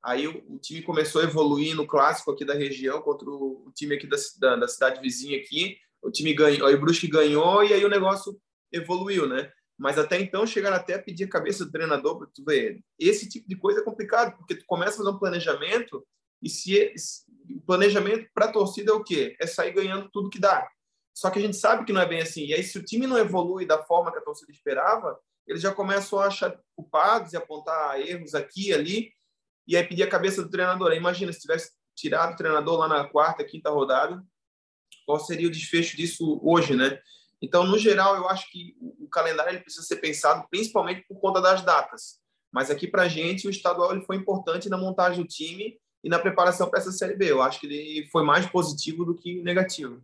Aí 0.02 0.26
o, 0.28 0.44
o, 0.48 0.58
time 0.58 0.82
começou 0.82 1.20
a 1.20 1.24
evoluir 1.24 1.74
no 1.74 1.86
clássico 1.86 2.30
aqui 2.30 2.44
da 2.44 2.54
região 2.54 3.00
contra 3.00 3.28
o, 3.28 3.64
o 3.66 3.72
time 3.74 3.96
aqui 3.96 4.06
da, 4.06 4.16
da, 4.38 4.56
da, 4.56 4.68
cidade 4.68 5.00
vizinha 5.00 5.38
aqui. 5.38 5.76
O 6.00 6.10
time 6.10 6.32
ganhou, 6.32 6.66
aí 6.68 6.74
o 6.74 6.80
Brusque 6.80 7.08
ganhou 7.08 7.64
e 7.64 7.72
aí 7.72 7.84
o 7.84 7.88
negócio 7.90 8.40
evoluiu, 8.72 9.28
né? 9.28 9.50
Mas 9.76 9.98
até 9.98 10.20
então 10.20 10.46
chegaram 10.46 10.76
até 10.76 10.94
a 10.94 11.02
pedir 11.02 11.24
a 11.24 11.28
cabeça 11.28 11.64
do 11.64 11.70
treinador 11.70 12.18
para 12.18 12.28
tu 12.32 12.44
ver. 12.44 12.80
Esse 12.98 13.28
tipo 13.28 13.48
de 13.48 13.56
coisa 13.56 13.80
é 13.80 13.84
complicado, 13.84 14.36
porque 14.36 14.54
tu 14.54 14.64
começa 14.66 14.94
a 14.94 14.98
fazer 14.98 15.10
um 15.10 15.18
planejamento 15.18 16.06
e 16.42 16.48
se, 16.48 16.92
se 16.96 17.24
o 17.50 17.60
planejamento 17.60 18.28
para 18.34 18.46
a 18.46 18.52
torcida 18.52 18.92
é 18.92 18.94
o 18.94 19.02
quê? 19.02 19.36
É 19.40 19.46
sair 19.46 19.72
ganhando 19.72 20.08
tudo 20.12 20.30
que 20.30 20.38
dá. 20.38 20.68
Só 21.14 21.30
que 21.30 21.38
a 21.38 21.42
gente 21.42 21.56
sabe 21.56 21.84
que 21.84 21.92
não 21.92 22.00
é 22.00 22.06
bem 22.06 22.20
assim. 22.20 22.46
E 22.46 22.54
aí 22.54 22.62
se 22.62 22.78
o 22.78 22.84
time 22.84 23.06
não 23.06 23.18
evolui 23.18 23.66
da 23.66 23.82
forma 23.82 24.12
que 24.12 24.18
a 24.18 24.22
torcida 24.22 24.52
esperava, 24.52 25.18
eles 25.46 25.62
já 25.62 25.74
começam 25.74 26.18
a 26.20 26.26
achar 26.26 26.56
culpados 26.76 27.32
e 27.32 27.36
apontar 27.36 28.00
erros 28.00 28.34
aqui 28.34 28.68
e 28.68 28.74
ali 28.74 29.12
e 29.68 29.76
aí 29.76 29.86
pedir 29.86 30.02
a 30.02 30.10
cabeça 30.10 30.42
do 30.42 30.50
treinador. 30.50 30.92
Imagina 30.94 31.32
se 31.32 31.40
tivesse 31.40 31.72
tirado 31.94 32.32
o 32.32 32.36
treinador 32.36 32.78
lá 32.78 32.88
na 32.88 33.08
quarta, 33.08 33.44
quinta 33.44 33.70
rodada, 33.70 34.24
qual 35.04 35.20
seria 35.20 35.46
o 35.46 35.50
desfecho 35.50 35.96
disso 35.96 36.40
hoje, 36.42 36.74
né? 36.74 36.98
Então, 37.40 37.64
no 37.64 37.78
geral, 37.78 38.16
eu 38.16 38.28
acho 38.28 38.50
que 38.50 38.74
o 38.80 39.08
calendário 39.08 39.52
ele 39.52 39.60
precisa 39.60 39.86
ser 39.86 39.96
pensado 39.96 40.46
principalmente 40.50 41.06
por 41.06 41.20
conta 41.20 41.40
das 41.40 41.62
datas. 41.62 42.18
Mas 42.50 42.70
aqui 42.70 42.88
para 42.88 43.02
a 43.02 43.08
gente, 43.08 43.46
o 43.46 43.50
estadual 43.50 43.92
ele 43.92 44.04
foi 44.04 44.16
importante 44.16 44.68
na 44.68 44.78
montagem 44.78 45.22
do 45.22 45.28
time 45.28 45.78
e 46.02 46.08
na 46.08 46.18
preparação 46.18 46.68
para 46.68 46.80
essa 46.80 46.90
Série 46.90 47.14
B. 47.14 47.30
Eu 47.30 47.42
acho 47.42 47.60
que 47.60 47.66
ele 47.66 48.08
foi 48.10 48.24
mais 48.24 48.46
positivo 48.46 49.04
do 49.04 49.14
que 49.14 49.42
negativo. 49.42 50.02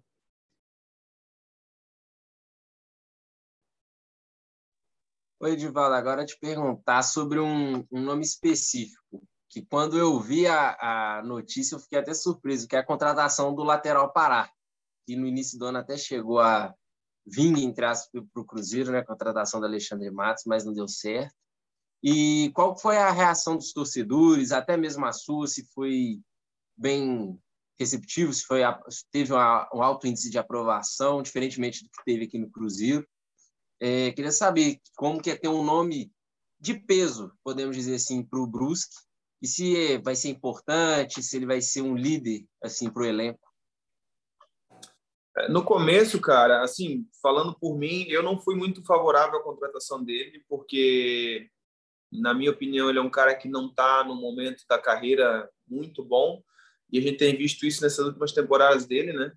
Oi, 5.41 5.53
Edivaldo, 5.53 5.95
agora 5.95 6.25
te 6.25 6.39
perguntar 6.39 7.03
sobre 7.03 7.39
um, 7.39 7.87
um, 7.93 8.01
nome 8.01 8.23
específico, 8.23 9.23
que 9.55 9.63
quando 9.63 9.97
eu 9.97 10.19
vi 10.19 10.49
a, 10.49 11.19
a 11.19 11.23
notícia 11.23 11.77
eu 11.77 11.79
fiquei 11.79 12.01
até 12.01 12.13
surpreso, 12.13 12.67
que 12.67 12.75
é 12.75 12.81
a 12.81 12.85
contratação 12.85 13.55
do 13.55 13.63
lateral 13.63 14.13
Pará, 14.13 14.51
que 15.07 15.15
no 15.15 15.29
início 15.29 15.57
do 15.57 15.67
ano 15.67 15.79
até 15.79 15.97
chegou 15.97 16.41
a 16.41 16.75
vinha, 17.25 17.65
entre 17.65 17.85
aspas, 17.85 18.21
para 18.33 18.43
o 18.43 18.45
Cruzeiro, 18.45 18.91
né, 18.91 18.99
a 18.99 19.07
contratação 19.07 19.61
do 19.61 19.67
Alexandre 19.67 20.11
Matos, 20.11 20.43
mas 20.45 20.65
não 20.65 20.73
deu 20.73 20.89
certo. 20.89 21.33
E 22.03 22.51
qual 22.53 22.77
foi 22.77 22.97
a 22.97 23.13
reação 23.13 23.57
dos 23.57 23.73
torcedores, 23.73 24.51
até 24.51 24.77
mesmo 24.77 25.07
a 25.07 25.13
sua, 25.13 25.47
se 25.47 25.65
foi 25.73 26.21
bem 26.77 27.39
receptivo, 27.79 28.33
se 28.33 28.45
foi 28.45 28.61
teve 29.13 29.33
uma, 29.33 29.71
um 29.73 29.83
alto 29.83 30.09
índice 30.09 30.31
de 30.31 30.37
aprovação, 30.37 31.23
diferentemente 31.23 31.85
do 31.85 31.91
que 31.91 32.05
teve 32.05 32.25
aqui 32.25 32.41
no 32.41 32.51
Cruzeiro. 32.51 33.07
É, 33.81 34.11
queria 34.11 34.33
saber 34.33 34.81
como 34.97 35.23
que 35.23 35.31
é 35.31 35.37
ter 35.37 35.49
um 35.49 35.65
nome 35.65 36.13
de 36.59 36.75
peso, 36.75 37.33
podemos 37.45 37.77
dizer 37.77 37.95
assim, 37.95 38.21
para 38.21 38.41
o 38.41 38.47
Brusque, 38.49 38.97
e 39.45 39.47
se 39.47 39.99
vai 39.99 40.17
ser 40.17 40.31
importante, 40.31 41.23
se 41.23 41.37
ele 41.37 41.45
vai 41.45 41.61
ser 41.61 41.83
um 41.83 41.95
líder 41.95 42.47
assim 42.63 42.91
para 42.91 43.03
o 43.03 43.07
elenco. 43.07 43.47
No 45.51 45.63
começo, 45.63 46.19
cara, 46.19 46.63
assim, 46.63 47.07
falando 47.21 47.55
por 47.59 47.77
mim, 47.77 48.07
eu 48.09 48.23
não 48.23 48.41
fui 48.41 48.57
muito 48.57 48.83
favorável 48.87 49.39
à 49.39 49.43
contratação 49.43 50.03
dele, 50.03 50.43
porque, 50.49 51.51
na 52.11 52.33
minha 52.33 52.53
opinião, 52.53 52.89
ele 52.89 52.99
é 52.99 53.03
um 53.03 53.11
cara 53.11 53.35
que 53.35 53.47
não 53.47 53.67
está 53.67 54.03
no 54.03 54.15
momento 54.15 54.65
da 54.67 54.79
carreira 54.79 55.51
muito 55.69 56.03
bom, 56.03 56.43
e 56.91 56.99
a 56.99 57.03
gente 57.03 57.19
tem 57.19 57.37
visto 57.37 57.67
isso 57.67 57.83
nessas 57.83 58.07
últimas 58.07 58.33
temporadas 58.33 58.87
dele, 58.87 59.13
né? 59.13 59.31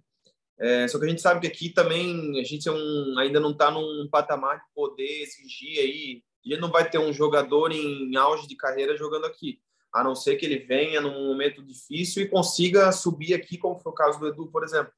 É, 0.57 0.87
só 0.87 0.97
que 0.97 1.05
a 1.05 1.09
gente 1.09 1.21
sabe 1.21 1.41
que 1.41 1.47
aqui 1.47 1.69
também 1.69 2.39
a 2.39 2.43
gente 2.45 2.69
é 2.69 2.71
um, 2.71 3.19
ainda 3.19 3.41
não 3.41 3.51
está 3.51 3.69
num 3.69 4.07
patamar 4.09 4.57
de 4.57 4.65
poder 4.73 5.21
exigir 5.21 5.79
aí. 5.79 6.23
A 6.45 6.49
gente 6.49 6.61
não 6.61 6.71
vai 6.71 6.89
ter 6.89 6.97
um 6.97 7.11
jogador 7.11 7.73
em 7.73 8.15
auge 8.15 8.47
de 8.47 8.55
carreira 8.55 8.95
jogando 8.95 9.25
aqui, 9.25 9.59
a 9.93 10.03
não 10.03 10.15
ser 10.15 10.35
que 10.35 10.45
ele 10.45 10.59
venha 10.59 11.01
num 11.01 11.27
momento 11.27 11.63
difícil 11.63 12.23
e 12.23 12.29
consiga 12.29 12.91
subir 12.91 13.33
aqui, 13.33 13.57
como 13.57 13.79
foi 13.79 13.91
o 13.91 13.95
caso 13.95 14.19
do 14.19 14.27
Edu, 14.27 14.47
por 14.51 14.63
exemplo. 14.63 14.91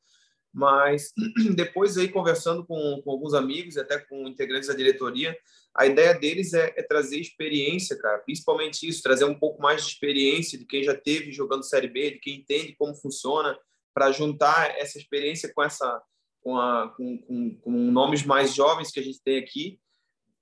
Mas 0.54 1.13
depois 1.56 1.97
aí 1.97 2.10
conversando 2.10 2.65
com, 2.65 3.02
com 3.04 3.12
alguns 3.12 3.34
amigos 3.34 3.78
até 3.78 3.99
com 3.99 4.28
integrantes 4.28 4.67
da 4.67 4.75
diretoria, 4.75 5.38
a 5.75 5.86
ideia 5.86 6.13
deles 6.13 6.54
é, 6.54 6.73
é, 6.75 6.84
trazer 6.84 7.19
experiência, 7.19 7.97
cara, 7.97 8.19
principalmente 8.19 8.88
isso, 8.88 9.04
trazer 9.04 9.25
um 9.25 9.38
pouco 9.38 9.62
mais 9.62 9.84
de 9.84 9.91
experiência 9.91 10.58
de 10.58 10.65
quem 10.65 10.84
já 10.84 10.95
teve 10.95 11.32
jogando 11.32 11.63
Série 11.63 11.88
B, 11.88 12.12
de 12.12 12.19
quem 12.19 12.39
entende 12.39 12.75
como 12.78 12.95
funciona, 12.95 13.58
para 13.93 14.12
juntar 14.12 14.78
essa 14.78 14.97
experiência 14.97 15.52
com 15.54 15.63
essa 15.63 16.02
com, 16.41 16.58
a, 16.58 16.89
com, 16.95 17.17
com, 17.19 17.56
com 17.56 17.71
nomes 17.71 18.23
mais 18.23 18.54
jovens 18.54 18.91
que 18.91 18.99
a 18.99 19.04
gente 19.04 19.21
tem 19.21 19.38
aqui, 19.38 19.80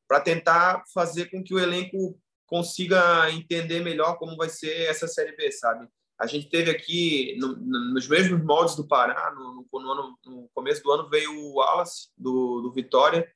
para 0.08 0.22
tentar 0.22 0.84
fazer 0.94 1.30
com 1.30 1.44
que 1.44 1.54
o 1.54 1.60
elenco 1.60 2.18
consiga 2.48 3.30
entender 3.32 3.82
melhor 3.82 4.18
como 4.18 4.36
vai 4.36 4.50
ser 4.50 4.90
essa 4.90 5.08
Série 5.08 5.36
B, 5.36 5.52
sabe? 5.52 5.88
A 6.20 6.26
gente 6.26 6.50
teve 6.50 6.72
aqui, 6.72 7.38
no, 7.40 7.56
nos 7.56 8.08
mesmos 8.08 8.44
moldes 8.44 8.76
do 8.76 8.88
Pará, 8.88 9.32
no, 9.36 9.68
no, 9.72 9.92
ano, 9.92 10.18
no, 10.26 10.50
começo 10.56 10.82
do 10.82 10.92
ano 10.92 11.08
veio 11.08 11.32
o 11.32 11.58
Wallace, 11.58 12.10
do, 12.18 12.62
do 12.62 12.72
Vitória. 12.72 13.30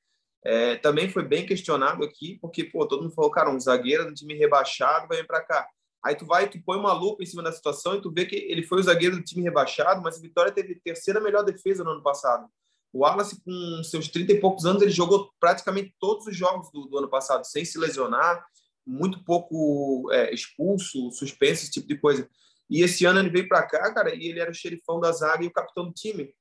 É, 0.44 0.78
também 0.78 1.08
foi 1.08 1.24
bem 1.24 1.46
questionado 1.46 2.04
aqui, 2.04 2.40
porque 2.42 2.64
pô, 2.64 2.88
todo 2.88 3.04
mundo 3.04 3.14
falou, 3.14 3.30
cara, 3.30 3.52
um 3.52 3.60
zagueiro 3.60 4.08
do 4.08 4.14
time 4.16 4.34
rebaixado 4.34 5.08
vai 5.08 5.18
vir 5.18 5.28
para 5.28 5.44
cá. 5.44 5.68
Aí 6.04 6.16
tu 6.16 6.26
vai, 6.26 6.50
tu 6.50 6.60
põe 6.66 6.80
uma 6.80 6.94
lupa 6.94 7.22
em 7.22 7.28
cima 7.28 7.44
da 7.44 7.52
situação 7.52 7.96
e 7.96 8.02
tu 8.02 8.12
vê 8.12 8.26
que 8.26 8.36
ele 8.36 8.64
foi 8.64 8.80
o 8.80 8.84
zagueiro 8.84 9.18
do 9.18 9.24
time 9.24 9.44
rebaixado, 9.44 10.02
mas 10.02 10.18
a 10.18 10.22
Vitória 10.22 10.52
teve 10.52 10.82
terceira 10.84 11.20
melhor 11.20 11.44
defesa 11.44 11.84
no 11.84 11.92
ano 11.92 12.02
passado. 12.02 12.48
O 12.92 13.02
Wallace, 13.02 13.40
com 13.44 13.84
seus 13.84 14.08
30 14.08 14.34
e 14.34 14.40
poucos 14.40 14.66
anos, 14.66 14.82
ele 14.82 14.92
jogou 14.92 15.32
praticamente 15.40 15.96
todos 16.00 16.26
os 16.26 16.36
jogos 16.36 16.72
do, 16.72 16.88
do 16.88 16.98
ano 16.98 17.08
passado, 17.08 17.46
sem 17.46 17.64
se 17.64 17.78
lesionar, 17.78 18.44
muito 18.86 19.24
pouco 19.24 20.10
é, 20.12 20.34
expulso, 20.34 21.12
suspenso, 21.12 21.64
esse 21.64 21.72
tipo 21.72 21.88
de 21.88 21.98
coisa. 21.98 22.28
E 22.70 22.82
esse 22.82 23.06
ano 23.06 23.20
ele 23.20 23.30
veio 23.30 23.48
para 23.48 23.68
cá, 23.68 23.94
cara, 23.94 24.16
e 24.16 24.28
ele 24.28 24.40
era 24.40 24.52
o 24.52 24.54
xerifão 24.54 25.00
da 25.00 25.12
zaga 25.12 25.44
e 25.44 25.48
o 25.48 25.52
capitão 25.52 25.86
do 25.86 25.94
time. 25.94 26.34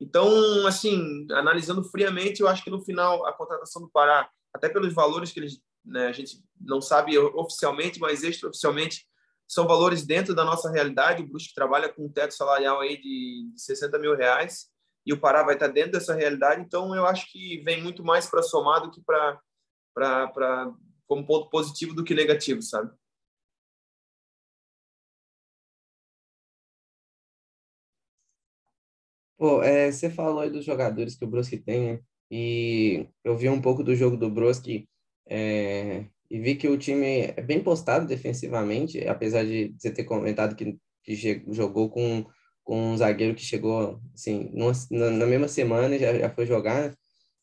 Então, 0.00 0.66
assim, 0.66 1.26
analisando 1.32 1.82
friamente, 1.82 2.40
eu 2.40 2.48
acho 2.48 2.62
que 2.62 2.70
no 2.70 2.84
final 2.84 3.26
a 3.26 3.32
contratação 3.32 3.82
do 3.82 3.90
Pará, 3.90 4.28
até 4.54 4.68
pelos 4.68 4.92
valores 4.92 5.32
que 5.32 5.40
eles, 5.40 5.60
né, 5.84 6.06
a 6.06 6.12
gente 6.12 6.42
não 6.60 6.80
sabe 6.80 7.18
oficialmente, 7.18 7.98
mas 7.98 8.22
extraoficialmente, 8.22 9.06
são 9.48 9.66
valores 9.66 10.04
dentro 10.04 10.34
da 10.34 10.44
nossa 10.44 10.70
realidade. 10.70 11.22
O 11.22 11.26
Brusque 11.26 11.54
trabalha 11.54 11.88
com 11.88 12.04
um 12.04 12.12
teto 12.12 12.34
salarial 12.34 12.80
aí 12.80 13.00
de 13.00 13.50
60 13.56 13.98
mil 13.98 14.14
reais 14.14 14.66
e 15.06 15.12
o 15.12 15.18
Pará 15.18 15.42
vai 15.42 15.54
estar 15.54 15.68
dentro 15.68 15.92
dessa 15.92 16.14
realidade. 16.14 16.60
Então, 16.60 16.94
eu 16.94 17.06
acho 17.06 17.32
que 17.32 17.62
vem 17.64 17.82
muito 17.82 18.04
mais 18.04 18.26
para 18.26 18.42
somar 18.42 18.82
do 18.82 18.90
que 18.90 19.00
para 19.02 19.40
como 21.08 21.26
ponto 21.26 21.50
positivo 21.50 21.94
do 21.94 22.04
que 22.04 22.14
negativo, 22.14 22.62
sabe? 22.62 22.92
Pô, 29.36 29.62
é, 29.62 29.90
você 29.90 30.10
falou 30.10 30.40
aí 30.40 30.50
dos 30.50 30.64
jogadores 30.64 31.14
que 31.16 31.24
o 31.24 31.28
Brusque 31.28 31.56
tem, 31.56 31.92
né? 31.94 32.00
E 32.30 33.08
eu 33.24 33.36
vi 33.36 33.48
um 33.48 33.60
pouco 33.60 33.82
do 33.84 33.94
jogo 33.94 34.16
do 34.16 34.28
Brusque 34.28 34.88
é, 35.28 36.06
e 36.30 36.38
vi 36.40 36.56
que 36.56 36.68
o 36.68 36.76
time 36.76 37.32
é 37.36 37.40
bem 37.42 37.62
postado 37.62 38.06
defensivamente, 38.06 39.06
apesar 39.06 39.44
de 39.44 39.74
você 39.78 39.90
ter 39.92 40.04
comentado 40.04 40.56
que, 40.56 40.76
que 41.04 41.16
jogou 41.52 41.88
com, 41.88 42.26
com 42.64 42.92
um 42.92 42.96
zagueiro 42.96 43.34
que 43.34 43.42
chegou 43.42 44.00
assim, 44.12 44.50
numa, 44.52 44.72
na, 44.90 45.26
mesma 45.26 45.48
semana 45.48 45.94
e 45.96 45.98
já, 46.00 46.18
já 46.18 46.30
foi 46.30 46.44
jogar. 46.46 46.94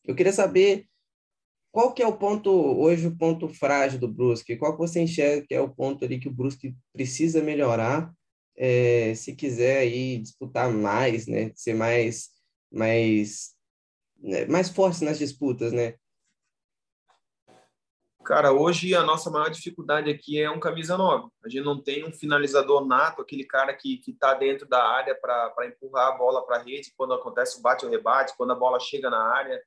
Eu 0.04 0.14
queria 0.14 0.32
saber 0.32 0.86
qual 1.76 1.92
que 1.92 2.02
é 2.02 2.06
o 2.06 2.16
ponto, 2.16 2.50
hoje, 2.50 3.06
o 3.06 3.14
ponto 3.14 3.50
frágil 3.50 4.00
do 4.00 4.08
Brusque? 4.08 4.56
Qual 4.56 4.72
que 4.72 4.78
você 4.78 4.98
enxerga 4.98 5.46
que 5.46 5.54
é 5.54 5.60
o 5.60 5.68
ponto 5.68 6.06
ali 6.06 6.18
que 6.18 6.26
o 6.26 6.32
Brusque 6.32 6.74
precisa 6.90 7.42
melhorar 7.42 8.10
é, 8.56 9.14
se 9.14 9.36
quiser 9.36 9.80
aí 9.80 10.16
disputar 10.16 10.72
mais, 10.72 11.26
né, 11.26 11.52
ser 11.54 11.74
mais, 11.74 12.30
mais, 12.72 13.54
né, 14.16 14.46
mais 14.46 14.70
forte 14.70 15.04
nas 15.04 15.18
disputas, 15.18 15.70
né? 15.70 15.96
Cara, 18.24 18.54
hoje 18.54 18.94
a 18.94 19.02
nossa 19.02 19.30
maior 19.30 19.50
dificuldade 19.50 20.10
aqui 20.10 20.40
é 20.40 20.50
um 20.50 20.58
camisa 20.58 20.96
9. 20.96 21.28
A 21.44 21.48
gente 21.50 21.62
não 21.62 21.82
tem 21.82 22.06
um 22.06 22.10
finalizador 22.10 22.86
nato, 22.86 23.20
aquele 23.20 23.44
cara 23.44 23.74
que 23.74 24.00
está 24.08 24.32
dentro 24.32 24.66
da 24.66 24.82
área 24.82 25.14
para 25.14 25.66
empurrar 25.66 26.08
a 26.08 26.16
bola 26.16 26.42
para 26.46 26.56
a 26.56 26.62
rede 26.62 26.94
quando 26.96 27.12
acontece 27.12 27.58
o 27.58 27.60
bate 27.60 27.84
ou 27.84 27.90
rebate, 27.90 28.34
quando 28.34 28.52
a 28.52 28.56
bola 28.56 28.80
chega 28.80 29.10
na 29.10 29.22
área. 29.22 29.62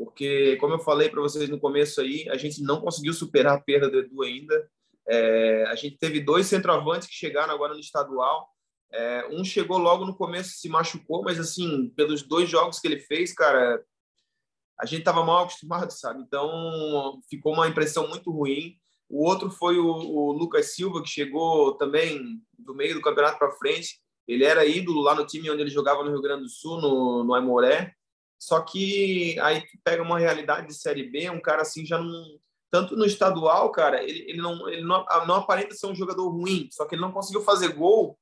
Porque, 0.00 0.56
como 0.56 0.72
eu 0.72 0.78
falei 0.78 1.10
para 1.10 1.20
vocês 1.20 1.46
no 1.50 1.60
começo 1.60 2.00
aí, 2.00 2.26
a 2.30 2.36
gente 2.38 2.62
não 2.62 2.80
conseguiu 2.80 3.12
superar 3.12 3.58
a 3.58 3.60
perda 3.60 3.90
do 3.90 3.98
Edu 3.98 4.22
ainda. 4.22 4.66
É, 5.06 5.66
a 5.66 5.74
gente 5.74 5.98
teve 5.98 6.20
dois 6.20 6.46
centroavantes 6.46 7.06
que 7.06 7.12
chegaram 7.12 7.52
agora 7.52 7.74
no 7.74 7.80
estadual. 7.80 8.48
É, 8.90 9.28
um 9.30 9.44
chegou 9.44 9.76
logo 9.76 10.06
no 10.06 10.16
começo, 10.16 10.54
se 10.54 10.70
machucou, 10.70 11.22
mas 11.22 11.38
assim, 11.38 11.90
pelos 11.94 12.22
dois 12.22 12.48
jogos 12.48 12.80
que 12.80 12.88
ele 12.88 12.98
fez, 12.98 13.34
cara, 13.34 13.84
a 14.80 14.86
gente 14.86 15.00
estava 15.00 15.22
mal 15.22 15.42
acostumado, 15.42 15.90
sabe? 15.90 16.22
Então 16.22 17.20
ficou 17.28 17.52
uma 17.52 17.68
impressão 17.68 18.08
muito 18.08 18.30
ruim. 18.30 18.76
O 19.06 19.22
outro 19.28 19.50
foi 19.50 19.78
o, 19.78 19.86
o 19.86 20.32
Lucas 20.32 20.74
Silva, 20.74 21.02
que 21.02 21.10
chegou 21.10 21.74
também 21.74 22.40
do 22.58 22.74
meio 22.74 22.94
do 22.94 23.02
campeonato 23.02 23.38
para 23.38 23.52
frente. 23.52 24.00
Ele 24.26 24.44
era 24.44 24.64
ídolo 24.64 25.02
lá 25.02 25.14
no 25.14 25.26
time 25.26 25.50
onde 25.50 25.60
ele 25.60 25.70
jogava 25.70 26.02
no 26.02 26.10
Rio 26.10 26.22
Grande 26.22 26.44
do 26.44 26.48
Sul, 26.48 26.80
no, 26.80 27.22
no 27.22 27.34
Aimoré. 27.34 27.94
Só 28.40 28.62
que 28.62 29.38
aí 29.40 29.62
pega 29.84 30.02
uma 30.02 30.18
realidade 30.18 30.66
de 30.66 30.74
Série 30.74 31.10
B, 31.10 31.28
um 31.28 31.42
cara 31.42 31.60
assim 31.60 31.84
já 31.84 31.98
não. 31.98 32.40
Tanto 32.70 32.96
no 32.96 33.04
estadual, 33.04 33.70
cara, 33.72 34.02
ele, 34.02 34.30
ele, 34.30 34.40
não, 34.40 34.68
ele 34.68 34.82
não, 34.82 35.04
não 35.26 35.34
aparenta 35.34 35.74
ser 35.74 35.88
um 35.88 35.94
jogador 35.94 36.28
ruim, 36.28 36.68
só 36.70 36.86
que 36.86 36.94
ele 36.94 37.02
não 37.02 37.12
conseguiu 37.12 37.42
fazer 37.42 37.74
gol. 37.74 38.16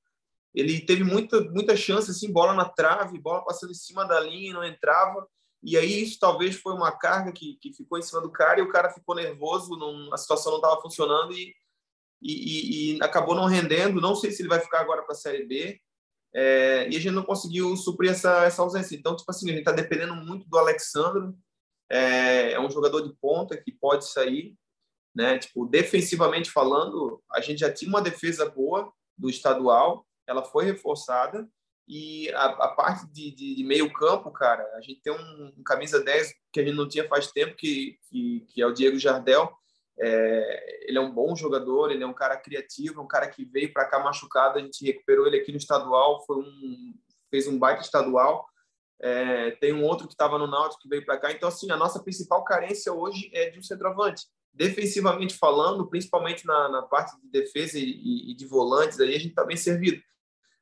Ele 0.54 0.80
teve 0.80 1.04
muita, 1.04 1.40
muita 1.42 1.76
chance, 1.76 2.10
assim, 2.10 2.32
bola 2.32 2.54
na 2.54 2.64
trave, 2.64 3.20
bola 3.20 3.44
passando 3.44 3.70
em 3.70 3.74
cima 3.74 4.06
da 4.06 4.18
linha 4.18 4.50
e 4.50 4.52
não 4.54 4.64
entrava. 4.64 5.28
E 5.62 5.76
aí 5.76 6.02
isso 6.02 6.18
talvez 6.18 6.56
foi 6.56 6.72
uma 6.72 6.90
carga 6.90 7.30
que, 7.30 7.58
que 7.60 7.72
ficou 7.74 7.98
em 7.98 8.02
cima 8.02 8.20
do 8.22 8.32
cara 8.32 8.58
e 8.58 8.62
o 8.62 8.70
cara 8.70 8.90
ficou 8.90 9.14
nervoso, 9.14 9.76
não, 9.76 10.12
a 10.12 10.16
situação 10.16 10.52
não 10.52 10.58
estava 10.58 10.80
funcionando 10.80 11.32
e, 11.32 11.54
e, 12.22 12.96
e, 12.96 13.02
acabou 13.02 13.34
não 13.34 13.44
rendendo. 13.44 14.00
Não 14.00 14.16
sei 14.16 14.32
se 14.32 14.42
ele 14.42 14.48
vai 14.48 14.60
ficar 14.60 14.80
agora 14.80 15.02
para 15.02 15.12
a 15.12 15.18
Série 15.18 15.44
B. 15.44 15.78
É, 16.34 16.88
e 16.88 16.96
a 16.96 17.00
gente 17.00 17.10
não 17.10 17.22
conseguiu 17.22 17.76
suprir 17.76 18.10
essa, 18.10 18.44
essa 18.44 18.62
ausência. 18.62 18.94
Então, 18.94 19.16
tipo 19.16 19.30
assim, 19.30 19.46
a 19.46 19.52
gente 19.52 19.60
está 19.60 19.72
dependendo 19.72 20.14
muito 20.14 20.48
do 20.48 20.58
Alexandre. 20.58 21.34
É, 21.90 22.52
é, 22.52 22.60
um 22.60 22.70
jogador 22.70 23.00
de 23.00 23.14
ponta 23.20 23.56
que 23.56 23.72
pode 23.72 24.08
sair. 24.08 24.54
Né? 25.14 25.38
Tipo, 25.38 25.66
defensivamente 25.66 26.50
falando, 26.50 27.22
a 27.32 27.40
gente 27.40 27.60
já 27.60 27.72
tinha 27.72 27.88
uma 27.88 28.02
defesa 28.02 28.48
boa 28.48 28.92
do 29.16 29.28
estadual, 29.28 30.06
ela 30.26 30.44
foi 30.44 30.64
reforçada 30.64 31.48
e 31.88 32.30
a, 32.32 32.44
a 32.44 32.68
parte 32.68 33.06
de, 33.10 33.34
de, 33.34 33.56
de, 33.56 33.64
meio 33.64 33.90
campo, 33.90 34.30
cara, 34.30 34.62
a 34.76 34.80
gente 34.82 35.00
tem 35.00 35.10
um, 35.10 35.52
um, 35.56 35.62
camisa 35.64 36.04
10 36.04 36.34
que 36.52 36.60
a 36.60 36.62
gente 36.62 36.76
não 36.76 36.86
tinha 36.86 37.08
faz 37.08 37.32
tempo, 37.32 37.56
que, 37.56 37.98
que, 38.10 38.44
que 38.48 38.60
é 38.60 38.66
o 38.66 38.74
Diego 38.74 38.98
Jardel. 38.98 39.50
É, 40.00 40.88
ele 40.88 40.98
é 40.98 41.00
um 41.00 41.12
bom 41.12 41.34
jogador, 41.34 41.90
ele 41.90 42.04
é 42.04 42.06
um 42.06 42.14
cara 42.14 42.36
criativo, 42.36 43.02
um 43.02 43.06
cara 43.06 43.28
que 43.28 43.44
veio 43.44 43.72
para 43.72 43.86
cá 43.86 43.98
machucado, 43.98 44.58
a 44.58 44.62
gente 44.62 44.84
recuperou 44.84 45.26
ele 45.26 45.38
aqui 45.38 45.50
no 45.50 45.58
estadual, 45.58 46.24
foi 46.24 46.36
um, 46.36 46.94
fez 47.30 47.46
um 47.46 47.58
baita 47.58 47.82
estadual. 47.82 48.46
É, 49.00 49.52
tem 49.52 49.72
um 49.72 49.84
outro 49.84 50.08
que 50.08 50.14
estava 50.14 50.38
no 50.38 50.46
Náutico 50.46 50.82
que 50.82 50.88
veio 50.88 51.04
para 51.04 51.18
cá. 51.18 51.30
Então, 51.30 51.48
assim, 51.48 51.70
a 51.70 51.76
nossa 51.76 52.02
principal 52.02 52.42
carência 52.44 52.92
hoje 52.92 53.30
é 53.32 53.50
de 53.50 53.58
um 53.58 53.62
centroavante. 53.62 54.26
Defensivamente 54.52 55.36
falando, 55.36 55.88
principalmente 55.88 56.44
na, 56.44 56.68
na 56.68 56.82
parte 56.82 57.16
de 57.20 57.28
defesa 57.30 57.78
e, 57.78 58.30
e, 58.32 58.34
de 58.34 58.46
volantes, 58.46 58.98
aí 58.98 59.14
a 59.14 59.18
gente 59.18 59.30
está 59.30 59.44
bem 59.44 59.56
servido. 59.56 60.02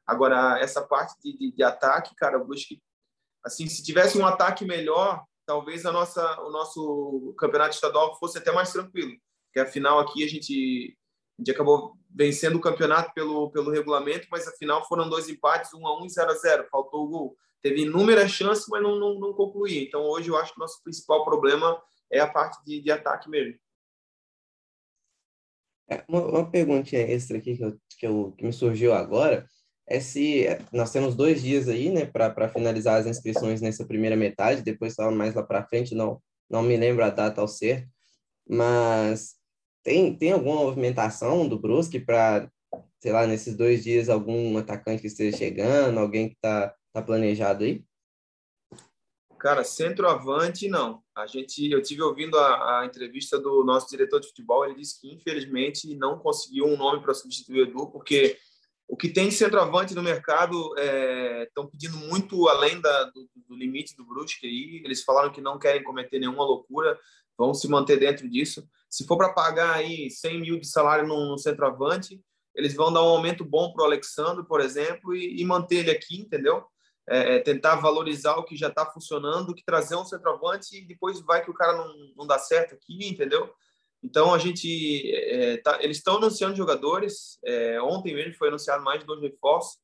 Agora, 0.07 0.59
essa 0.61 0.83
parte 0.83 1.15
de, 1.23 1.37
de, 1.37 1.57
de 1.57 1.63
ataque, 1.63 2.15
cara, 2.15 2.37
eu 2.37 2.47
que, 2.47 2.81
assim, 3.43 3.67
se 3.67 3.83
tivesse 3.83 4.19
um 4.19 4.27
ataque 4.27 4.65
melhor, 4.65 5.25
talvez 5.47 5.87
a 5.87 5.93
nossa, 5.93 6.43
o 6.43 6.51
nosso 6.51 7.35
campeonato 7.39 7.75
estadual 7.75 8.19
fosse 8.19 8.37
até 8.37 8.53
mais 8.53 8.71
tranquilo. 8.71 9.17
Porque 9.57 9.71
afinal 9.71 9.99
aqui 9.99 10.23
a 10.23 10.29
gente, 10.29 10.95
a 11.39 11.41
gente 11.41 11.51
acabou 11.51 11.97
vencendo 12.15 12.57
o 12.57 12.61
campeonato 12.61 13.15
pelo, 13.15 13.51
pelo 13.51 13.71
regulamento, 13.71 14.27
mas 14.31 14.47
afinal 14.47 14.87
foram 14.87 15.09
dois 15.09 15.31
empates, 15.31 15.73
um 15.73 15.87
a 15.87 15.99
um 15.99 16.05
e 16.05 16.11
0 16.11 16.31
a 16.31 16.35
0 16.35 16.69
Faltou 16.71 17.05
o 17.05 17.09
gol. 17.09 17.37
Teve 17.63 17.85
inúmeras 17.85 18.31
chances, 18.31 18.67
mas 18.69 18.83
não, 18.83 18.97
não, 19.01 19.19
não. 19.19 19.35
Então 19.67 20.03
hoje 20.03 20.29
eu 20.29 20.37
acho 20.37 20.53
que 20.53 20.59
o 20.59 20.61
nosso 20.61 20.83
principal 20.83 21.25
problema 21.25 21.83
é 22.13 22.21
a 22.21 22.27
parte 22.27 22.63
de, 22.67 22.83
de 22.83 22.91
ataque 22.91 23.31
mesmo. 23.31 23.59
É, 25.89 26.05
uma, 26.07 26.21
uma 26.27 26.51
perguntinha 26.51 27.01
extra 27.01 27.39
aqui 27.39 27.57
que, 27.57 27.65
eu, 27.65 27.81
que, 27.99 28.07
eu, 28.07 28.35
que 28.37 28.45
me 28.45 28.53
surgiu 28.53 28.93
agora 28.93 29.49
é 29.87 30.01
se 30.01 30.45
nós 30.71 30.93
temos 30.93 31.15
dois 31.15 31.41
dias 31.41 31.67
aí, 31.67 31.89
né, 31.89 32.05
para 32.05 32.47
finalizar 32.51 33.01
as 33.01 33.07
inscrições 33.07 33.63
nessa 33.63 33.87
primeira 33.87 34.17
metade, 34.17 34.61
depois 34.61 34.93
só 34.93 35.11
mais 35.11 35.35
lá 35.35 35.43
para 35.43 35.67
frente, 35.67 35.95
não, 35.95 36.21
não 36.51 36.63
me 36.63 36.77
lembro 36.77 37.03
a 37.03 37.09
data 37.09 37.41
ao 37.41 37.49
certo, 37.49 37.89
mas 38.47 39.37
tem, 39.87 40.13
tem 40.17 40.33
alguma 40.33 40.57
movimentação 40.57 41.47
do 41.47 41.57
Brusque 41.57 42.01
para, 42.01 42.51
sei 42.99 43.13
lá, 43.13 43.25
nesses 43.25 43.57
dois 43.57 43.85
dias, 43.85 44.09
algum 44.09 44.59
atacante 44.59 45.01
que 45.01 45.07
esteja 45.07 45.37
chegando, 45.37 46.01
alguém 46.01 46.29
que 46.29 46.35
está 46.35 46.75
tá 46.93 47.01
planejado 47.01 47.63
aí? 47.63 47.85
Cara, 49.39 49.63
centroavante, 49.63 50.69
não. 50.69 51.05
A 51.15 51.29
gente, 51.29 51.71
eu 51.71 51.81
tive 51.81 52.03
ouvindo 52.03 52.37
a, 52.37 52.81
a, 52.81 52.85
entrevista 52.85 53.39
do 53.39 53.63
nosso 53.63 53.89
diretor 53.89 54.19
de 54.19 54.27
futebol, 54.27 54.65
ele 54.65 54.75
disse 54.75 55.01
que 55.01 55.15
infelizmente 55.15 55.95
não 55.95 56.19
conseguiu 56.19 56.67
um 56.67 56.77
nome 56.77 57.01
para 57.01 57.15
substituir 57.15 57.61
o 57.61 57.63
Edu, 57.63 57.87
porque 57.93 58.37
o 58.89 58.97
que 58.97 59.09
tem 59.09 59.29
de 59.29 59.37
centroavante 59.37 59.95
no 59.95 60.03
mercado 60.03 60.75
estão 61.45 61.65
é, 61.65 61.71
pedindo 61.71 61.97
muito 61.97 62.49
além 62.49 62.81
da, 62.81 63.05
do, 63.05 63.29
do, 63.37 63.55
limite 63.55 63.95
do 63.95 64.05
Brusque 64.05 64.49
aí. 64.49 64.83
Eles 64.85 65.05
falaram 65.05 65.31
que 65.31 65.41
não 65.41 65.61
querem 65.61 65.85
cometer 65.85 66.19
nenhuma 66.19 66.45
loucura, 66.45 66.99
vão 67.37 67.55
se 67.55 67.69
manter 67.69 67.99
dentro 67.99 68.29
disso. 68.29 68.67
Se 68.89 69.07
for 69.07 69.17
para 69.17 69.33
pagar 69.33 69.75
aí 69.75 70.11
100 70.11 70.41
mil 70.41 70.61
de 70.61 70.67
salário 70.67 71.07
no, 71.07 71.37
centroavante, 71.39 72.21
eles 72.55 72.75
vão 72.75 72.93
dar 72.93 73.03
um 73.03 73.09
aumento 73.09 73.45
bom 73.45 73.73
para 73.73 73.83
o 73.83 73.87
Alexandre, 73.87 74.45
por 74.47 74.61
exemplo, 74.61 75.15
e, 75.15 75.41
e, 75.41 75.45
manter 75.45 75.77
ele 75.77 75.91
aqui, 75.91 76.19
entendeu? 76.21 76.65
É, 77.09 77.37
é 77.37 77.39
tentar 77.39 77.77
valorizar 77.77 78.37
o 78.37 78.45
que 78.45 78.57
já 78.57 78.69
está 78.69 78.87
funcionando, 78.87 79.55
que 79.55 79.65
trazer 79.65 79.97
um 79.97 80.05
centroavante 80.05 80.77
e 80.77 80.87
depois 80.87 81.21
vai 81.21 81.45
que 81.45 81.51
o 81.51 81.55
cara 81.55 81.77
não, 81.77 81.95
não 82.17 82.27
dá 82.27 82.39
certo 82.39 82.75
aqui, 82.75 83.07
entendeu? 83.07 83.53
Então 84.03 84.33
a 84.33 84.39
gente 84.39 85.13
é, 85.15 85.57
tá, 85.59 85.83
eles 85.83 85.99
estão 85.99 86.17
anunciando 86.17 86.57
jogadores. 86.57 87.39
É, 87.45 87.81
ontem 87.83 88.15
mesmo 88.15 88.35
foi 88.35 88.49
anunciado 88.49 88.85
mais 88.85 89.05
dois 89.05 89.21
reforços. 89.21 89.79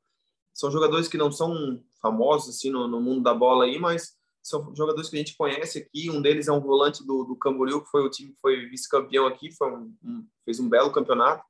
São 0.54 0.70
jogadores 0.70 1.08
que 1.08 1.18
não 1.18 1.32
são 1.32 1.82
famosos 2.00 2.56
assim 2.56 2.70
no, 2.70 2.86
no, 2.86 3.00
mundo 3.00 3.22
da 3.22 3.34
bola 3.34 3.64
aí, 3.64 3.78
mas 3.78 4.14
são 4.42 4.74
jogadores 4.74 5.08
que 5.08 5.16
a 5.16 5.18
gente 5.18 5.36
conhece 5.36 5.78
aqui. 5.78 6.10
Um 6.10 6.20
deles 6.20 6.48
é 6.48 6.52
um 6.52 6.60
volante 6.60 7.06
do, 7.06 7.24
do 7.24 7.36
Camboriú, 7.36 7.82
que 7.82 7.90
foi 7.90 8.04
o 8.04 8.10
time 8.10 8.32
que 8.32 8.40
foi 8.40 8.66
vice-campeão 8.66 9.26
aqui, 9.26 9.52
foi 9.52 9.70
um, 9.72 9.94
um, 10.04 10.26
fez 10.44 10.58
um 10.58 10.68
belo 10.68 10.90
campeonato. 10.90 11.44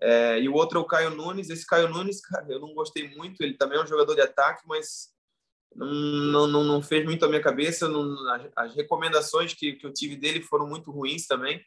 É, 0.00 0.40
e 0.40 0.48
o 0.48 0.54
outro 0.54 0.78
é 0.78 0.82
o 0.82 0.86
Caio 0.86 1.10
Nunes. 1.10 1.48
Esse 1.48 1.66
Caio 1.66 1.88
Nunes, 1.88 2.20
cara, 2.26 2.46
eu 2.48 2.60
não 2.60 2.74
gostei 2.74 3.08
muito. 3.14 3.40
Ele 3.40 3.54
também 3.54 3.78
é 3.78 3.82
um 3.82 3.86
jogador 3.86 4.14
de 4.14 4.20
ataque, 4.20 4.62
mas 4.66 5.08
não, 5.74 6.46
não, 6.46 6.64
não 6.64 6.82
fez 6.82 7.04
muito 7.04 7.24
a 7.24 7.28
minha 7.28 7.40
cabeça. 7.40 7.88
Não, 7.88 8.16
as, 8.56 8.74
recomendações 8.74 9.54
que, 9.54 9.74
que 9.74 9.86
eu 9.86 9.92
tive 9.92 10.16
dele 10.16 10.42
foram 10.42 10.66
muito 10.66 10.90
ruins 10.90 11.26
também. 11.26 11.60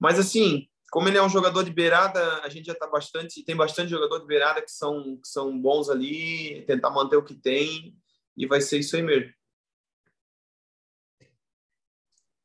Mas 0.00 0.18
assim, 0.18 0.66
como 0.90 1.08
ele 1.08 1.18
é 1.18 1.22
um 1.22 1.28
jogador 1.28 1.62
de 1.62 1.72
beirada, 1.72 2.40
a 2.42 2.48
gente 2.48 2.66
já 2.66 2.74
tá 2.74 2.86
bastante, 2.86 3.44
tem 3.44 3.54
bastante 3.54 3.90
jogador 3.90 4.20
de 4.20 4.26
beirada 4.26 4.62
que 4.62 4.70
são 4.70 5.16
que 5.16 5.28
são 5.28 5.60
bons 5.60 5.90
ali, 5.90 6.64
tentar 6.66 6.90
manter 6.90 7.16
o 7.16 7.24
que 7.24 7.34
tem 7.34 7.94
e 8.36 8.46
vai 8.46 8.60
ser 8.60 8.78
isso 8.78 8.96
aí 8.96 9.02
mesmo. 9.02 9.32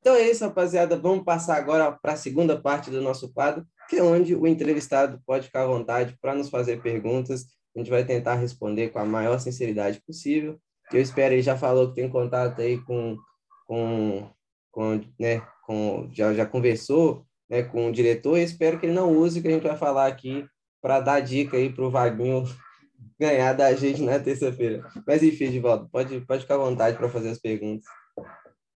Então 0.03 0.15
é 0.15 0.29
isso, 0.29 0.43
rapaziada. 0.43 0.97
Vamos 0.97 1.23
passar 1.23 1.55
agora 1.55 1.89
para 1.89 2.11
a 2.11 2.17
segunda 2.17 2.59
parte 2.59 2.91
do 2.91 3.01
nosso 3.01 3.31
quadro, 3.31 3.65
que 3.89 3.95
é 3.95 4.03
onde 4.03 4.35
o 4.35 4.45
entrevistado 4.45 5.21
pode 5.25 5.45
ficar 5.45 5.63
à 5.63 5.65
vontade 5.65 6.17
para 6.21 6.35
nos 6.35 6.49
fazer 6.49 6.81
perguntas. 6.81 7.45
A 7.73 7.79
gente 7.79 7.89
vai 7.89 8.03
tentar 8.03 8.35
responder 8.35 8.89
com 8.89 8.99
a 8.99 9.05
maior 9.05 9.39
sinceridade 9.39 10.01
possível. 10.05 10.59
Eu 10.91 10.99
espero, 10.99 11.33
ele 11.33 11.41
já 11.41 11.55
falou 11.55 11.87
que 11.87 11.95
tem 11.95 12.09
contato 12.09 12.61
aí 12.61 12.83
com, 12.83 13.17
com, 13.65 14.29
com 14.71 14.99
né, 15.17 15.41
com, 15.65 16.09
já, 16.11 16.33
já 16.33 16.45
conversou 16.45 17.25
né, 17.49 17.63
com 17.63 17.87
o 17.87 17.91
diretor 17.93 18.37
espero 18.37 18.77
que 18.77 18.85
ele 18.85 18.93
não 18.93 19.17
use 19.17 19.39
o 19.39 19.41
que 19.41 19.47
a 19.47 19.51
gente 19.51 19.65
vai 19.65 19.77
falar 19.77 20.07
aqui 20.07 20.45
para 20.81 20.99
dar 20.99 21.21
dica 21.21 21.55
aí 21.55 21.71
para 21.71 21.85
o 21.85 21.89
Vaguinho 21.89 22.43
ganhar 23.17 23.53
da 23.53 23.73
gente 23.73 24.01
na 24.01 24.19
terça-feira. 24.19 24.85
Mas 25.07 25.23
enfim, 25.23 25.61
volta, 25.61 25.87
pode, 25.89 26.19
pode 26.25 26.41
ficar 26.41 26.55
à 26.55 26.57
vontade 26.57 26.97
para 26.97 27.07
fazer 27.07 27.29
as 27.29 27.39
perguntas. 27.39 27.85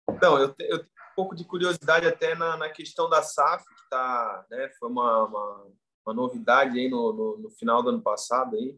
Então, 0.08 0.38
eu, 0.38 0.54
te, 0.54 0.64
eu 0.70 0.80
pouco 1.16 1.36
de 1.36 1.46
curiosidade 1.46 2.06
até 2.06 2.36
na, 2.36 2.58
na 2.58 2.70
questão 2.70 3.10
da 3.10 3.24
SAF, 3.24 3.64
que 3.64 3.90
tá, 3.90 4.46
né, 4.50 4.70
foi 4.78 4.90
uma, 4.90 5.26
uma, 5.26 5.68
uma 6.06 6.14
novidade 6.14 6.80
aí 6.80 6.90
no, 6.90 7.14
no, 7.14 7.38
no, 7.38 7.50
final 7.52 7.82
do 7.82 7.90
ano 7.90 8.02
passado 8.02 8.56
aí. 8.56 8.78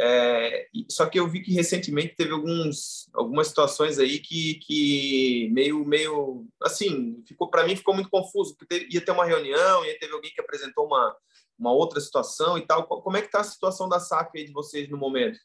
É, 0.00 0.66
só 0.90 1.06
que 1.06 1.20
eu 1.20 1.28
vi 1.28 1.40
que 1.40 1.52
recentemente 1.52 2.16
teve 2.16 2.32
alguns, 2.32 3.08
algumas 3.14 3.46
situações 3.46 3.98
aí 3.98 4.18
que, 4.18 4.54
que 4.54 5.48
meio, 5.52 5.84
meio 5.84 6.46
assim, 6.60 7.22
ficou 7.28 7.48
para 7.48 7.64
mim 7.64 7.76
ficou 7.76 7.94
muito 7.94 8.10
confuso, 8.10 8.56
porque 8.56 8.66
teve, 8.66 8.92
ia 8.92 9.04
ter 9.04 9.12
uma 9.12 9.24
reunião, 9.24 9.84
e 9.84 9.94
teve 9.98 10.12
alguém 10.12 10.32
que 10.32 10.40
apresentou 10.40 10.86
uma, 10.86 11.16
uma 11.56 11.72
outra 11.72 12.00
situação 12.00 12.58
e 12.58 12.66
tal. 12.66 12.86
Como 12.86 13.16
é 13.16 13.20
que 13.20 13.28
está 13.28 13.40
a 13.40 13.44
situação 13.44 13.88
da 13.88 14.00
SAF 14.00 14.30
aí 14.36 14.44
de 14.44 14.52
vocês 14.52 14.88
no 14.88 14.98
momento? 14.98 15.38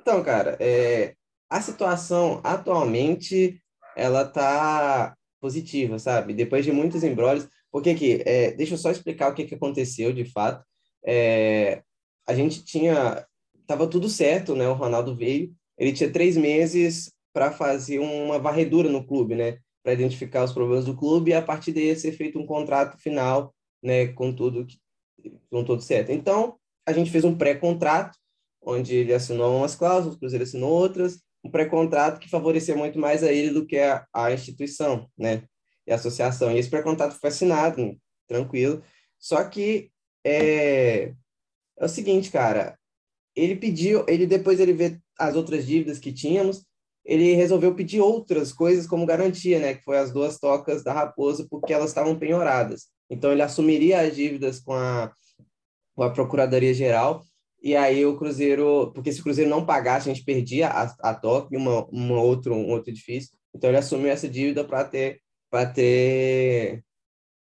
Então, 0.00 0.24
cara, 0.24 0.56
é, 0.58 1.14
a 1.50 1.60
situação 1.60 2.40
atualmente 2.44 3.60
ela 3.96 4.24
tá 4.24 5.14
positiva, 5.40 5.98
sabe? 5.98 6.32
Depois 6.32 6.64
de 6.64 6.72
muitos 6.72 7.02
embrólios, 7.02 7.48
porque 7.72 7.90
aqui, 7.90 8.22
é, 8.24 8.52
deixa 8.52 8.74
eu 8.74 8.78
só 8.78 8.90
explicar 8.90 9.30
o 9.30 9.34
que, 9.34 9.44
que 9.44 9.54
aconteceu 9.54 10.12
de 10.12 10.24
fato. 10.24 10.64
É, 11.04 11.82
a 12.26 12.34
gente 12.34 12.64
tinha, 12.64 13.26
tava 13.66 13.86
tudo 13.86 14.08
certo, 14.08 14.54
né? 14.54 14.68
O 14.68 14.74
Ronaldo 14.74 15.16
veio, 15.16 15.52
ele 15.76 15.92
tinha 15.92 16.12
três 16.12 16.36
meses 16.36 17.12
para 17.32 17.50
fazer 17.50 17.98
uma 17.98 18.38
varredura 18.38 18.88
no 18.88 19.04
clube, 19.04 19.34
né? 19.34 19.58
Para 19.82 19.94
identificar 19.94 20.44
os 20.44 20.52
problemas 20.52 20.84
do 20.84 20.96
clube 20.96 21.30
e 21.30 21.34
a 21.34 21.42
partir 21.42 21.72
daí 21.72 21.94
ser 21.96 22.12
feito 22.12 22.38
um 22.38 22.46
contrato 22.46 22.98
final, 22.98 23.54
né? 23.82 24.08
Com 24.08 24.32
tudo 24.32 24.66
com 25.50 25.64
tudo 25.64 25.82
certo. 25.82 26.12
Então 26.12 26.56
a 26.86 26.92
gente 26.92 27.10
fez 27.10 27.24
um 27.24 27.36
pré-contrato 27.36 28.18
onde 28.62 28.94
ele 28.94 29.14
assinou 29.14 29.58
umas 29.58 29.74
cláusulas, 29.74 30.16
o 30.16 30.18
Cruzeiro 30.18 30.44
assinou 30.44 30.70
outras, 30.70 31.20
um 31.44 31.50
pré-contrato 31.50 32.20
que 32.20 32.28
favorecia 32.28 32.76
muito 32.76 32.98
mais 32.98 33.22
a 33.22 33.32
ele 33.32 33.50
do 33.50 33.66
que 33.66 33.78
a, 33.78 34.06
a 34.14 34.32
instituição, 34.32 35.08
né? 35.16 35.44
E 35.86 35.92
a 35.92 35.94
associação. 35.96 36.52
E 36.52 36.58
esse 36.58 36.68
pré-contrato 36.68 37.18
foi 37.18 37.30
assinado, 37.30 37.96
tranquilo. 38.28 38.82
Só 39.18 39.42
que 39.44 39.90
é, 40.24 41.12
é 41.78 41.84
o 41.84 41.88
seguinte, 41.88 42.30
cara, 42.30 42.78
ele 43.34 43.56
pediu, 43.56 44.04
ele 44.08 44.26
depois 44.26 44.60
ele 44.60 44.72
vê 44.72 44.98
as 45.18 45.34
outras 45.34 45.66
dívidas 45.66 45.98
que 45.98 46.12
tínhamos, 46.12 46.64
ele 47.04 47.34
resolveu 47.34 47.74
pedir 47.74 48.00
outras 48.00 48.52
coisas 48.52 48.86
como 48.86 49.06
garantia, 49.06 49.58
né? 49.58 49.74
Que 49.74 49.82
foi 49.82 49.98
as 49.98 50.12
duas 50.12 50.38
tocas 50.38 50.84
da 50.84 50.92
Raposa, 50.92 51.46
porque 51.50 51.72
elas 51.72 51.90
estavam 51.90 52.18
penhoradas. 52.18 52.88
Então 53.08 53.32
ele 53.32 53.42
assumiria 53.42 54.00
as 54.00 54.14
dívidas 54.14 54.60
com 54.60 54.72
a, 54.74 55.12
com 55.94 56.02
a 56.02 56.10
Procuradoria 56.10 56.74
Geral 56.74 57.24
e 57.62 57.76
aí 57.76 58.04
o 58.06 58.16
Cruzeiro, 58.16 58.90
porque 58.94 59.12
se 59.12 59.20
o 59.20 59.22
Cruzeiro 59.22 59.50
não 59.50 59.66
pagasse, 59.66 60.08
a 60.08 60.14
gente 60.14 60.24
perdia 60.24 60.68
a, 60.68 60.82
a 61.10 61.14
toque, 61.14 61.56
uma, 61.56 61.86
uma 61.86 62.20
outro, 62.20 62.54
um 62.54 62.70
outro 62.70 62.90
edifício. 62.90 63.30
Então 63.54 63.68
ele 63.68 63.78
assumiu 63.78 64.10
essa 64.10 64.28
dívida 64.28 64.64
para 64.64 64.84
ter, 64.84 65.20
para 65.50 65.66
ter 65.66 66.82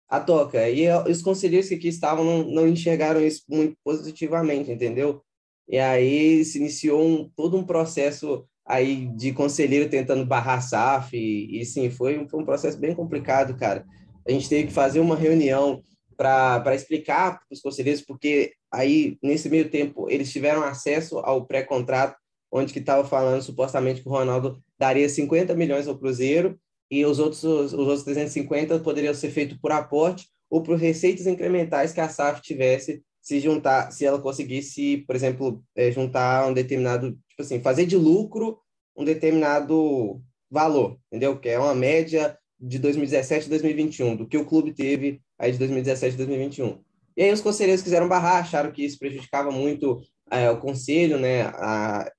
a 0.08 0.20
toca. 0.20 0.68
E 0.70 0.88
os 1.08 1.22
conselheiros 1.22 1.68
que 1.68 1.74
aqui 1.74 1.88
estavam 1.88 2.24
não, 2.24 2.44
não 2.44 2.68
enxergaram 2.68 3.20
isso 3.20 3.42
muito 3.48 3.76
positivamente, 3.84 4.70
entendeu? 4.70 5.22
E 5.68 5.78
aí 5.78 6.44
se 6.44 6.58
iniciou 6.58 7.02
um, 7.04 7.30
todo 7.36 7.56
um 7.56 7.64
processo 7.64 8.46
aí 8.64 9.06
de 9.16 9.32
conselheiro 9.32 9.90
tentando 9.90 10.24
barrar 10.24 10.58
a 10.58 10.60
SAF, 10.60 11.16
e, 11.16 11.60
e 11.60 11.64
sim, 11.64 11.90
foi, 11.90 12.26
foi 12.28 12.40
um 12.40 12.44
processo 12.44 12.78
bem 12.78 12.94
complicado, 12.94 13.56
cara. 13.56 13.84
A 14.26 14.30
gente 14.32 14.48
teve 14.48 14.68
que 14.68 14.72
fazer 14.72 15.00
uma 15.00 15.16
reunião 15.16 15.82
para 16.16 16.74
explicar 16.74 17.38
para 17.38 17.54
os 17.54 17.60
conselheiros, 17.60 18.02
porque 18.02 18.52
aí, 18.72 19.18
nesse 19.22 19.48
meio 19.48 19.68
tempo, 19.68 20.08
eles 20.10 20.32
tiveram 20.32 20.62
acesso 20.62 21.18
ao 21.18 21.46
pré-contrato, 21.46 22.16
onde 22.50 22.72
que 22.72 22.78
estava 22.78 23.06
falando 23.06 23.42
supostamente 23.42 24.02
que 24.02 24.08
o 24.08 24.12
Ronaldo 24.12 24.62
daria 24.78 25.08
50 25.08 25.54
milhões 25.54 25.86
ao 25.86 25.98
Cruzeiro 25.98 26.58
e 26.90 27.04
os 27.04 27.18
outros, 27.18 27.42
os, 27.44 27.72
outros 27.72 28.04
350 28.04 28.78
poderiam 28.80 29.14
ser 29.14 29.30
feitos 29.30 29.58
por 29.58 29.72
aporte 29.72 30.28
ou 30.48 30.62
por 30.62 30.76
receitas 30.76 31.26
incrementais 31.26 31.92
que 31.92 32.00
a 32.00 32.08
SAF 32.08 32.40
tivesse 32.40 33.02
se 33.20 33.40
juntar, 33.40 33.90
se 33.90 34.06
ela 34.06 34.20
conseguisse, 34.20 34.98
por 34.98 35.16
exemplo, 35.16 35.60
é, 35.74 35.90
juntar 35.90 36.46
um 36.46 36.54
determinado, 36.54 37.10
tipo 37.28 37.42
assim, 37.42 37.60
fazer 37.60 37.84
de 37.84 37.96
lucro 37.96 38.58
um 38.96 39.04
determinado 39.04 40.22
valor, 40.48 40.96
entendeu? 41.08 41.36
Que 41.36 41.48
é 41.48 41.58
uma 41.58 41.74
média 41.74 42.38
de 42.58 42.78
2017 42.78 43.46
e 43.46 43.50
2021, 43.50 44.16
do 44.16 44.26
que 44.28 44.38
o 44.38 44.46
clube 44.46 44.72
teve 44.72 45.20
aí 45.38 45.52
de 45.52 45.58
2017 45.58 46.14
e 46.14 46.16
2021. 46.16 46.82
E 47.16 47.22
aí 47.22 47.32
os 47.32 47.40
conselheiros 47.40 47.82
quiseram 47.82 48.08
barrar, 48.08 48.40
acharam 48.40 48.70
que 48.70 48.84
isso 48.84 48.98
prejudicava 48.98 49.50
muito 49.50 50.00
é, 50.30 50.50
o 50.50 50.58
conselho, 50.58 51.18
né, 51.18 51.42
a, 51.42 52.10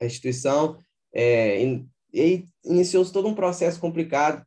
a 0.00 0.04
instituição, 0.04 0.76
é, 1.14 1.62
e, 1.62 1.86
e 2.12 2.44
iniciou-se 2.64 3.12
todo 3.12 3.28
um 3.28 3.34
processo 3.34 3.80
complicado, 3.80 4.44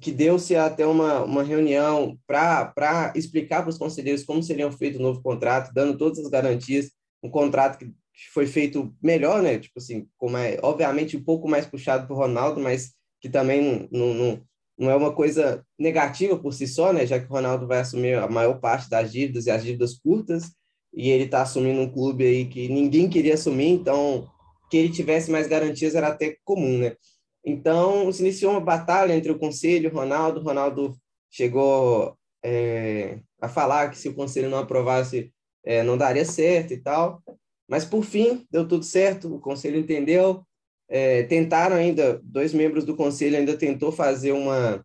que 0.00 0.12
deu-se 0.12 0.54
até 0.54 0.86
uma, 0.86 1.24
uma 1.24 1.42
reunião 1.42 2.18
para 2.26 3.12
explicar 3.16 3.62
para 3.62 3.70
os 3.70 3.78
conselheiros 3.78 4.24
como 4.24 4.42
seriam 4.42 4.70
feito 4.70 4.98
o 4.98 5.02
novo 5.02 5.20
contrato, 5.22 5.72
dando 5.74 5.98
todas 5.98 6.18
as 6.18 6.28
garantias, 6.28 6.90
um 7.22 7.30
contrato 7.30 7.78
que 7.78 7.92
foi 8.32 8.46
feito 8.46 8.94
melhor, 9.02 9.42
né, 9.42 9.58
tipo 9.58 9.78
assim, 9.78 10.06
como 10.16 10.36
é, 10.36 10.58
obviamente 10.62 11.16
um 11.16 11.24
pouco 11.24 11.48
mais 11.48 11.66
puxado 11.66 12.06
para 12.06 12.14
o 12.14 12.18
Ronaldo, 12.18 12.60
mas 12.60 12.92
que 13.20 13.28
também 13.28 13.88
não, 13.90 14.14
não, 14.14 14.42
não 14.80 14.90
é 14.90 14.96
uma 14.96 15.12
coisa 15.12 15.62
negativa 15.78 16.38
por 16.38 16.54
si 16.54 16.66
só, 16.66 16.90
né? 16.90 17.06
Já 17.06 17.20
que 17.20 17.26
o 17.26 17.28
Ronaldo 17.28 17.66
vai 17.66 17.80
assumir 17.80 18.14
a 18.14 18.26
maior 18.26 18.58
parte 18.58 18.88
das 18.88 19.12
dívidas 19.12 19.44
e 19.44 19.50
as 19.50 19.62
dívidas 19.62 19.98
curtas, 19.98 20.52
e 20.94 21.10
ele 21.10 21.24
está 21.24 21.42
assumindo 21.42 21.82
um 21.82 21.92
clube 21.92 22.24
aí 22.26 22.46
que 22.46 22.66
ninguém 22.68 23.08
queria 23.08 23.34
assumir, 23.34 23.68
então 23.68 24.26
que 24.70 24.78
ele 24.78 24.88
tivesse 24.88 25.30
mais 25.30 25.46
garantias 25.46 25.94
era 25.94 26.08
até 26.08 26.36
comum, 26.44 26.78
né? 26.78 26.96
Então 27.44 28.10
se 28.10 28.22
iniciou 28.22 28.52
uma 28.52 28.60
batalha 28.60 29.14
entre 29.14 29.30
o 29.30 29.38
conselho 29.38 29.84
e 29.84 29.92
o 29.92 29.94
Ronaldo. 29.94 30.40
O 30.40 30.44
Ronaldo 30.44 30.96
chegou 31.30 32.16
é, 32.42 33.18
a 33.40 33.48
falar 33.48 33.90
que 33.90 33.98
se 33.98 34.08
o 34.08 34.14
conselho 34.14 34.48
não 34.48 34.58
aprovasse, 34.58 35.30
é, 35.64 35.82
não 35.82 35.98
daria 35.98 36.24
certo 36.24 36.72
e 36.72 36.78
tal. 36.78 37.22
Mas 37.68 37.84
por 37.84 38.02
fim 38.02 38.46
deu 38.50 38.66
tudo 38.66 38.84
certo, 38.84 39.34
o 39.34 39.40
conselho 39.40 39.78
entendeu, 39.78 40.42
é, 40.90 41.22
tentaram 41.22 41.76
ainda, 41.76 42.20
dois 42.24 42.52
membros 42.52 42.84
do 42.84 42.96
conselho 42.96 43.36
ainda 43.36 43.56
tentou 43.56 43.92
fazer 43.92 44.32
uma, 44.32 44.84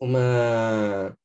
uma, 0.00 1.16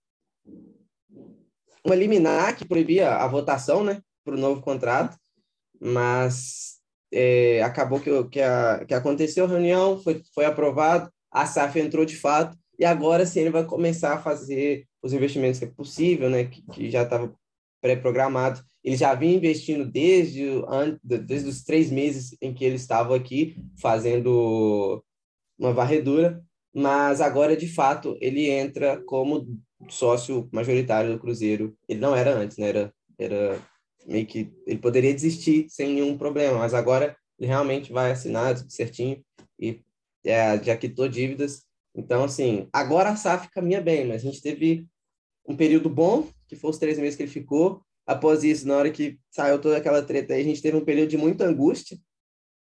uma 1.86 1.96
liminar 1.96 2.58
que 2.58 2.68
proibia 2.68 3.16
a 3.16 3.28
votação 3.28 3.84
né, 3.84 4.02
para 4.26 4.34
o 4.34 4.40
novo 4.40 4.60
contrato, 4.60 5.16
mas 5.80 6.80
é, 7.14 7.62
acabou 7.62 8.00
que, 8.00 8.10
que, 8.30 8.42
a, 8.42 8.84
que 8.88 8.94
aconteceu 8.96 9.46
a 9.46 9.48
reunião, 9.48 10.02
foi, 10.02 10.24
foi 10.34 10.46
aprovado, 10.46 11.12
a 11.32 11.46
SAF 11.46 11.80
entrou 11.80 12.04
de 12.04 12.16
fato, 12.16 12.58
e 12.80 12.86
agora 12.86 13.24
sim 13.28 13.42
ele 13.42 13.52
vai 13.52 13.64
começar 13.64 14.16
a 14.16 14.22
fazer 14.22 14.88
os 15.04 15.14
investimentos 15.14 15.60
que 15.60 15.66
é 15.66 15.70
possível, 15.70 16.28
né, 16.28 16.46
que, 16.46 16.64
que 16.74 16.90
já 16.90 17.04
estava 17.04 17.32
pré-programado. 17.80 18.64
Ele 18.84 18.96
já 18.96 19.14
vinha 19.14 19.36
investindo 19.36 19.86
desde, 19.86 20.46
desde 21.04 21.50
os 21.50 21.64
três 21.64 21.92
meses 21.92 22.36
em 22.42 22.54
que 22.54 22.66
ele 22.66 22.76
estava 22.76 23.16
aqui 23.16 23.56
fazendo 23.80 25.04
uma 25.58 25.72
varredura, 25.72 26.44
mas 26.74 27.22
agora, 27.22 27.56
de 27.56 27.68
fato, 27.68 28.18
ele 28.20 28.50
entra 28.50 29.02
como 29.04 29.60
sócio 29.90 30.50
majoritário 30.52 31.14
do 31.14 31.20
Cruzeiro. 31.20 31.76
Ele 31.88 32.00
não 32.00 32.16
era 32.16 32.34
antes, 32.34 32.58
né? 32.58 32.70
Era, 32.70 32.94
era 33.20 33.62
meio 34.08 34.26
que... 34.26 34.52
Ele 34.66 34.80
poderia 34.80 35.14
desistir 35.14 35.68
sem 35.70 35.94
nenhum 35.94 36.18
problema, 36.18 36.58
mas 36.58 36.74
agora 36.74 37.16
ele 37.38 37.48
realmente 37.48 37.92
vai 37.92 38.12
assinar 38.12 38.58
certinho 38.70 39.24
e 39.60 39.82
é, 40.24 40.62
já 40.64 40.78
quitou 40.78 41.08
dívidas. 41.08 41.64
Então, 41.96 42.24
assim, 42.24 42.68
agora 42.72 43.10
a 43.10 43.16
SAF 43.16 43.50
caminha 43.50 43.82
bem, 43.82 44.08
mas 44.08 44.22
a 44.22 44.26
gente 44.26 44.42
teve 44.42 44.88
um 45.46 45.56
período 45.56 45.90
bom, 45.90 46.30
que 46.48 46.56
foi 46.56 46.70
os 46.70 46.78
três 46.78 46.98
meses 46.98 47.16
que 47.16 47.24
ele 47.24 47.32
ficou, 47.32 47.82
após 48.06 48.44
isso, 48.44 48.68
na 48.68 48.78
hora 48.78 48.92
que 48.92 49.20
saiu 49.30 49.60
toda 49.60 49.78
aquela 49.78 50.02
treta 50.02 50.34
aí, 50.34 50.42
a 50.42 50.44
gente 50.44 50.62
teve 50.62 50.78
um 50.78 50.86
período 50.86 51.10
de 51.10 51.18
muita 51.18 51.46
angústia, 51.46 51.98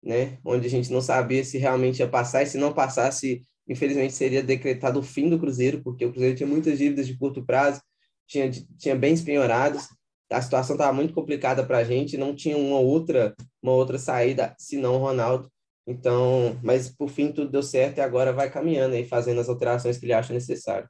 né? 0.04 0.38
Onde 0.44 0.68
a 0.68 0.70
gente 0.70 0.92
não 0.92 1.02
sabia 1.02 1.44
se 1.44 1.58
realmente 1.58 2.00
ia 2.00 2.08
passar, 2.08 2.44
e 2.44 2.48
se 2.48 2.58
não 2.58 2.74
passasse, 2.74 3.46
infelizmente 3.68 4.14
seria 4.14 4.44
decretado 4.44 5.00
o 5.00 5.04
fim 5.04 5.30
do 5.30 5.40
Cruzeiro, 5.40 5.82
porque 5.84 6.06
o 6.06 6.12
Cruzeiro 6.12 6.36
tinha 6.36 6.48
muitas 6.48 6.78
dívidas 6.78 7.08
de 7.08 7.18
curto 7.18 7.46
prazo, 7.46 7.82
tinha, 8.28 8.50
tinha 8.78 8.96
bens 8.96 9.22
penhorados, 9.22 9.88
a 10.30 10.42
situação 10.42 10.76
estava 10.76 10.92
muito 10.92 11.14
complicada 11.14 11.66
para 11.66 11.78
a 11.78 11.84
gente, 11.84 12.18
não 12.18 12.36
tinha 12.36 12.58
uma 12.58 12.80
outra, 12.80 13.34
uma 13.62 13.72
outra 13.72 13.98
saída, 13.98 14.54
senão 14.58 14.96
o 14.96 15.00
Ronaldo. 15.00 15.50
Então, 15.86 16.60
mas 16.62 16.90
por 16.90 17.08
fim 17.10 17.32
tudo 17.32 17.50
deu 17.50 17.64
certo 17.64 18.00
e 18.00 18.02
agora 18.02 18.34
vai 18.34 18.52
caminhando 18.52 18.96
aí, 18.96 19.06
fazendo 19.06 19.40
as 19.40 19.48
alterações 19.48 19.98
que 19.98 20.06
ele 20.06 20.14
acha 20.14 20.34
necessário. 20.34 20.90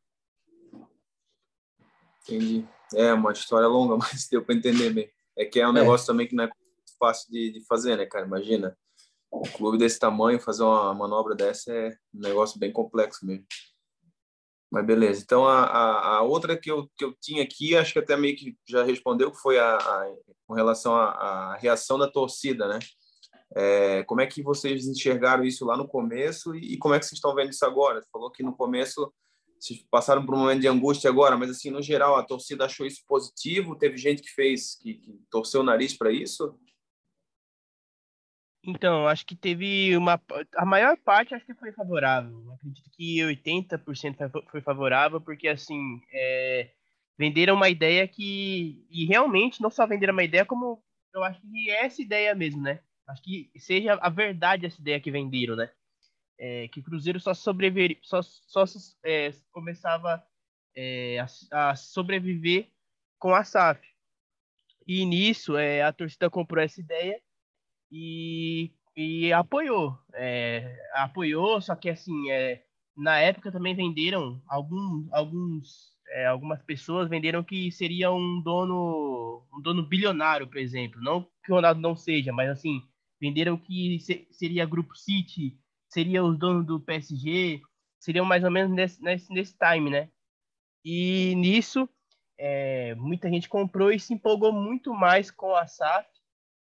Entendi. 2.23 2.67
É 2.95 3.13
uma 3.13 3.31
história 3.31 3.67
longa, 3.67 3.97
mas 3.97 4.27
deu 4.29 4.43
para 4.43 4.55
entender 4.55 4.91
bem. 4.91 5.09
É 5.37 5.45
que 5.45 5.59
é 5.59 5.67
um 5.67 5.71
é. 5.71 5.81
negócio 5.81 6.07
também 6.07 6.27
que 6.27 6.35
não 6.35 6.45
é 6.45 6.49
fácil 6.99 7.31
de, 7.31 7.51
de 7.51 7.65
fazer, 7.65 7.97
né, 7.97 8.05
cara? 8.05 8.25
Imagina, 8.25 8.77
um 9.31 9.43
clube 9.43 9.77
desse 9.77 9.99
tamanho 9.99 10.39
fazer 10.39 10.63
uma 10.63 10.93
manobra 10.93 11.35
dessa 11.35 11.71
é 11.71 11.89
um 12.13 12.19
negócio 12.19 12.59
bem 12.59 12.71
complexo 12.71 13.25
mesmo. 13.25 13.45
Mas 14.71 14.85
beleza. 14.85 15.21
Então, 15.23 15.45
a, 15.45 15.63
a, 15.63 16.15
a, 16.17 16.21
outra 16.23 16.57
que 16.57 16.69
eu, 16.69 16.89
que 16.97 17.05
eu 17.05 17.13
tinha 17.21 17.43
aqui, 17.43 17.75
acho 17.75 17.93
que 17.93 17.99
até 17.99 18.17
meio 18.17 18.35
que 18.35 18.57
já 18.67 18.83
respondeu, 18.83 19.31
que 19.31 19.39
foi 19.39 19.57
a, 19.57 19.77
a 19.77 20.13
com 20.45 20.53
relação 20.53 20.95
à 20.95 21.55
reação 21.57 21.97
da 21.97 22.09
torcida, 22.09 22.67
né? 22.67 22.79
É, 23.55 24.03
como 24.03 24.19
é 24.19 24.27
que 24.27 24.43
vocês 24.43 24.85
enxergaram 24.87 25.43
isso 25.43 25.65
lá 25.65 25.77
no 25.77 25.87
começo 25.87 26.53
e, 26.53 26.73
e 26.73 26.77
como 26.77 26.93
é 26.93 26.99
que 26.99 27.05
vocês 27.05 27.17
estão 27.17 27.33
vendo 27.33 27.51
isso 27.51 27.65
agora? 27.65 28.01
Você 28.01 28.09
falou 28.11 28.29
que 28.29 28.43
no 28.43 28.55
começo 28.55 29.11
vocês 29.59 29.85
passaram 29.89 30.25
por 30.25 30.35
um 30.35 30.39
momento 30.39 30.61
de 30.61 30.67
angústia 30.67 31.09
agora, 31.09 31.37
mas 31.37 31.49
assim, 31.49 31.69
no 31.69 31.81
geral, 31.81 32.15
a 32.15 32.23
torcida 32.23 32.65
achou 32.65 32.85
isso 32.85 33.03
positivo? 33.07 33.77
Teve 33.77 33.97
gente 33.97 34.21
que 34.21 34.29
fez, 34.29 34.75
que, 34.75 34.95
que 34.95 35.19
torceu 35.29 35.61
o 35.61 35.63
nariz 35.63 35.97
para 35.97 36.11
isso? 36.11 36.59
Então, 38.63 39.07
acho 39.07 39.25
que 39.25 39.35
teve 39.35 39.95
uma. 39.95 40.21
A 40.55 40.65
maior 40.65 40.97
parte 40.97 41.33
acho 41.33 41.45
que 41.45 41.53
foi 41.53 41.71
favorável. 41.71 42.51
acredito 42.53 42.89
que 42.91 43.19
80% 43.19 44.43
foi 44.51 44.61
favorável, 44.61 45.21
porque 45.21 45.47
assim. 45.47 46.01
É, 46.11 46.71
venderam 47.17 47.55
uma 47.55 47.69
ideia 47.69 48.07
que. 48.07 48.85
E 48.89 49.05
realmente 49.05 49.61
não 49.61 49.69
só 49.69 49.87
venderam 49.87 50.13
uma 50.13 50.23
ideia, 50.23 50.45
como 50.45 50.83
eu 51.13 51.23
acho 51.23 51.41
que 51.41 51.69
é 51.69 51.85
essa 51.85 52.01
ideia 52.01 52.35
mesmo, 52.35 52.61
né? 52.61 52.79
Acho 53.07 53.21
que 53.21 53.49
seja 53.57 53.93
a 53.93 54.09
verdade 54.09 54.65
essa 54.65 54.79
ideia 54.79 54.99
que 54.99 55.09
venderam, 55.09 55.55
né? 55.55 55.71
É, 56.39 56.67
que 56.67 56.79
o 56.79 56.83
Cruzeiro 56.83 57.19
só 57.19 57.33
só, 57.33 58.21
só 58.21 58.63
é, 59.03 59.31
começava 59.51 60.23
é, 60.75 61.19
a, 61.51 61.71
a, 61.71 61.75
sobreviver 61.75 62.69
com 63.17 63.33
a 63.33 63.43
SAF. 63.43 63.81
E 64.87 65.05
nisso 65.05 65.57
é, 65.57 65.81
a 65.81 65.91
torcida 65.91 66.29
comprou 66.29 66.63
essa 66.63 66.79
ideia 66.79 67.19
e, 67.91 68.71
e 68.95 69.33
apoiou. 69.33 69.97
É, 70.13 70.77
apoiou, 70.93 71.59
só 71.59 71.75
que 71.75 71.89
assim, 71.89 72.29
é, 72.31 72.63
na 72.95 73.19
época 73.19 73.51
também 73.51 73.75
venderam 73.75 74.41
algum, 74.47 75.07
alguns 75.11 75.97
é, 76.09 76.25
algumas 76.25 76.61
pessoas 76.63 77.09
venderam 77.09 77.43
que 77.43 77.71
seria 77.71 78.11
um 78.11 78.41
dono 78.41 79.45
um 79.53 79.61
dono 79.61 79.83
bilionário, 79.83 80.47
por 80.47 80.57
exemplo. 80.57 81.01
Não 81.01 81.23
que 81.43 81.51
o 81.51 81.55
Ronaldo 81.55 81.81
não 81.81 81.95
seja, 81.95 82.31
mas 82.31 82.49
assim, 82.49 82.81
venderam 83.19 83.57
que 83.57 83.99
se, 83.99 84.27
seria 84.31 84.65
Grupo 84.65 84.95
City, 84.95 85.57
seria 85.89 86.23
os 86.23 86.37
donos 86.37 86.65
do 86.65 86.79
PSG, 86.79 87.61
seriam 87.99 88.25
mais 88.25 88.43
ou 88.43 88.51
menos 88.51 88.71
nesse, 88.71 89.01
nesse, 89.01 89.33
nesse 89.33 89.55
time, 89.57 89.89
né? 89.89 90.09
E 90.83 91.33
nisso, 91.35 91.89
é, 92.37 92.95
muita 92.95 93.29
gente 93.29 93.49
comprou 93.49 93.91
e 93.91 93.99
se 93.99 94.13
empolgou 94.13 94.51
muito 94.51 94.93
mais 94.93 95.31
com 95.31 95.55
a 95.55 95.67
SAF, 95.67 96.07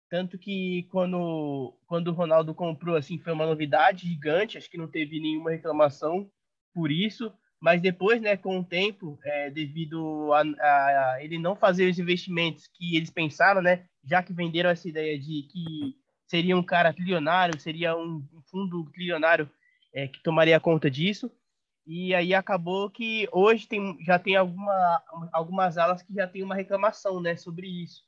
tanto 0.09 0.37
que 0.37 0.83
quando, 0.89 1.77
quando 1.85 2.09
o 2.09 2.13
Ronaldo 2.13 2.53
comprou, 2.55 2.95
assim, 2.95 3.17
foi 3.17 3.33
uma 3.33 3.45
novidade 3.45 4.07
gigante, 4.07 4.57
acho 4.57 4.69
que 4.69 4.77
não 4.77 4.87
teve 4.87 5.19
nenhuma 5.19 5.51
reclamação 5.51 6.29
por 6.73 6.91
isso, 6.91 7.33
mas 7.59 7.81
depois, 7.81 8.21
né, 8.21 8.37
com 8.37 8.59
o 8.59 8.63
tempo, 8.63 9.19
é, 9.23 9.49
devido 9.49 10.31
a, 10.31 10.41
a, 10.41 11.13
a, 11.13 11.23
ele 11.23 11.39
não 11.39 11.55
fazer 11.55 11.89
os 11.89 11.99
investimentos 11.99 12.67
que 12.67 12.95
eles 12.95 13.09
pensaram, 13.09 13.61
né, 13.61 13.85
já 14.03 14.21
que 14.21 14.31
venderam 14.31 14.69
essa 14.69 14.87
ideia 14.87 15.19
de 15.19 15.43
que 15.51 15.95
seria 16.27 16.55
um 16.55 16.63
cara 16.63 16.93
trilionário, 16.93 17.59
seria 17.59 17.95
um, 17.97 18.23
um 18.31 18.36
fundo 18.49 18.89
trilionário 18.91 19.49
é, 19.93 20.07
que 20.07 20.21
tomaria 20.21 20.59
conta 20.59 20.89
disso, 20.89 21.31
e 21.85 22.13
aí 22.13 22.33
acabou 22.33 22.89
que 22.89 23.27
hoje 23.31 23.67
tem, 23.67 23.97
já 24.03 24.19
tem 24.19 24.35
alguma, 24.35 25.03
algumas 25.31 25.77
alas 25.77 26.01
que 26.01 26.13
já 26.13 26.27
tem 26.27 26.43
uma 26.43 26.55
reclamação, 26.55 27.21
né, 27.21 27.35
sobre 27.35 27.67
isso. 27.67 28.03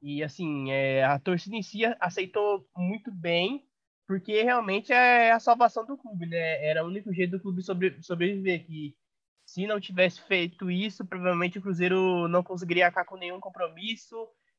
E 0.00 0.22
assim, 0.22 0.70
é, 0.70 1.04
a 1.04 1.18
torcida 1.18 1.56
em 1.56 1.62
si 1.62 1.80
aceitou 2.00 2.66
muito 2.76 3.10
bem 3.10 3.68
porque 4.08 4.42
realmente 4.42 4.90
é 4.90 5.32
a 5.32 5.38
salvação 5.38 5.84
do 5.84 5.98
clube, 5.98 6.24
né? 6.24 6.64
Era 6.66 6.82
o 6.82 6.88
único 6.88 7.12
jeito 7.12 7.32
do 7.32 7.40
clube 7.40 7.62
sobre, 7.62 8.02
sobreviver. 8.02 8.64
Que 8.64 8.96
se 9.44 9.66
não 9.66 9.78
tivesse 9.78 10.22
feito 10.22 10.70
isso, 10.70 11.04
provavelmente 11.04 11.58
o 11.58 11.62
Cruzeiro 11.62 12.26
não 12.26 12.42
conseguiria 12.42 12.86
acabar 12.86 13.04
com 13.04 13.18
nenhum 13.18 13.38
compromisso. 13.38 14.16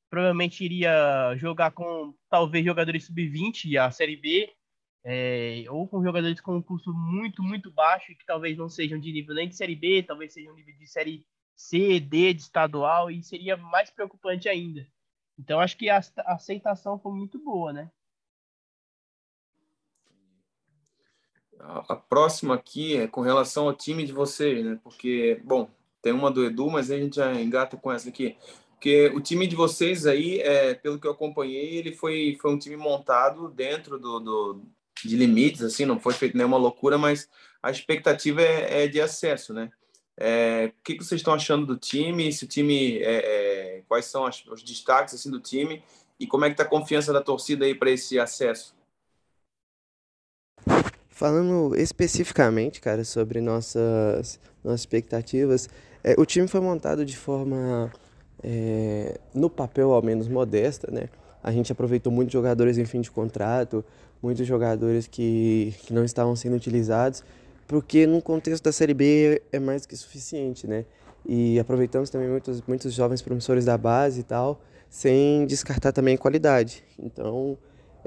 Provavelmente 0.08 0.64
iria 0.64 1.36
jogar 1.38 1.72
com 1.72 2.14
talvez 2.30 2.64
jogadores 2.64 3.06
sub-20 3.06 3.76
a 3.78 3.90
Série 3.90 4.18
B, 4.18 4.54
é, 5.04 5.64
ou 5.70 5.88
com 5.88 6.04
jogadores 6.04 6.42
com 6.42 6.58
um 6.58 6.62
custo 6.62 6.94
muito, 6.94 7.42
muito 7.42 7.72
baixo, 7.72 8.16
que 8.16 8.26
talvez 8.26 8.58
não 8.58 8.70
sejam 8.70 9.00
de 9.00 9.12
nível 9.12 9.36
nem 9.36 9.48
de 9.48 9.56
Série 9.56 9.76
B, 9.76 10.04
talvez 10.04 10.34
sejam 10.34 10.54
nível 10.56 10.76
de 10.78 10.88
Série 10.88 11.26
C, 11.56 12.00
D, 12.00 12.34
de 12.34 12.42
estadual, 12.42 13.10
e 13.10 13.24
seria 13.24 13.56
mais 13.58 13.90
preocupante 13.90 14.48
ainda. 14.50 14.86
Então 15.38 15.60
acho 15.60 15.78
que 15.78 15.90
a 15.90 16.02
aceitação 16.26 17.00
foi 17.00 17.14
muito 17.14 17.40
boa, 17.40 17.72
né? 17.72 17.90
A, 21.60 21.96
próxima 21.96 22.56
aqui 22.56 22.96
é 22.96 23.08
com 23.08 23.20
relação 23.22 23.68
ao 23.68 23.74
time 23.74 24.06
de 24.06 24.14
vocês, 24.14 24.64
né? 24.64 24.80
Porque, 24.82 25.42
bom, 25.44 25.70
tem 26.02 26.14
uma 26.14 26.32
do 26.32 26.46
Edu, 26.46 26.70
mas 26.70 26.90
a 26.90 26.98
gente 26.98 27.18
já 27.18 27.34
engata 27.34 27.76
com 27.76 27.92
essa 27.92 28.08
aqui. 28.08 28.38
Porque 28.72 29.08
o 29.08 29.20
time 29.20 29.46
de 29.46 29.58
vocês 29.58 30.06
aí, 30.06 30.40
é, 30.40 30.74
pelo 30.74 30.98
que 30.98 31.06
eu 31.06 31.12
acompanhei, 31.12 31.76
ele 31.76 31.92
foi, 31.92 32.38
foi 32.42 32.54
um 32.54 32.58
time 32.58 32.78
montado 32.78 33.50
dentro 33.50 34.00
do, 34.00 34.20
do 34.22 34.62
de 35.08 35.16
limites, 35.16 35.62
assim, 35.62 35.86
não 35.86 36.00
foi 36.00 36.14
feito 36.14 36.38
nenhuma 36.38 36.58
loucura, 36.58 36.98
mas 36.98 37.30
a 37.62 37.72
expectativa 37.72 38.42
é, 38.42 38.84
é 38.84 38.88
de 38.88 39.02
acesso, 39.02 39.54
né? 39.54 39.70
É, 40.18 40.72
o 40.78 40.84
que, 40.84 40.98
vocês 40.98 41.22
estão 41.22 41.34
achando 41.34 41.66
do 41.66 41.78
time? 41.78 42.32
Se 42.34 42.44
o 42.44 42.48
time, 42.48 42.98
é, 42.98 43.78
é 43.78 43.84
quais 43.88 44.06
são 44.06 44.26
as, 44.26 44.46
os 44.48 44.62
destaques 44.62 45.14
assim 45.14 45.32
do 45.32 45.40
time 45.40 45.82
e 46.20 46.28
como 46.28 46.44
é 46.44 46.50
que 46.50 46.54
está 46.54 46.64
a 46.64 46.68
confiança 46.68 47.14
da 47.14 47.22
torcida 47.22 47.66
aí 47.66 47.74
para 47.74 47.90
esse 47.90 48.20
acesso? 48.20 48.76
Falando 51.08 51.74
especificamente, 51.76 52.82
cara, 52.82 53.04
sobre 53.06 53.40
nossas, 53.40 54.40
nossas 54.64 54.82
expectativas, 54.82 55.70
é, 56.04 56.16
o 56.18 56.26
time 56.26 56.48
foi 56.48 56.60
montado 56.60 57.06
de 57.06 57.16
forma, 57.16 57.92
é, 58.44 59.20
no 59.34 59.50
papel 59.50 59.94
ao 59.94 60.02
menos, 60.02 60.28
modesta, 60.28 60.92
né? 60.92 61.10
A 61.42 61.52
gente 61.52 61.72
aproveitou 61.72 62.12
muitos 62.12 62.34
jogadores 62.34 62.78
em 62.78 62.86
fim 62.86 63.00
de 63.00 63.10
contrato, 63.10 63.84
muitos 64.22 64.46
jogadores 64.46 65.08
que, 65.08 65.74
que 65.82 65.94
não 65.94 66.04
estavam 66.04 66.36
sendo 66.36 66.56
utilizados, 66.56 67.24
porque 67.68 68.06
no 68.08 68.22
contexto 68.22 68.64
da 68.64 68.72
Série 68.72 68.94
B 68.94 69.42
é 69.52 69.60
mais 69.60 69.86
que 69.86 69.96
suficiente, 69.96 70.68
né? 70.68 70.86
E 71.26 71.60
aproveitamos 71.60 72.10
também 72.10 72.28
muitos, 72.28 72.62
muitos 72.68 72.94
jovens 72.94 73.22
promissores 73.22 73.66
da 73.66 73.78
base 73.78 74.22
e 74.22 74.24
tal, 74.24 74.62
sem 74.90 75.46
descartar 75.46 75.92
também 75.92 76.16
a 76.16 76.18
qualidade. 76.18 76.84
Então, 76.98 77.58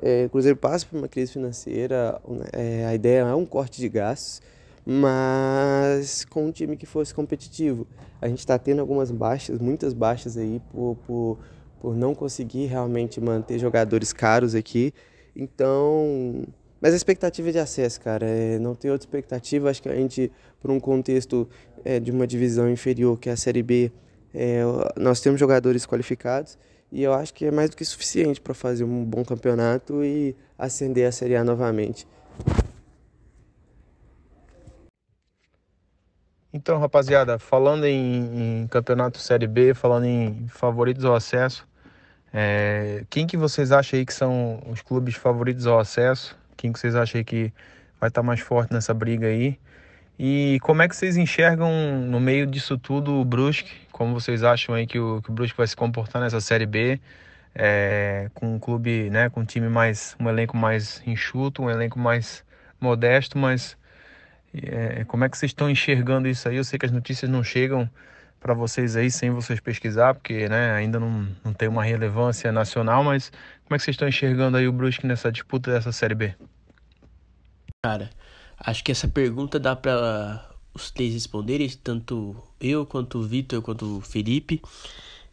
é, 0.00 0.24
o 0.26 0.30
Cruzeiro 0.30 0.56
passa 0.56 0.86
por 0.86 0.98
uma 0.98 1.08
crise 1.08 1.32
financeira, 1.32 2.20
é, 2.52 2.86
a 2.86 2.94
ideia 2.94 3.20
é 3.20 3.34
um 3.34 3.44
corte 3.44 3.80
de 3.80 3.88
gastos, 3.88 4.40
mas 4.84 6.24
com 6.24 6.46
um 6.46 6.50
time 6.50 6.76
que 6.76 6.86
fosse 6.86 7.14
competitivo. 7.14 7.86
A 8.20 8.28
gente 8.28 8.40
está 8.40 8.58
tendo 8.58 8.80
algumas 8.80 9.10
baixas, 9.10 9.58
muitas 9.58 9.92
baixas 9.92 10.36
aí 10.36 10.60
por, 10.72 10.96
por, 11.06 11.38
por 11.80 11.96
não 11.96 12.14
conseguir 12.14 12.66
realmente 12.66 13.20
manter 13.20 13.58
jogadores 13.58 14.12
caros 14.12 14.54
aqui. 14.54 14.92
Então, 15.34 16.44
mas 16.80 16.92
a 16.92 16.96
expectativa 16.96 17.48
é 17.48 17.52
de 17.52 17.58
acesso, 17.58 18.00
cara, 18.00 18.26
é, 18.26 18.58
não 18.58 18.74
tem 18.74 18.90
outra 18.90 19.06
expectativa. 19.06 19.70
Acho 19.70 19.82
que 19.82 19.88
a 19.88 19.94
gente, 19.94 20.30
por 20.60 20.70
um 20.70 20.80
contexto 20.80 21.48
é, 21.84 22.00
de 22.00 22.10
uma 22.10 22.26
divisão 22.26 22.68
inferior, 22.70 23.18
que 23.18 23.28
é 23.28 23.32
a 23.32 23.36
Série 23.36 23.62
B, 23.62 23.92
é, 24.34 24.62
nós 24.96 25.20
temos 25.20 25.38
jogadores 25.38 25.86
qualificados 25.86 26.58
e 26.90 27.02
eu 27.02 27.14
acho 27.14 27.32
que 27.32 27.46
é 27.46 27.50
mais 27.50 27.70
do 27.70 27.76
que 27.76 27.84
suficiente 27.84 28.40
para 28.40 28.52
fazer 28.52 28.84
um 28.84 29.04
bom 29.04 29.24
campeonato 29.24 30.04
e 30.04 30.36
ascender 30.58 31.06
a 31.06 31.12
Série 31.12 31.36
A 31.36 31.44
novamente. 31.44 32.06
Então, 36.52 36.78
rapaziada, 36.78 37.38
falando 37.38 37.86
em, 37.86 38.62
em, 38.62 38.66
campeonato 38.66 39.18
Série 39.18 39.46
B, 39.46 39.72
falando 39.72 40.04
em 40.04 40.46
favoritos 40.48 41.02
ao 41.02 41.14
acesso, 41.14 41.66
é, 42.32 43.04
quem 43.10 43.26
que 43.26 43.36
vocês 43.36 43.72
acham 43.72 43.98
aí 43.98 44.06
que 44.06 44.14
são 44.14 44.62
os 44.68 44.80
clubes 44.80 45.14
favoritos 45.14 45.66
ao 45.66 45.78
acesso? 45.78 46.36
Quem 46.56 46.72
que 46.72 46.78
vocês 46.78 46.94
acham 46.94 47.18
aí 47.18 47.24
que 47.24 47.52
vai 48.00 48.08
estar 48.08 48.22
tá 48.22 48.22
mais 48.22 48.40
forte 48.40 48.72
nessa 48.72 48.94
briga 48.94 49.26
aí? 49.26 49.58
E 50.18 50.58
como 50.62 50.82
é 50.82 50.88
que 50.88 50.96
vocês 50.96 51.16
enxergam 51.16 51.70
no 52.06 52.20
meio 52.20 52.46
disso 52.46 52.78
tudo 52.78 53.14
o 53.20 53.24
Brusque? 53.24 53.72
Como 53.90 54.14
vocês 54.14 54.42
acham 54.42 54.74
aí 54.74 54.86
que 54.86 54.98
o, 54.98 55.20
que 55.20 55.30
o 55.30 55.32
Brusque 55.32 55.56
vai 55.56 55.66
se 55.66 55.76
comportar 55.76 56.22
nessa 56.22 56.40
Série 56.40 56.66
B? 56.66 57.00
É, 57.54 58.30
com 58.32 58.54
um 58.54 58.58
clube, 58.58 59.10
né, 59.10 59.28
com 59.28 59.40
um 59.40 59.44
time 59.44 59.68
mais, 59.68 60.16
um 60.18 60.26
elenco 60.26 60.56
mais 60.56 61.02
enxuto, 61.06 61.62
um 61.62 61.68
elenco 61.68 61.98
mais 61.98 62.42
modesto, 62.80 63.36
mas 63.36 63.76
é, 64.54 65.04
como 65.04 65.24
é 65.24 65.28
que 65.28 65.36
vocês 65.36 65.50
estão 65.50 65.68
enxergando 65.68 66.28
isso 66.28 66.48
aí? 66.48 66.56
Eu 66.56 66.64
sei 66.64 66.78
que 66.78 66.86
as 66.86 66.92
notícias 66.92 67.30
não 67.30 67.44
chegam 67.44 67.90
para 68.42 68.54
vocês 68.54 68.96
aí 68.96 69.10
sem 69.10 69.30
vocês 69.30 69.60
pesquisar, 69.60 70.14
porque 70.14 70.48
né, 70.48 70.72
ainda 70.72 70.98
não, 70.98 71.28
não 71.44 71.52
tem 71.52 71.68
uma 71.68 71.84
relevância 71.84 72.50
nacional, 72.50 73.04
mas 73.04 73.30
como 73.64 73.76
é 73.76 73.78
que 73.78 73.84
vocês 73.84 73.94
estão 73.94 74.08
enxergando 74.08 74.56
aí 74.56 74.66
o 74.66 74.72
Brusque 74.72 75.06
nessa 75.06 75.30
disputa 75.30 75.70
dessa 75.70 75.92
Série 75.92 76.14
B? 76.14 76.34
Cara, 77.82 78.10
Acho 78.64 78.84
que 78.84 78.92
essa 78.92 79.08
pergunta 79.08 79.58
dá 79.58 79.74
para 79.74 80.48
os 80.72 80.88
três 80.92 81.14
responderem, 81.14 81.68
tanto 81.68 82.36
eu 82.60 82.86
quanto 82.86 83.18
o 83.18 83.22
Vitor 83.22 83.60
quanto 83.60 83.98
o 83.98 84.00
Felipe. 84.00 84.62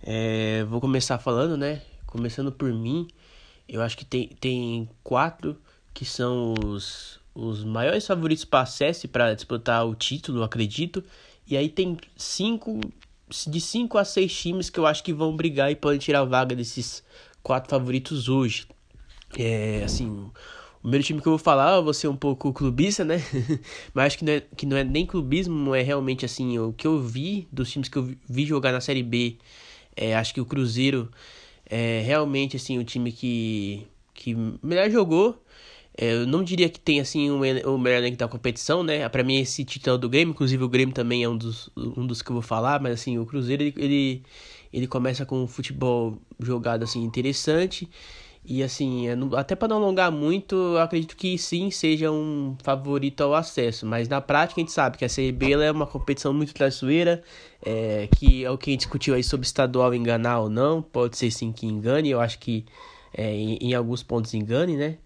É, 0.01 0.63
vou 0.63 0.81
começar 0.81 1.19
falando, 1.19 1.55
né? 1.55 1.83
Começando 2.07 2.51
por 2.51 2.73
mim, 2.73 3.07
eu 3.67 3.83
acho 3.83 3.95
que 3.95 4.03
tem, 4.03 4.29
tem 4.39 4.89
quatro 5.03 5.55
que 5.93 6.05
são 6.05 6.55
os, 6.65 7.19
os 7.35 7.63
maiores 7.63 8.07
favoritos 8.07 8.45
para 8.45 8.61
acesso 8.61 9.07
para 9.07 9.35
disputar 9.35 9.85
o 9.85 9.93
título, 9.93 10.41
acredito. 10.41 11.03
E 11.49 11.57
aí 11.57 11.67
tem 11.67 11.97
cinco, 12.15 12.79
de 13.47 13.59
cinco 13.59 13.97
a 13.97 14.05
seis 14.05 14.37
times 14.37 14.69
que 14.69 14.79
eu 14.79 14.85
acho 14.85 15.03
que 15.03 15.11
vão 15.11 15.35
brigar 15.35 15.71
e 15.71 15.75
podem 15.75 15.97
tirar 15.97 16.19
a 16.19 16.25
vaga 16.25 16.55
desses 16.55 17.03
quatro 17.41 17.69
favoritos 17.69 18.29
hoje. 18.29 18.67
É, 19.37 19.81
assim, 19.83 20.09
o 20.09 20.81
primeiro 20.81 21.03
time 21.03 21.21
que 21.21 21.27
eu 21.27 21.31
vou 21.31 21.39
falar, 21.39 21.75
eu 21.77 21.83
vou 21.83 21.93
ser 21.93 22.07
um 22.07 22.15
pouco 22.15 22.53
clubista, 22.53 23.03
né? 23.03 23.17
Mas 23.95 24.07
acho 24.07 24.19
que 24.19 24.25
não, 24.25 24.33
é, 24.33 24.41
que 24.41 24.65
não 24.67 24.77
é 24.77 24.83
nem 24.83 25.07
clubismo, 25.07 25.55
não 25.55 25.73
é 25.73 25.81
realmente 25.81 26.23
assim. 26.23 26.59
O 26.59 26.71
que 26.71 26.85
eu 26.85 27.01
vi 27.01 27.47
dos 27.51 27.71
times 27.71 27.89
que 27.89 27.97
eu 27.97 28.13
vi 28.29 28.45
jogar 28.45 28.71
na 28.71 28.79
Série 28.79 29.03
B, 29.03 29.37
é, 29.95 30.15
acho 30.15 30.33
que 30.33 30.41
o 30.41 30.45
Cruzeiro 30.45 31.09
é 31.65 32.01
realmente 32.05 32.57
assim 32.57 32.77
o 32.77 32.83
time 32.83 33.11
que, 33.11 33.87
que 34.13 34.35
melhor 34.61 34.89
jogou. 34.91 35.43
É, 36.01 36.13
eu 36.13 36.25
não 36.25 36.43
diria 36.43 36.69
que 36.69 36.79
tem 36.79 37.01
assim 37.01 37.29
um, 37.29 37.39
o 37.39 37.77
melhor 37.77 37.97
elenco 37.97 38.17
da 38.17 38.27
competição, 38.27 38.83
né? 38.83 39.07
Para 39.09 39.21
mim 39.21 39.37
esse 39.37 39.65
título 39.65 39.97
é 39.97 39.99
do 39.99 40.07
Grêmio, 40.07 40.31
inclusive 40.31 40.63
o 40.63 40.69
Grêmio 40.69 40.95
também 40.95 41.23
é 41.23 41.29
um 41.29 41.35
dos, 41.35 41.69
um 41.75 42.07
dos 42.07 42.21
que 42.21 42.31
eu 42.31 42.35
vou 42.35 42.41
falar, 42.41 42.81
mas 42.81 42.93
assim, 42.93 43.17
o 43.17 43.25
Cruzeiro 43.25 43.63
ele, 43.63 43.73
ele, 43.77 44.23
ele 44.71 44.87
começa 44.87 45.25
com 45.25 45.43
um 45.43 45.47
futebol 45.47 46.17
jogado 46.39 46.83
assim 46.83 47.03
interessante 47.03 47.89
e 48.45 48.63
assim, 48.63 49.07
até 49.35 49.55
para 49.55 49.67
não 49.67 49.77
alongar 49.77 50.11
muito, 50.11 50.55
eu 50.55 50.79
acredito 50.79 51.15
que 51.15 51.37
sim 51.37 51.69
seja 51.69 52.09
um 52.09 52.55
favorito 52.63 53.21
ao 53.21 53.35
acesso. 53.35 53.85
Mas 53.85 54.07
na 54.07 54.21
prática 54.21 54.59
a 54.59 54.63
gente 54.63 54.71
sabe 54.71 54.97
que 54.97 55.05
a 55.05 55.09
Série 55.09 55.31
B 55.31 55.51
é 55.51 55.71
uma 55.71 55.85
competição 55.85 56.33
muito 56.33 56.53
traiçoeira, 56.53 57.21
é, 57.63 58.07
que 58.17 58.45
é 58.45 58.49
o 58.49 58.57
que 58.57 58.69
a 58.69 58.73
gente 58.73 58.81
discutiu 58.81 59.13
aí 59.13 59.23
sobre 59.23 59.45
estadual 59.45 59.93
enganar 59.93 60.39
ou 60.39 60.49
não. 60.49 60.81
Pode 60.81 61.17
ser 61.17 61.29
sim 61.31 61.51
que 61.51 61.67
engane, 61.67 62.09
eu 62.09 62.19
acho 62.21 62.39
que 62.39 62.65
é, 63.13 63.35
em, 63.35 63.57
em, 63.57 63.73
alguns 63.75 64.01
pontos 64.03 64.33
engane, 64.33 64.77
né? 64.77 64.97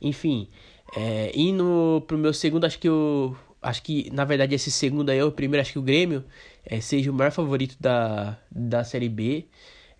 Enfim, 0.00 0.48
é, 0.96 1.32
indo 1.34 2.02
pro 2.06 2.18
meu 2.18 2.32
segundo, 2.32 2.64
acho 2.64 2.78
que 2.78 2.88
eu. 2.88 3.36
Acho 3.62 3.82
que, 3.82 4.10
na 4.12 4.24
verdade, 4.24 4.54
esse 4.54 4.70
segundo 4.70 5.10
aí 5.10 5.18
é 5.18 5.24
o 5.24 5.32
primeiro, 5.32 5.60
acho 5.60 5.72
que 5.72 5.78
o 5.78 5.82
Grêmio 5.82 6.24
é, 6.64 6.80
seja 6.80 7.10
o 7.10 7.14
maior 7.14 7.32
favorito 7.32 7.76
da, 7.80 8.38
da 8.50 8.84
Série 8.84 9.08
B 9.08 9.46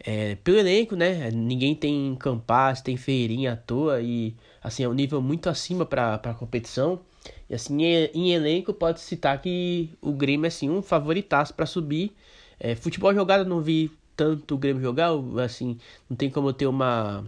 é, 0.07 0.37
pelo 0.37 0.59
elenco, 0.59 0.95
né? 0.95 1.31
Ninguém 1.31 1.75
tem 1.75 2.15
Campas, 2.17 2.81
tem 2.81 2.97
Ferreirinha 2.97 3.53
à 3.55 3.57
toa 3.57 4.01
e 4.01 4.37
assim 4.63 4.85
é 4.85 4.89
um 4.89 4.93
nível 4.93 5.21
muito 5.23 5.49
acima 5.49 5.85
para 5.87 6.15
a 6.15 6.35
competição. 6.35 7.01
E 7.51 7.55
assim, 7.55 7.83
em, 7.83 8.11
em 8.15 8.33
elenco 8.33 8.73
pode 8.73 9.01
citar 9.01 9.41
que 9.41 9.91
o 10.01 10.13
Grêmio 10.13 10.45
é 10.47 10.49
assim 10.49 10.71
um 10.71 10.83
favoritaço 10.83 11.55
para 11.55 11.67
subir. 11.67 12.13
É, 12.59 12.75
futebol 12.75 13.13
jogado 13.15 13.49
não 13.49 13.61
vi 13.61 13.91
tanto 14.17 14.55
o 14.55 14.59
Grêmio 14.59 14.83
jogar, 14.83 15.11
assim, 15.45 15.79
não 16.09 16.17
tem 16.17 16.31
como 16.31 16.53
ter 16.53 16.67
uma 16.67 17.25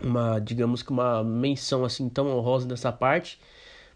uma, 0.00 0.38
digamos 0.38 0.82
que 0.82 0.90
uma 0.90 1.22
menção 1.24 1.84
assim 1.84 2.08
tão 2.08 2.28
honrosa 2.28 2.66
nessa 2.66 2.92
parte, 2.92 3.38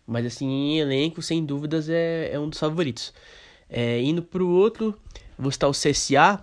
mas 0.06 0.26
assim, 0.26 0.46
em 0.46 0.78
elenco, 0.78 1.22
sem 1.22 1.44
dúvidas 1.44 1.88
é, 1.88 2.30
é 2.32 2.38
um 2.38 2.48
dos 2.48 2.58
favoritos. 2.58 3.12
É, 3.68 4.00
indo 4.00 4.22
pro 4.22 4.48
outro, 4.48 4.96
vou 5.38 5.48
estar 5.48 5.68
o 5.68 5.72
CSA, 5.72 6.40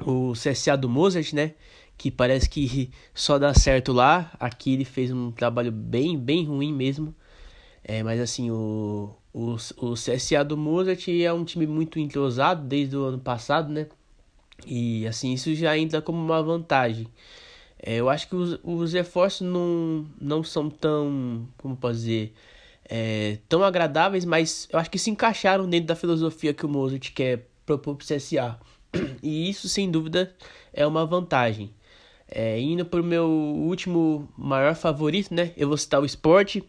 o 0.00 0.32
CSA 0.32 0.76
do 0.76 0.88
Mozart, 0.88 1.32
né? 1.32 1.54
Que 1.96 2.10
parece 2.10 2.48
que 2.48 2.90
só 3.14 3.38
dá 3.38 3.54
certo 3.54 3.92
lá. 3.92 4.32
Aqui 4.40 4.74
ele 4.74 4.84
fez 4.84 5.12
um 5.12 5.30
trabalho 5.30 5.70
bem, 5.70 6.18
bem 6.18 6.44
ruim 6.44 6.72
mesmo. 6.72 7.14
É, 7.84 8.02
mas 8.02 8.20
assim, 8.20 8.50
o, 8.50 9.14
o, 9.32 9.56
o 9.78 9.94
CSA 9.94 10.44
do 10.44 10.56
Mozart 10.56 11.08
é 11.08 11.32
um 11.32 11.44
time 11.44 11.66
muito 11.66 11.98
entrosado 11.98 12.66
desde 12.66 12.96
o 12.96 13.04
ano 13.04 13.18
passado, 13.18 13.72
né? 13.72 13.86
E 14.66 15.06
assim, 15.06 15.32
isso 15.32 15.54
já 15.54 15.76
entra 15.78 16.02
como 16.02 16.18
uma 16.18 16.42
vantagem. 16.42 17.06
É, 17.82 17.96
eu 17.96 18.08
acho 18.10 18.28
que 18.28 18.36
os, 18.36 18.58
os 18.62 18.92
reforços 18.92 19.46
não, 19.46 20.06
não 20.20 20.44
são 20.44 20.68
tão, 20.68 21.48
como 21.56 21.78
dizer, 21.90 22.34
é, 22.84 23.38
tão 23.48 23.62
agradáveis, 23.62 24.24
mas 24.24 24.68
eu 24.70 24.78
acho 24.78 24.90
que 24.90 24.98
se 24.98 25.10
encaixaram 25.10 25.68
dentro 25.68 25.86
da 25.86 25.96
filosofia 25.96 26.52
que 26.52 26.66
o 26.66 26.68
Mozart 26.68 27.12
quer 27.12 27.46
propor 27.64 27.96
para 27.96 28.04
o 28.04 28.06
CSA. 28.06 28.58
E 29.22 29.48
isso, 29.48 29.68
sem 29.68 29.90
dúvida, 29.90 30.34
é 30.72 30.86
uma 30.86 31.06
vantagem. 31.06 31.72
É, 32.28 32.60
indo 32.60 32.84
para 32.84 33.00
o 33.00 33.04
meu 33.04 33.26
último 33.26 34.28
maior 34.36 34.74
favorito, 34.74 35.32
né? 35.34 35.52
Eu 35.56 35.68
vou 35.68 35.76
citar 35.76 36.00
o 36.00 36.04
esporte. 36.04 36.64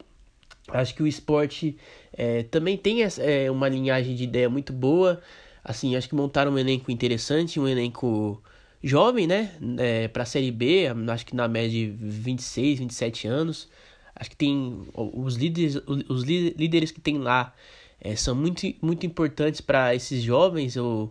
Acho 0.69 0.95
que 0.95 1.03
o 1.03 1.07
esporte 1.07 1.77
é, 2.13 2.43
também 2.43 2.77
tem 2.77 3.03
essa, 3.03 3.21
é, 3.23 3.49
uma 3.49 3.67
linhagem 3.67 4.15
de 4.15 4.23
ideia 4.23 4.49
muito 4.49 4.71
boa. 4.71 5.21
Assim, 5.63 5.95
acho 5.95 6.09
que 6.09 6.15
montaram 6.15 6.51
um 6.53 6.59
elenco 6.59 6.91
interessante, 6.91 7.59
um 7.59 7.67
elenco 7.67 8.41
jovem, 8.83 9.27
né? 9.27 9.51
É, 9.77 10.07
para 10.07 10.23
a 10.23 10.25
Série 10.25 10.51
B, 10.51 10.85
acho 11.09 11.25
que 11.25 11.35
na 11.35 11.47
média 11.47 11.69
de 11.69 11.87
26, 11.87 12.79
27 12.79 13.27
anos. 13.27 13.69
Acho 14.15 14.29
que 14.29 14.35
tem 14.35 14.83
os 14.93 15.35
líderes, 15.35 15.81
os 15.87 16.23
líderes 16.23 16.91
que 16.91 17.01
tem 17.01 17.17
lá 17.17 17.55
é, 17.99 18.15
são 18.15 18.35
muito, 18.35 18.61
muito 18.81 19.05
importantes 19.05 19.61
para 19.61 19.95
esses 19.95 20.21
jovens. 20.21 20.75
O, 20.77 21.09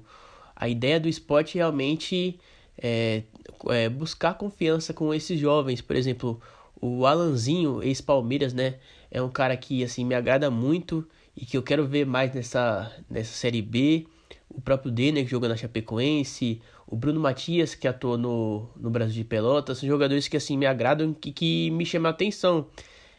a 0.55 0.68
ideia 0.68 1.01
do 1.01 1.09
esporte 1.09 1.57
realmente 1.57 2.39
é, 2.77 3.23
é 3.68 3.89
buscar 3.89 4.35
confiança 4.35 4.93
com 4.93 5.12
esses 5.14 5.39
jovens. 5.39 5.81
Por 5.81 5.97
exemplo, 5.97 6.41
o 6.81 7.07
Alanzinho, 7.07 7.83
ex-Palmeiras, 7.83 8.53
né? 8.53 8.77
É 9.11 9.21
um 9.21 9.31
cara 9.31 9.57
que 9.57 9.83
assim 9.83 10.05
me 10.05 10.14
agrada 10.14 10.51
muito 10.51 11.07
e 11.37 11.45
que 11.45 11.57
eu 11.57 11.62
quero 11.62 11.87
ver 11.87 12.07
mais 12.07 12.35
nessa, 12.35 12.93
nessa 13.09 13.33
Série 13.33 13.62
B. 13.62 14.07
O 14.49 14.61
próprio 14.61 14.91
Denner, 14.91 15.25
que 15.25 15.31
jogou 15.31 15.49
na 15.49 15.57
Chapecoense. 15.57 16.61
O 16.91 16.97
Bruno 16.97 17.20
Matias, 17.20 17.74
que 17.74 17.86
atuou 17.86 18.18
no, 18.18 18.68
no 18.76 18.91
Brasil 18.91 19.22
de 19.22 19.24
Pelotas. 19.24 19.78
São 19.78 19.88
jogadores 19.88 20.28
que 20.28 20.36
assim 20.36 20.59
me 20.59 20.66
agradam 20.66 21.14
que, 21.14 21.32
que 21.32 21.70
me 21.70 21.86
chamam 21.86 22.09
a 22.09 22.11
atenção. 22.11 22.66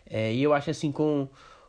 É, 0.10 0.34
e 0.34 0.44
eu 0.44 0.54
acho 0.54 0.70
assim 0.70 0.92
com 0.92 1.28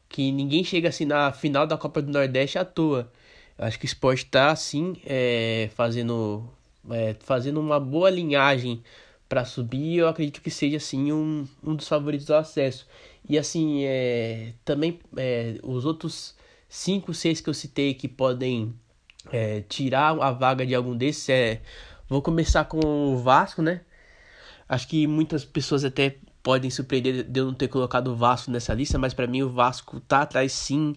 que 0.08 0.32
ninguém 0.32 0.64
chega 0.64 0.88
assim 0.88 1.04
na 1.06 1.32
final 1.32 1.66
da 1.66 1.78
Copa 1.78 2.02
do 2.02 2.10
Nordeste 2.12 2.58
à 2.58 2.64
toa. 2.64 3.10
Acho 3.56 3.78
que 3.78 3.84
o 3.84 3.86
esporte 3.86 4.24
está 4.24 4.50
assim 4.50 4.96
é, 5.06 5.70
fazendo, 5.74 6.44
é, 6.90 7.14
fazendo 7.20 7.60
uma 7.60 7.78
boa 7.78 8.10
linhagem 8.10 8.82
para 9.28 9.44
subir. 9.44 9.98
Eu 9.98 10.08
acredito 10.08 10.42
que 10.42 10.50
seja 10.50 10.78
assim 10.78 11.12
um, 11.12 11.46
um 11.62 11.74
dos 11.76 11.86
favoritos 11.88 12.30
ao 12.30 12.40
acesso. 12.40 12.86
E 13.28 13.38
assim, 13.38 13.84
é, 13.84 14.52
também 14.64 14.98
é, 15.16 15.58
os 15.62 15.84
outros 15.84 16.34
cinco, 16.68 17.14
seis 17.14 17.40
que 17.40 17.48
eu 17.48 17.54
citei 17.54 17.94
que 17.94 18.08
podem 18.08 18.74
é, 19.30 19.62
tirar 19.68 20.18
a 20.20 20.32
vaga 20.32 20.66
de 20.66 20.74
algum 20.74 20.96
desses 20.96 21.28
é. 21.28 21.62
Vou 22.08 22.20
começar 22.20 22.64
com 22.64 22.80
o 22.80 23.16
Vasco, 23.18 23.62
né? 23.62 23.80
Acho 24.68 24.88
que 24.88 25.06
muitas 25.06 25.44
pessoas 25.44 25.84
até 25.84 26.16
podem 26.42 26.70
surpreender 26.70 27.22
de 27.24 27.40
eu 27.40 27.46
não 27.46 27.54
ter 27.54 27.68
colocado 27.68 28.08
o 28.08 28.16
Vasco 28.16 28.50
nessa 28.50 28.74
lista, 28.74 28.98
mas 28.98 29.14
para 29.14 29.26
mim 29.26 29.42
o 29.42 29.50
Vasco 29.50 30.00
tá 30.00 30.22
atrás 30.22 30.52
sim 30.52 30.94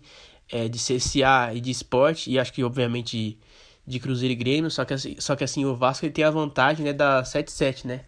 é, 0.51 0.67
de 0.67 0.77
CSA 0.77 1.53
e 1.53 1.61
de 1.61 1.71
esporte, 1.71 2.31
e 2.31 2.39
acho 2.39 2.51
que 2.51 2.63
obviamente 2.63 3.37
de 3.85 3.99
Cruzeiro 3.99 4.33
e 4.33 4.35
Grêmio, 4.35 4.71
só 4.71 4.83
que, 4.83 4.93
assim, 4.93 5.15
só 5.19 5.35
que 5.35 5.43
assim, 5.43 5.63
o 5.65 5.75
Vasco 5.75 6.05
ele 6.05 6.13
tem 6.13 6.23
a 6.23 6.31
vantagem 6.31 6.85
né, 6.85 6.93
da 6.93 7.21
7-7, 7.21 7.85
né? 7.85 8.01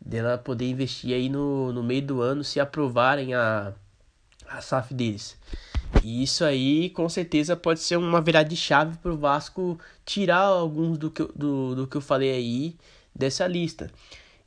Dela 0.00 0.38
poder 0.38 0.68
investir 0.68 1.14
aí 1.14 1.28
no, 1.28 1.72
no 1.72 1.82
meio 1.82 2.02
do 2.02 2.20
ano 2.20 2.44
se 2.44 2.60
aprovarem 2.60 3.34
a, 3.34 3.72
a 4.46 4.60
SAF 4.60 4.94
deles. 4.94 5.36
E 6.02 6.22
isso 6.22 6.44
aí, 6.44 6.90
com 6.90 7.08
certeza, 7.08 7.56
pode 7.56 7.80
ser 7.80 7.96
uma 7.96 8.20
virada 8.20 8.48
de 8.48 8.56
chave 8.56 8.96
para 8.98 9.12
o 9.12 9.16
Vasco 9.16 9.78
tirar 10.04 10.42
alguns 10.42 10.98
do 10.98 11.10
que, 11.10 11.22
do, 11.34 11.74
do 11.74 11.86
que 11.86 11.96
eu 11.96 12.00
falei 12.00 12.30
aí 12.30 12.76
dessa 13.14 13.46
lista. 13.46 13.90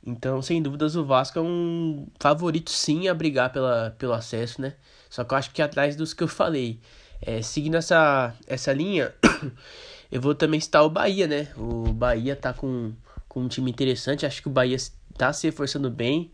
Então, 0.04 0.40
sem 0.40 0.62
dúvidas, 0.62 0.96
o 0.96 1.04
Vasco 1.04 1.38
é 1.38 1.42
um 1.42 2.06
favorito 2.18 2.70
sim 2.70 3.08
a 3.08 3.14
brigar 3.14 3.52
pela, 3.52 3.94
pelo 3.98 4.12
acesso, 4.12 4.60
né? 4.62 4.74
Só 5.10 5.24
que 5.24 5.34
eu 5.34 5.38
acho 5.38 5.50
que 5.50 5.60
atrás 5.60 5.96
dos 5.96 6.14
que 6.14 6.22
eu 6.22 6.28
falei. 6.28 6.80
É, 7.20 7.42
seguindo 7.42 7.76
essa, 7.76 8.34
essa 8.46 8.72
linha, 8.72 9.14
eu 10.10 10.20
vou 10.20 10.34
também 10.34 10.58
citar 10.58 10.82
o 10.84 10.88
Bahia, 10.88 11.26
né? 11.26 11.48
O 11.56 11.92
Bahia 11.92 12.34
tá 12.34 12.54
com, 12.54 12.92
com 13.28 13.42
um 13.42 13.48
time 13.48 13.70
interessante, 13.70 14.24
acho 14.24 14.40
que 14.40 14.48
o 14.48 14.52
Bahia 14.52 14.78
tá 15.18 15.32
se 15.32 15.46
reforçando 15.46 15.90
bem. 15.90 16.30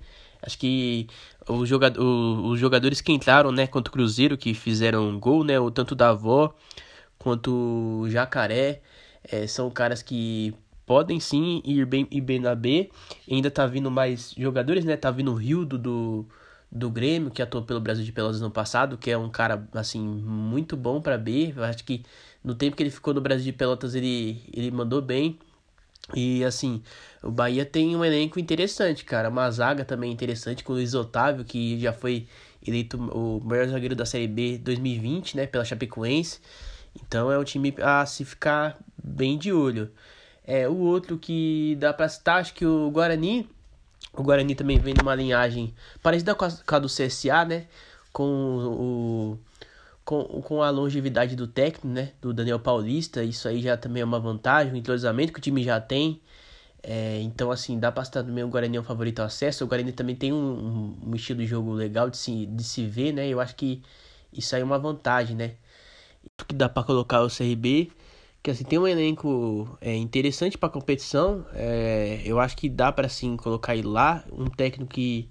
Acho 0.46 0.58
que 0.58 1.08
os, 1.48 1.68
jogador, 1.68 2.02
os 2.02 2.58
jogadores 2.58 3.00
que 3.00 3.12
entraram 3.12 3.50
né, 3.52 3.66
contra 3.66 3.90
o 3.90 3.92
Cruzeiro, 3.92 4.38
que 4.38 4.54
fizeram 4.54 5.18
gol, 5.18 5.44
né? 5.44 5.58
O 5.58 5.70
tanto 5.70 5.94
da 5.94 6.10
avó 6.10 6.54
quanto 7.18 7.50
o 8.02 8.08
Jacaré, 8.08 8.80
é, 9.24 9.46
são 9.46 9.68
caras 9.70 10.02
que 10.02 10.54
podem 10.86 11.18
sim 11.18 11.60
ir 11.64 11.84
bem, 11.84 12.06
ir 12.10 12.20
bem 12.20 12.38
na 12.38 12.54
B. 12.54 12.90
Ainda 13.30 13.50
tá 13.50 13.66
vindo 13.66 13.90
mais 13.90 14.32
jogadores, 14.38 14.84
né? 14.84 14.96
Tá 14.96 15.10
vindo 15.10 15.32
o 15.32 15.34
Rildo 15.34 15.76
do 15.76 16.26
do 16.70 16.90
Grêmio, 16.90 17.30
que 17.30 17.40
atuou 17.40 17.64
pelo 17.64 17.80
Brasil 17.80 18.04
de 18.04 18.12
Pelotas 18.12 18.40
no 18.40 18.50
passado, 18.50 18.98
que 18.98 19.10
é 19.10 19.16
um 19.16 19.30
cara, 19.30 19.66
assim, 19.72 20.00
muito 20.00 20.76
bom 20.76 21.00
para 21.00 21.16
B. 21.16 21.54
Acho 21.58 21.84
que 21.84 22.02
no 22.42 22.54
tempo 22.54 22.76
que 22.76 22.82
ele 22.82 22.90
ficou 22.90 23.14
no 23.14 23.20
Brasil 23.20 23.44
de 23.46 23.52
Pelotas, 23.52 23.94
ele, 23.94 24.42
ele 24.52 24.70
mandou 24.70 25.00
bem. 25.00 25.38
E, 26.14 26.44
assim, 26.44 26.82
o 27.22 27.30
Bahia 27.30 27.64
tem 27.64 27.96
um 27.96 28.04
elenco 28.04 28.38
interessante, 28.38 29.04
cara. 29.04 29.28
Uma 29.28 29.50
zaga 29.50 29.84
também 29.84 30.12
interessante 30.12 30.62
com 30.62 30.72
o 30.72 30.76
Luiz 30.76 30.94
Otávio, 30.94 31.44
que 31.44 31.80
já 31.80 31.92
foi 31.92 32.28
eleito 32.66 32.96
o 32.96 33.42
melhor 33.44 33.66
zagueiro 33.68 33.94
da 33.94 34.06
Série 34.06 34.28
B 34.28 34.58
2020, 34.58 35.36
né, 35.36 35.46
pela 35.46 35.64
Chapecoense. 35.64 36.40
Então 36.94 37.30
é 37.30 37.38
um 37.38 37.44
time 37.44 37.74
a 37.82 38.06
se 38.06 38.24
ficar 38.24 38.78
bem 39.02 39.36
de 39.36 39.52
olho. 39.52 39.90
É, 40.46 40.68
o 40.68 40.76
outro 40.76 41.18
que 41.18 41.76
dá 41.80 41.92
pra 41.92 42.08
citar, 42.08 42.40
acho 42.40 42.54
que 42.54 42.64
o 42.64 42.90
Guarani 42.90 43.48
o 44.16 44.22
Guarani 44.22 44.54
também 44.54 44.78
vem 44.78 44.94
numa 44.94 45.14
linhagem 45.14 45.74
parecida 46.02 46.34
com 46.34 46.44
a, 46.44 46.50
com 46.50 46.74
a 46.74 46.78
do 46.78 46.88
CSA, 46.88 47.44
né? 47.44 47.66
Com 48.12 48.24
o 48.24 49.38
com, 50.06 50.24
com 50.40 50.62
a 50.62 50.70
longevidade 50.70 51.36
do 51.36 51.46
técnico, 51.48 51.88
né? 51.88 52.12
Do 52.22 52.32
Daniel 52.32 52.60
Paulista, 52.60 53.22
isso 53.24 53.48
aí 53.48 53.60
já 53.60 53.76
também 53.76 54.02
é 54.02 54.04
uma 54.04 54.20
vantagem, 54.20 54.72
o 54.72 54.76
entrosamento 54.76 55.32
que 55.32 55.40
o 55.40 55.42
time 55.42 55.62
já 55.64 55.80
tem. 55.80 56.22
É, 56.82 57.20
então, 57.22 57.50
assim, 57.50 57.78
dá 57.78 57.90
pra 57.92 58.04
citar 58.04 58.24
também 58.24 58.44
o 58.44 58.48
Guarani 58.48 58.76
é 58.76 58.80
um 58.80 58.84
favorito 58.84 59.20
ao 59.20 59.26
acesso. 59.26 59.64
O 59.64 59.66
Guarani 59.66 59.92
também 59.92 60.14
tem 60.16 60.32
um, 60.32 60.96
um, 61.04 61.14
estilo 61.16 61.40
de 61.40 61.46
jogo 61.46 61.72
legal 61.72 62.08
de 62.08 62.16
se, 62.16 62.46
de 62.46 62.62
se 62.64 62.86
ver, 62.86 63.12
né? 63.12 63.28
Eu 63.28 63.40
acho 63.40 63.56
que 63.56 63.82
isso 64.32 64.54
aí 64.54 64.62
é 64.62 64.64
uma 64.64 64.78
vantagem, 64.78 65.36
né? 65.36 65.56
Que 66.48 66.54
dá 66.54 66.68
para 66.68 66.84
colocar 66.84 67.22
o 67.22 67.28
CRB 67.28 67.90
que 68.42 68.50
assim 68.52 68.64
tem 68.64 68.78
um 68.78 68.86
elenco 68.86 69.76
é, 69.80 69.96
interessante 69.96 70.56
para 70.56 70.68
competição. 70.68 71.44
É, 71.52 72.22
eu 72.24 72.38
acho 72.38 72.56
que 72.56 72.68
dá 72.68 72.92
para 72.92 73.08
sim 73.08 73.36
colocar 73.36 73.74
ele 73.74 73.88
lá, 73.88 74.24
um 74.32 74.46
técnico 74.46 74.92
que 74.92 75.28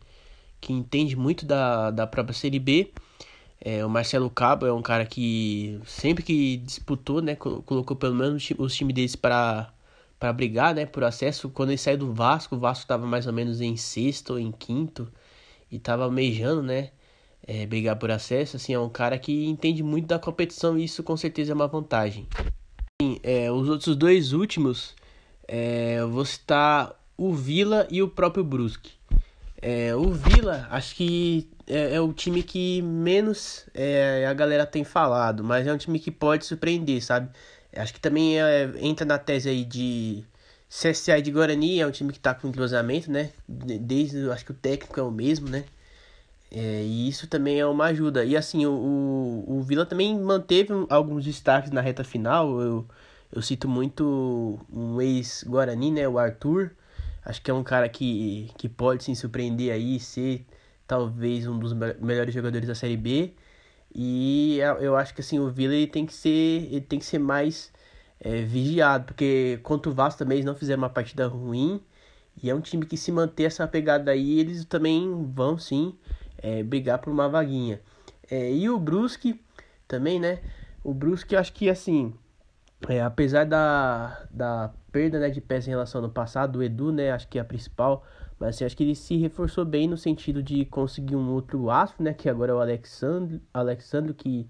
que 0.59 0.73
entende 0.73 1.15
muito 1.15 1.45
da, 1.45 1.91
da 1.91 2.07
própria 2.07 2.34
Série 2.34 2.59
B. 2.59 2.91
É, 3.60 3.86
o 3.86 3.89
Marcelo 3.89 4.30
Cabo 4.30 4.66
é 4.66 4.74
um 4.74 4.82
cara 4.82 5.06
que 5.06 5.80
sempre 5.86 6.24
que 6.24 6.58
disputou, 6.58 7.22
né, 7.22 7.36
colocou 7.36 7.95
pelo 7.95 8.16
menos 8.16 8.47
os 8.58 8.76
times 8.76 8.93
deles 8.93 9.16
para 9.16 9.72
para 10.20 10.32
brigar, 10.34 10.74
né, 10.74 10.86
por 10.86 11.03
acesso. 11.03 11.49
Quando 11.49 11.70
ele 11.70 11.78
saiu 11.78 11.97
do 11.97 12.14
Vasco, 12.14 12.56
o 12.56 12.60
Vasco 12.60 12.84
estava 12.84 13.06
mais 13.06 13.28
ou 13.28 13.34
menos 13.34 13.62
em 13.62 13.76
sexto 13.76 14.32
ou 14.32 14.39
em 14.39 14.51
quinto 14.51 15.12
e 15.70 15.76
estava 15.76 16.03
almejando, 16.06 16.64
né, 16.64 16.91
é, 17.45 17.66
brigar 17.66 17.97
por 17.97 18.10
acesso. 18.12 18.56
Assim, 18.56 18.74
é 18.74 18.80
um 18.80 18.89
cara 18.89 19.18
que 19.18 19.45
entende 19.45 19.84
muito 19.84 20.08
da 20.08 20.18
competição 20.18 20.78
e 20.78 20.86
isso 20.86 21.03
com 21.03 21.18
certeza 21.18 21.51
é 21.51 21.56
uma 21.56 21.68
vantagem. 21.68 22.28
É, 23.22 23.51
os 23.51 23.68
outros 23.68 23.95
dois 23.95 24.32
últimos, 24.32 24.95
é, 25.47 25.97
eu 25.99 26.10
vou 26.10 26.26
citar 26.26 26.95
o 27.18 27.34
Vila 27.34 27.88
e 27.91 28.01
o 28.01 28.08
próprio 28.08 28.43
Brusque. 28.43 28.93
É, 29.68 29.95
o 29.95 30.11
Vila, 30.11 30.68
acho 30.70 30.95
que 30.95 31.49
é, 31.66 31.95
é, 31.95 31.99
o 31.99 32.13
time 32.13 32.43
que 32.43 32.84
menos 32.84 33.66
é, 33.74 34.28
a 34.28 34.34
galera 34.34 34.63
tem 34.63 34.84
falado, 34.84 35.43
mas 35.43 35.66
é 35.66 35.74
um 35.74 35.78
time 35.78 35.97
que 35.97 36.11
pode 36.11 36.45
surpreender, 36.45 37.03
sabe? 37.03 37.32
Acho 37.76 37.91
que 37.91 37.99
também 37.99 38.39
é, 38.39 38.72
entra 38.80 39.03
na 39.07 39.18
tese 39.18 39.49
aí 39.49 39.66
de 39.66 40.24
CSA 40.70 41.20
de 41.20 41.32
Guarani, 41.32 41.80
é 41.80 41.88
um 41.88 41.89
time 41.89 42.13
que 42.13 42.20
tá 42.20 42.36
com 42.36 42.47
entrosamento, 42.47 43.11
né? 43.11 43.32
Desde, 43.47 44.30
acho 44.30 44.45
que 44.45 44.51
o 44.51 44.53
técnico 44.53 44.99
é 44.99 45.03
o 45.03 45.09
mesmo, 45.09 45.49
né? 45.49 45.66
É, 46.51 46.84
e 46.84 47.09
isso 47.09 47.28
também 47.28 47.59
é 47.59 47.66
uma 47.66 47.86
ajuda. 47.86 48.24
E 48.24 48.38
assim, 48.38 48.68
o, 48.68 48.72
o, 48.72 49.57
o 49.57 49.63
Vila 49.63 49.86
também 49.86 50.16
manteve 50.20 50.74
alguns 50.89 51.26
destaques 51.26 51.72
na 51.72 51.82
reta 51.82 52.03
final. 52.03 52.61
Eu, 52.61 52.86
eu 53.32 53.41
cito 53.41 53.68
muito 53.68 54.59
um 54.72 55.01
ex-Guarani, 55.01 55.91
né? 55.91 56.07
O 56.07 56.20
Arthur. 56.20 56.72
Acho 57.26 57.41
que 57.41 57.49
é 57.49 57.53
um 57.53 57.63
cara 57.63 57.89
que, 57.89 58.51
que 58.57 58.69
pode 58.69 59.03
se 59.03 59.15
surpreender 59.15 59.73
aí, 59.73 59.99
ser 59.99 60.45
talvez 60.88 61.47
um 61.47 61.57
dos 61.57 61.73
melhores 61.73 62.34
jogadores 62.34 62.67
da 62.67 62.76
Série 62.76 62.95
B. 62.97 63.34
E 63.93 64.59
eu 64.80 64.95
acho 64.95 65.13
que 65.13 65.21
assim, 65.21 65.39
o 65.39 65.49
Vila 65.49 65.73
ele 65.73 65.88
tem 65.88 66.05
que 66.05 66.13
ser, 66.13 66.30
ele 66.71 66.82
tem 66.82 66.99
que 66.99 67.05
ser 67.05 67.19
mais 67.19 67.71
é, 68.19 68.41
vigiado, 68.43 69.05
porque 69.05 69.59
contra 69.63 69.91
o 69.91 69.95
Vasco 69.95 70.19
também 70.19 70.38
eles 70.38 70.45
não 70.45 70.55
fizeram 70.55 70.84
uma 70.84 70.89
partida 70.89 71.28
ruim. 71.28 71.82
E 72.41 72.49
é 72.49 72.55
um 72.55 72.61
time 72.61 72.86
que 72.86 72.97
se 72.97 73.11
manter 73.11 73.45
essa 73.45 73.67
pegada 73.67 74.11
aí, 74.11 74.39
eles 74.39 74.65
também 74.65 75.26
vão 75.34 75.57
sim 75.57 75.97
é, 76.38 76.61
brigar 76.63 76.99
por 76.99 77.11
uma 77.11 77.30
vaguinha. 77.30 77.82
É, 78.30 78.51
e 78.51 78.69
o 78.69 78.78
Brusque 78.80 79.41
também, 79.88 80.19
né? 80.19 80.41
O 80.84 80.93
Brusque 80.93 81.36
eu 81.36 81.39
acho 81.39 81.53
que 81.53 81.69
assim, 81.69 82.13
é, 82.89 83.01
apesar 83.01 83.45
da, 83.45 84.25
da 84.31 84.73
perda 84.91 85.19
né, 85.19 85.29
de 85.29 85.41
peça 85.41 85.67
em 85.67 85.71
relação 85.71 86.03
ao 86.03 86.09
passado, 86.09 86.59
o 86.59 86.63
Edu, 86.63 86.91
né, 86.91 87.11
acho 87.11 87.27
que 87.27 87.38
é 87.38 87.41
a 87.41 87.45
principal, 87.45 88.03
mas 88.39 88.55
assim, 88.55 88.65
acho 88.65 88.75
que 88.75 88.83
ele 88.83 88.95
se 88.95 89.17
reforçou 89.17 89.65
bem 89.65 89.88
no 89.88 89.97
sentido 89.97 90.43
de 90.43 90.65
conseguir 90.65 91.15
um 91.15 91.31
outro 91.31 91.69
aço, 91.69 91.95
né? 91.99 92.13
Que 92.13 92.29
agora 92.29 92.51
é 92.51 92.55
o 92.55 92.59
Alexandre, 92.59 93.41
Alexandre 93.53 94.13
que 94.13 94.49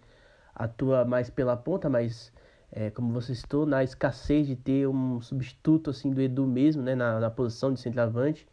atua 0.56 1.06
mais 1.06 1.30
pela 1.30 1.56
ponta, 1.56 1.90
mas 1.90 2.34
é, 2.72 2.90
como 2.90 3.14
você 3.14 3.36
citou, 3.36 3.66
na 3.66 3.84
escassez 3.84 4.48
de 4.48 4.56
ter 4.56 4.88
um 4.88 5.22
substituto 5.22 5.92
assim 5.92 6.12
do 6.12 6.22
Edu 6.22 6.48
mesmo, 6.48 6.82
né? 6.82 6.96
Na, 6.96 7.20
na 7.20 7.30
posição 7.30 7.72
de 7.72 7.80
centroavante, 7.80 8.48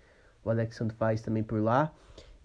o 0.44 0.50
Alexandre 0.50 0.94
faz 0.96 1.22
também 1.22 1.42
por 1.42 1.62
lá. 1.62 1.92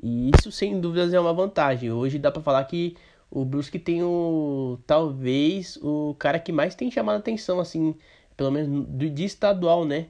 E 0.01 0.31
isso 0.35 0.51
sem 0.51 0.79
dúvidas 0.79 1.13
é 1.13 1.19
uma 1.19 1.33
vantagem. 1.33 1.91
Hoje 1.91 2.19
dá 2.19 2.31
para 2.31 2.41
falar 2.41 2.63
que 2.65 2.95
o 3.29 3.45
Brusque 3.45 3.79
tem 3.79 4.03
o 4.03 4.79
talvez 4.87 5.77
o 5.81 6.15
cara 6.19 6.39
que 6.39 6.51
mais 6.51 6.75
tem 6.75 6.89
chamado 6.91 7.19
atenção 7.19 7.59
assim, 7.59 7.95
pelo 8.35 8.51
menos 8.51 8.85
de 9.13 9.25
estadual, 9.25 9.85
né? 9.85 10.07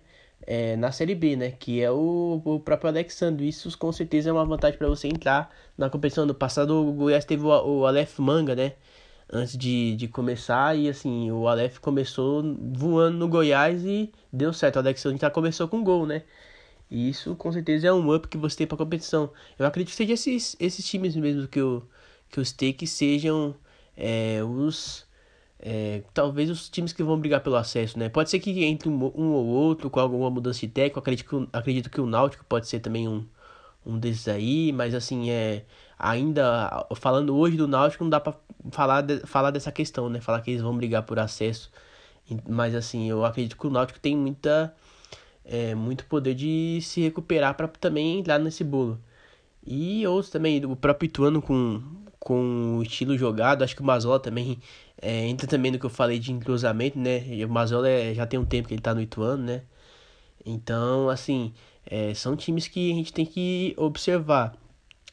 é, 0.47 0.77
na 0.77 0.91
Série 0.91 1.13
B, 1.13 1.35
né? 1.35 1.51
Que 1.51 1.81
é 1.81 1.91
o, 1.91 2.41
o 2.43 2.59
próprio 2.59 2.89
Alexandre. 2.89 3.47
Isso 3.47 3.77
com 3.77 3.91
certeza 3.91 4.29
é 4.29 4.33
uma 4.33 4.45
vantagem 4.45 4.77
para 4.77 4.87
você 4.87 5.07
entrar 5.07 5.53
na 5.77 5.89
competição. 5.89 6.25
No 6.25 6.33
passado 6.33 6.71
o 6.75 6.93
Goiás 6.93 7.25
teve 7.25 7.43
o, 7.43 7.49
o 7.49 7.85
Aleph 7.85 8.19
Manga, 8.19 8.55
né? 8.55 8.73
Antes 9.31 9.57
de, 9.57 9.95
de 9.97 10.07
começar, 10.07 10.77
e 10.77 10.87
assim, 10.89 11.29
o 11.31 11.47
Aleph 11.49 11.79
começou 11.79 12.41
voando 12.73 13.17
no 13.17 13.27
Goiás 13.27 13.83
e 13.83 14.11
deu 14.31 14.53
certo. 14.53 14.77
O 14.77 14.79
Alexandre 14.79 15.19
já 15.19 15.29
começou 15.29 15.67
com 15.67 15.83
gol, 15.83 16.05
né? 16.05 16.23
E 16.89 17.09
isso 17.09 17.35
com 17.35 17.51
certeza 17.51 17.87
é 17.87 17.93
um 17.93 18.13
up 18.15 18.27
que 18.29 18.37
você 18.37 18.57
tem 18.59 18.67
para 18.67 18.77
competição. 18.77 19.31
Eu 19.59 19.65
acredito 19.65 19.89
que 19.91 19.97
seja 19.97 20.13
esses, 20.13 20.55
esses 20.59 20.85
times 20.87 21.15
mesmo 21.15 21.47
que 21.47 21.59
eu, 21.59 21.83
que 22.29 22.39
os 22.39 22.51
take 22.51 22.85
sejam 22.87 23.55
é, 23.95 24.41
os 24.43 25.07
é, 25.59 26.03
talvez 26.13 26.49
os 26.49 26.69
times 26.69 26.93
que 26.93 27.03
vão 27.03 27.19
brigar 27.19 27.41
pelo 27.41 27.55
acesso, 27.55 27.97
né? 27.97 28.09
Pode 28.09 28.29
ser 28.29 28.39
que 28.39 28.63
entre 28.63 28.89
um, 28.89 29.11
um 29.15 29.31
ou 29.31 29.45
outro 29.45 29.89
com 29.89 29.99
alguma 29.99 30.29
mudança 30.29 30.59
de 30.61 30.67
técnico. 30.67 30.99
Acredito 30.99 31.49
acredito 31.51 31.89
que 31.89 31.99
o 31.99 32.05
Náutico 32.05 32.45
pode 32.45 32.67
ser 32.67 32.79
também 32.79 33.07
um, 33.07 33.25
um 33.85 33.97
desses 33.99 34.27
aí, 34.27 34.71
mas 34.71 34.93
assim, 34.93 35.29
é 35.31 35.65
ainda 35.97 36.87
falando 36.95 37.35
hoje 37.35 37.57
do 37.57 37.67
Náutico 37.67 38.03
não 38.03 38.09
dá 38.11 38.19
para 38.19 38.35
falar 38.71 39.01
de, 39.01 39.19
falar 39.25 39.51
dessa 39.51 39.71
questão, 39.71 40.09
né? 40.09 40.21
Falar 40.21 40.41
que 40.41 40.51
eles 40.51 40.61
vão 40.61 40.77
brigar 40.77 41.03
por 41.03 41.19
acesso. 41.19 41.71
Mas 42.47 42.75
assim, 42.75 43.09
eu 43.09 43.25
acredito 43.25 43.57
que 43.57 43.67
o 43.67 43.69
Náutico 43.69 43.99
tem 43.99 44.15
muita 44.15 44.75
é, 45.45 45.73
muito 45.75 46.05
poder 46.05 46.35
de 46.35 46.79
se 46.81 47.01
recuperar 47.01 47.55
para 47.55 47.67
também 47.67 48.19
entrar 48.19 48.39
nesse 48.39 48.63
bolo. 48.63 48.99
E 49.65 50.05
outros 50.07 50.31
também, 50.31 50.63
o 50.65 50.75
próprio 50.75 51.07
Ituano 51.07 51.41
com 51.41 51.81
com 52.27 52.79
o 52.79 52.83
estilo 52.83 53.17
jogado. 53.17 53.63
Acho 53.63 53.73
que 53.73 53.81
o 53.81 53.85
Mazola 53.85 54.19
também 54.19 54.59
é, 55.01 55.25
entra 55.27 55.47
também 55.47 55.71
no 55.71 55.79
que 55.79 55.85
eu 55.85 55.89
falei 55.89 56.19
de 56.19 56.33
entrosamento, 56.33 56.99
né? 56.99 57.23
O 57.45 57.49
Mazola 57.49 57.87
é, 57.87 58.13
já 58.13 58.25
tem 58.25 58.37
um 58.37 58.43
tempo 58.43 58.67
que 58.67 58.73
ele 58.73 58.81
tá 58.81 58.93
no 58.93 58.99
Ituano, 59.01 59.43
né? 59.43 59.61
Então, 60.45 61.09
assim, 61.09 61.53
é, 61.85 62.13
são 62.13 62.35
times 62.35 62.67
que 62.67 62.91
a 62.91 62.95
gente 62.95 63.13
tem 63.13 63.25
que 63.25 63.73
observar. 63.77 64.57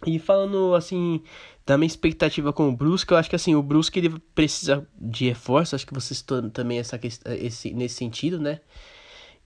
E 0.05 0.19
falando, 0.19 0.75
assim, 0.75 1.23
da 1.65 1.79
minha 1.79 1.87
expectativa 1.87 2.53
com 2.53 2.69
o 2.69 2.77
Brusque, 2.77 3.13
eu 3.13 3.17
acho 3.17 3.31
que, 3.31 3.37
assim, 3.37 3.55
o 3.55 3.63
Brusque 3.63 4.01
ele 4.01 4.19
precisa 4.35 4.85
de 5.01 5.29
reforço. 5.29 5.77
Acho 5.77 5.87
que 5.87 5.95
vocês 5.95 6.21
também 6.53 6.81
essa, 6.81 6.99
esse, 7.39 7.73
nesse 7.73 7.95
sentido, 7.95 8.41
né? 8.41 8.61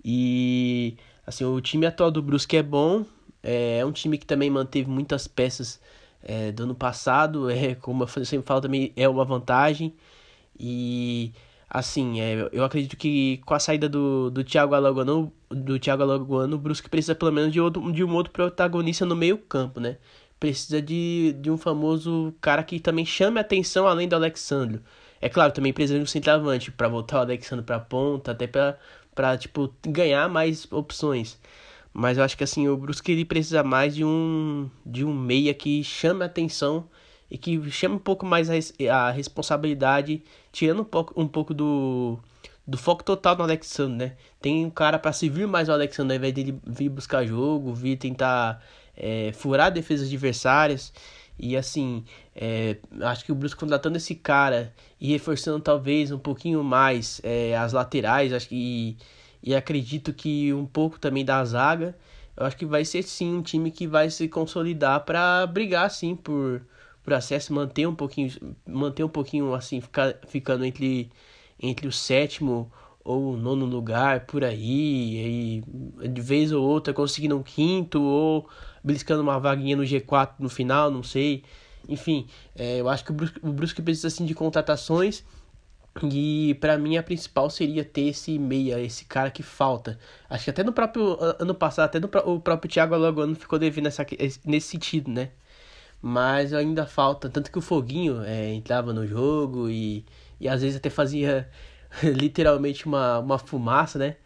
E, 0.02 0.96
assim, 1.26 1.44
o 1.44 1.60
time 1.60 1.84
atual 1.84 2.10
do 2.10 2.22
Brusque 2.22 2.56
é 2.56 2.62
bom. 2.62 3.04
É, 3.42 3.80
é 3.80 3.84
um 3.84 3.92
time 3.92 4.16
que 4.16 4.24
também 4.24 4.48
manteve 4.48 4.88
muitas 4.88 5.28
peças 5.28 5.78
é, 6.22 6.52
do 6.52 6.64
ano 6.64 6.74
passado, 6.74 7.50
é, 7.50 7.74
como 7.74 8.04
eu 8.04 8.24
sempre 8.24 8.46
falo 8.46 8.60
também, 8.60 8.92
é 8.96 9.08
uma 9.08 9.24
vantagem. 9.24 9.94
E 10.58 11.32
assim, 11.68 12.20
é, 12.20 12.48
eu 12.52 12.64
acredito 12.64 12.96
que 12.96 13.38
com 13.44 13.54
a 13.54 13.58
saída 13.58 13.88
do, 13.88 14.30
do 14.30 14.42
Thiago 14.44 14.74
Alagoano, 14.74 15.32
do 15.50 15.78
Thiago 15.78 16.02
Alagoano, 16.02 16.56
o 16.56 16.58
Brusque 16.58 16.88
precisa 16.88 17.14
pelo 17.14 17.32
menos 17.32 17.52
de, 17.52 17.60
outro, 17.60 17.92
de 17.92 18.02
um 18.04 18.14
outro 18.14 18.32
protagonista 18.32 19.04
no 19.04 19.16
meio 19.16 19.38
campo, 19.38 19.80
né? 19.80 19.98
Precisa 20.40 20.80
de, 20.80 21.34
de 21.40 21.50
um 21.50 21.58
famoso 21.58 22.34
cara 22.40 22.62
que 22.62 22.78
também 22.80 23.04
chame 23.04 23.40
atenção 23.40 23.86
além 23.86 24.08
do 24.08 24.14
Alexandre. 24.16 24.80
É 25.20 25.28
claro, 25.28 25.52
também 25.52 25.72
precisa 25.72 25.98
de 25.98 26.02
um 26.04 26.06
centroavante 26.06 26.70
para 26.70 26.88
voltar 26.88 27.18
o 27.18 27.20
Alexandre 27.22 27.64
para 27.64 27.80
ponta, 27.80 28.30
até 28.32 28.46
para 28.46 29.36
tipo 29.38 29.72
ganhar 29.86 30.28
mais 30.28 30.70
opções. 30.72 31.38
Mas 31.92 32.18
eu 32.18 32.24
acho 32.24 32.36
que 32.36 32.44
assim, 32.44 32.68
o 32.68 32.76
Brusque 32.76 33.12
ele 33.12 33.24
precisa 33.24 33.62
mais 33.62 33.94
de 33.94 34.04
um 34.04 34.70
de 34.84 35.04
um 35.04 35.12
meia 35.12 35.52
que 35.54 35.82
chame 35.82 36.22
a 36.22 36.26
atenção 36.26 36.88
e 37.30 37.36
que 37.36 37.70
chame 37.70 37.96
um 37.96 37.98
pouco 37.98 38.24
mais 38.24 38.48
a, 38.50 38.54
a 38.92 39.10
responsabilidade, 39.10 40.22
tirando 40.52 40.82
um 40.82 40.84
pouco, 40.84 41.20
um 41.20 41.28
pouco 41.28 41.52
do, 41.52 42.18
do 42.66 42.78
foco 42.78 43.04
total 43.04 43.36
no 43.36 43.42
Alexandre, 43.42 43.96
né? 43.96 44.16
Tem 44.40 44.64
um 44.64 44.70
cara 44.70 44.98
para 44.98 45.12
servir 45.12 45.46
mais 45.46 45.68
ao 45.68 45.74
Alexandre 45.74 46.14
ao 46.14 46.18
invés 46.18 46.34
dele 46.34 46.58
vir 46.66 46.88
buscar 46.88 47.26
jogo, 47.26 47.74
vir 47.74 47.96
tentar 47.96 48.62
é, 48.96 49.32
furar 49.32 49.70
defesas 49.70 50.06
adversárias. 50.08 50.92
E 51.38 51.56
assim, 51.56 52.04
é, 52.34 52.78
acho 53.02 53.24
que 53.24 53.30
o 53.30 53.34
Brusque 53.34 53.60
contratando 53.60 53.96
esse 53.96 54.14
cara 54.14 54.74
e 55.00 55.08
reforçando 55.12 55.60
talvez 55.60 56.10
um 56.10 56.18
pouquinho 56.18 56.64
mais 56.64 57.20
é, 57.22 57.56
as 57.56 57.72
laterais, 57.72 58.32
acho 58.32 58.48
que 58.48 58.96
e 59.42 59.54
acredito 59.54 60.12
que 60.12 60.52
um 60.52 60.66
pouco 60.66 60.98
também 60.98 61.24
da 61.24 61.44
zaga. 61.44 61.96
Eu 62.36 62.46
acho 62.46 62.56
que 62.56 62.66
vai 62.66 62.84
ser 62.84 63.02
sim 63.02 63.34
um 63.34 63.42
time 63.42 63.70
que 63.70 63.86
vai 63.86 64.10
se 64.10 64.28
consolidar 64.28 65.04
para 65.04 65.46
brigar 65.46 65.90
sim 65.90 66.14
por, 66.14 66.62
por 67.02 67.12
acesso, 67.14 67.52
manter 67.52 67.86
um 67.86 67.94
pouquinho, 67.94 68.30
manter 68.66 69.04
um 69.04 69.08
pouquinho 69.08 69.54
assim, 69.54 69.80
ficar, 69.80 70.14
ficando 70.28 70.64
entre, 70.64 71.10
entre 71.60 71.88
o 71.88 71.92
sétimo 71.92 72.70
ou 73.04 73.32
o 73.32 73.36
nono 73.36 73.64
lugar 73.64 74.26
por 74.26 74.44
aí, 74.44 75.62
e 76.02 76.08
de 76.08 76.20
vez 76.20 76.52
ou 76.52 76.62
outra 76.62 76.92
conseguindo 76.92 77.36
um 77.36 77.42
quinto 77.42 78.02
ou 78.02 78.48
beliscando 78.84 79.22
uma 79.22 79.38
vaguinha 79.38 79.76
no 79.76 79.82
G4 79.82 80.34
no 80.38 80.48
final, 80.50 80.90
não 80.90 81.02
sei. 81.02 81.42
Enfim, 81.88 82.26
é, 82.54 82.80
eu 82.80 82.88
acho 82.88 83.04
que 83.04 83.10
o 83.10 83.14
Brusque, 83.14 83.40
o 83.42 83.52
Brusque 83.52 83.82
precisa 83.82 84.08
assim 84.08 84.26
de 84.26 84.34
contratações 84.34 85.24
e 86.02 86.54
para 86.60 86.78
mim 86.78 86.96
a 86.96 87.02
principal 87.02 87.50
seria 87.50 87.84
ter 87.84 88.08
esse 88.08 88.38
meia, 88.38 88.80
esse 88.80 89.04
cara 89.04 89.30
que 89.30 89.42
falta. 89.42 89.98
Acho 90.28 90.44
que 90.44 90.50
até 90.50 90.62
no 90.62 90.72
próprio 90.72 91.16
ano 91.40 91.54
passado, 91.54 91.86
até 91.86 91.98
no, 92.00 92.08
o 92.26 92.40
próprio 92.40 92.70
Thiago 92.70 92.94
Alagoano 92.94 93.34
ficou 93.34 93.58
devendo 93.58 93.86
essa, 93.86 94.06
nesse 94.44 94.68
sentido, 94.68 95.10
né? 95.10 95.30
Mas 96.00 96.52
ainda 96.54 96.86
falta, 96.86 97.28
tanto 97.28 97.50
que 97.50 97.58
o 97.58 97.60
Foguinho 97.62 98.22
é, 98.22 98.52
entrava 98.54 98.92
no 98.92 99.06
jogo 99.06 99.68
e, 99.68 100.04
e 100.40 100.48
às 100.48 100.62
vezes 100.62 100.76
até 100.76 100.90
fazia 100.90 101.48
literalmente 102.02 102.86
uma, 102.86 103.18
uma 103.18 103.38
fumaça, 103.38 103.98
né? 103.98 104.16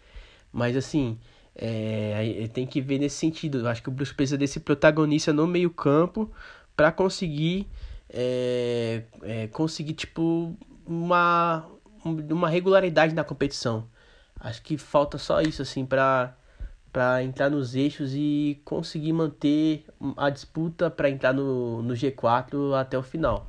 Mas 0.52 0.76
assim, 0.76 1.18
É, 1.54 2.48
tem 2.54 2.66
que 2.66 2.80
ver 2.80 2.98
nesse 2.98 3.16
sentido. 3.16 3.58
Eu 3.60 3.68
acho 3.68 3.82
que 3.82 3.88
o 3.88 3.92
Brusque 3.92 4.16
precisa 4.16 4.38
desse 4.38 4.60
protagonista 4.60 5.32
no 5.32 5.46
meio 5.46 5.70
campo 5.70 6.30
para 6.76 6.90
conseguir 6.92 7.66
é, 8.08 9.02
é, 9.22 9.46
conseguir 9.48 9.94
tipo 9.94 10.56
uma, 10.86 11.66
uma 12.04 12.48
regularidade 12.48 13.14
na 13.14 13.24
competição. 13.24 13.86
Acho 14.38 14.62
que 14.62 14.76
falta 14.76 15.18
só 15.18 15.40
isso 15.40 15.62
assim 15.62 15.86
para 15.86 16.36
para 16.92 17.24
entrar 17.24 17.48
nos 17.48 17.74
eixos 17.74 18.12
e 18.14 18.60
conseguir 18.66 19.14
manter 19.14 19.86
a 20.14 20.28
disputa 20.28 20.90
para 20.90 21.08
entrar 21.08 21.32
no, 21.32 21.80
no 21.82 21.94
G4 21.94 22.78
até 22.78 22.98
o 22.98 23.02
final. 23.02 23.46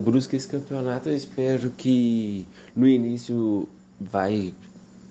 Brusque 0.00 0.36
esse 0.36 0.46
campeonato 0.46 1.08
eu 1.08 1.16
espero 1.16 1.70
que 1.70 2.46
no 2.76 2.86
início 2.86 3.68
vai 4.00 4.54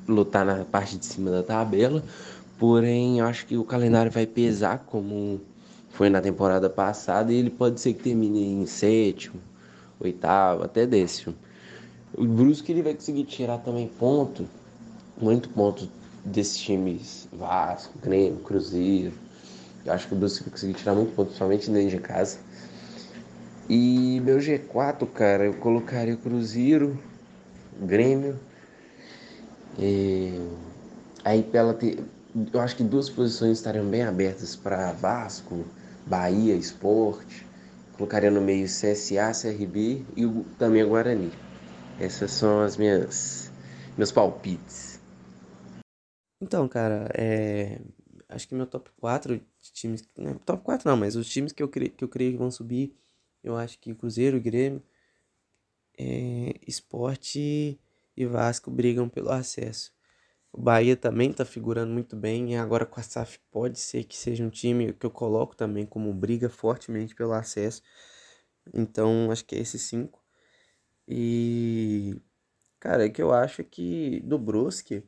lutar 0.07 0.45
na 0.45 0.63
parte 0.63 0.97
de 0.97 1.05
cima 1.05 1.31
da 1.31 1.43
tabela, 1.43 2.01
porém 2.57 3.19
eu 3.19 3.25
acho 3.25 3.45
que 3.45 3.57
o 3.57 3.65
calendário 3.65 4.11
vai 4.11 4.25
pesar 4.25 4.79
como 4.79 5.41
foi 5.89 6.09
na 6.09 6.21
temporada 6.21 6.69
passada 6.69 7.31
e 7.31 7.36
ele 7.36 7.49
pode 7.49 7.79
ser 7.79 7.93
que 7.93 8.03
termine 8.03 8.45
em 8.45 8.65
sétimo, 8.65 9.39
oitavo, 10.06 10.64
até 10.64 10.86
décimo. 10.86 11.36
O 12.16 12.26
Brusque 12.26 12.72
ele 12.72 12.82
vai 12.82 12.93
conseguir 12.93 13.24
tirar 13.24 13.58
também 13.60 13.88
ponto, 13.88 14.47
muito 15.20 15.49
ponto 15.49 15.89
desses 16.24 16.58
times 16.58 17.28
Vasco, 17.32 17.97
Grêmio, 18.01 18.39
Cruzeiro. 18.39 19.14
Eu 19.86 19.93
acho 19.93 20.08
que 20.08 20.14
o 20.14 20.18
Brusque 20.18 20.43
vai 20.43 20.51
conseguir 20.51 20.74
tirar 20.74 20.93
muito 20.93 21.14
ponto, 21.16 21.28
principalmente 21.28 21.70
dentro 21.70 21.89
de 21.89 21.99
casa. 21.99 22.38
E 23.70 24.22
meu 24.24 24.38
G4, 24.38 25.08
cara, 25.12 25.45
eu 25.45 25.54
colocaria 25.56 26.16
Cruzeiro, 26.16 26.97
Grêmio. 27.82 28.39
E... 29.80 30.39
Aí 31.26 31.41
pela 31.43 31.74
ter... 31.74 32.04
eu 32.54 32.60
acho 32.60 32.76
que 32.76 32.84
duas 32.84 33.10
posições 33.10 33.58
estariam 33.58 33.86
bem 33.86 34.04
abertas 34.04 34.56
para 34.56 34.91
Vasco, 34.91 35.66
Bahia, 36.06 36.54
Esporte. 36.54 37.45
Colocaria 38.04 38.30
no 38.30 38.41
meio 38.41 38.66
CSA, 38.66 39.32
CRB 39.32 40.06
e 40.18 40.26
o, 40.26 40.43
também 40.60 40.84
o 40.84 40.89
Guarani. 40.89 41.32
Essas 41.97 42.32
são 42.32 42.60
as 42.60 42.76
minhas 42.76 43.49
meus 43.97 44.12
palpites. 44.12 44.99
Então, 46.41 46.68
cara, 46.68 47.10
é... 47.14 47.80
acho 48.28 48.45
que 48.45 48.56
meu 48.56 48.68
top 48.68 48.91
4 48.99 49.38
de 49.38 49.72
times. 49.72 50.04
Não, 50.18 50.32
é 50.32 50.34
top 50.45 50.62
4 50.64 50.89
não, 50.89 50.97
mas 50.97 51.16
os 51.16 51.30
times 51.30 51.54
que 51.54 51.64
eu, 51.64 51.70
cre... 51.70 51.88
que 51.91 52.04
eu 52.04 52.10
creio 52.10 52.34
que 52.34 52.38
vão 52.38 52.51
subir, 52.51 52.93
eu 53.41 53.56
acho 53.56 53.80
que 53.80 53.95
Cruzeiro, 53.95 54.38
Grêmio, 54.41 54.84
é... 55.97 56.56
Esporte 56.68 57.80
e 58.18 58.26
Vasco 58.26 58.70
brigam 58.70 59.08
pelo 59.08 59.32
acesso. 59.32 59.93
O 60.54 60.62
Bahia 60.62 60.95
também 60.95 61.32
está 61.32 61.43
figurando 61.43 61.91
muito 61.91 62.16
bem 62.16 62.54
e 62.54 62.56
agora 62.56 62.86
com 62.86 62.99
a 62.99 63.04
SAF 63.04 63.39
pode 63.51 63.80
ser 63.80 64.04
que 64.06 64.16
seja 64.16 64.43
um 64.43 64.49
time 64.51 64.93
que 64.93 65.06
eu 65.06 65.12
coloco 65.12 65.56
também 65.56 65.86
como 65.86 66.14
briga 66.14 66.47
fortemente 66.49 67.16
pelo 67.16 67.34
acesso. 67.34 67.82
Então 68.74 69.32
acho 69.32 69.45
que 69.45 69.56
é 69.56 69.60
esses 69.60 69.82
cinco. 69.84 70.24
E 71.08 72.16
cara, 72.80 73.06
o 73.08 73.12
que 73.12 73.22
eu 73.22 73.34
acho 73.34 73.62
é 73.62 73.66
que 73.66 74.22
do 74.22 74.39
Brusque 74.39 75.04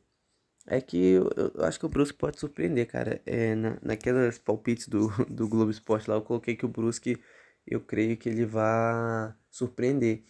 é 0.66 0.80
que 0.80 0.96
eu, 0.98 1.30
eu 1.36 1.64
acho 1.64 1.78
que 1.80 1.86
o 1.86 1.88
Brusque 1.88 2.18
pode 2.18 2.40
surpreender, 2.40 2.86
cara. 2.88 3.22
É, 3.26 3.54
na, 3.54 3.78
naquelas 3.82 4.38
palpites 4.38 4.88
do, 4.88 5.08
do 5.30 5.48
Globo 5.48 5.70
Esporte 5.70 6.10
lá, 6.10 6.16
eu 6.16 6.22
coloquei 6.22 6.56
que 6.56 6.66
o 6.66 6.68
Brusque 6.68 7.22
eu 7.66 7.80
creio 7.80 8.16
que 8.16 8.28
ele 8.28 8.46
vai 8.46 9.34
surpreender. 9.50 10.24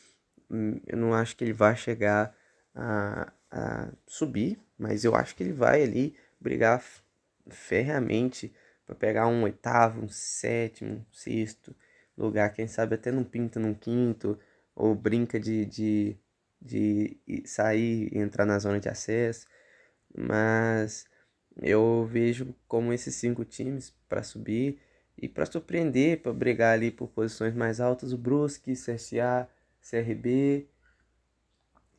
Hum, 0.50 0.80
eu 0.86 0.96
não 0.98 1.14
acho 1.14 1.36
que 1.36 1.44
ele 1.44 1.54
vai 1.54 1.76
chegar 1.76 2.35
a, 2.76 3.32
a 3.50 3.88
subir, 4.06 4.58
mas 4.78 5.04
eu 5.04 5.16
acho 5.16 5.34
que 5.34 5.42
ele 5.42 5.52
vai 5.52 5.82
ali 5.82 6.14
brigar 6.38 6.84
ferreamente 7.48 8.52
para 8.84 8.94
pegar 8.94 9.26
um 9.26 9.42
oitavo, 9.42 10.02
um 10.02 10.08
sétimo, 10.08 10.94
um 10.96 11.04
sexto 11.12 11.74
lugar, 12.16 12.52
quem 12.52 12.68
sabe 12.68 12.94
até 12.94 13.10
não 13.10 13.24
pinta 13.24 13.58
num 13.58 13.74
quinto, 13.74 14.38
ou 14.74 14.94
brinca 14.94 15.40
de, 15.40 15.64
de, 15.64 16.16
de 16.60 17.18
sair 17.46 18.10
e 18.12 18.18
entrar 18.18 18.46
na 18.46 18.58
zona 18.58 18.78
de 18.78 18.88
acesso. 18.88 19.46
Mas 20.16 21.06
eu 21.60 22.06
vejo 22.10 22.54
como 22.68 22.92
esses 22.92 23.14
cinco 23.16 23.44
times 23.44 23.90
para 24.08 24.22
subir 24.22 24.78
e 25.16 25.28
para 25.28 25.46
surpreender, 25.46 26.22
para 26.22 26.32
brigar 26.32 26.74
ali 26.74 26.90
por 26.90 27.08
posições 27.08 27.54
mais 27.54 27.80
altas, 27.80 28.12
o 28.12 28.18
Brusque, 28.18 28.72
CSA, 28.72 29.48
CRB 29.80 30.68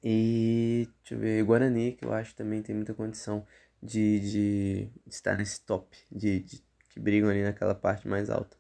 e, 0.04 0.88
deixa 1.00 1.16
eu 1.16 1.20
ver, 1.20 1.44
Guarani, 1.44 1.94
que 1.94 2.06
eu 2.06 2.14
acho 2.14 2.36
também 2.36 2.62
tem 2.62 2.76
muita 2.76 2.94
condição 2.94 3.46
de, 3.82 4.20
de, 4.20 4.86
de 5.06 5.14
estar 5.16 5.38
nesse 5.38 5.62
top, 5.62 5.98
de, 6.12 6.40
de, 6.42 6.64
que 6.90 7.00
brigam 7.00 7.30
ali 7.30 7.44
naquela 7.44 7.76
parte 7.76 8.08
mais 8.08 8.30
alta. 8.30 8.56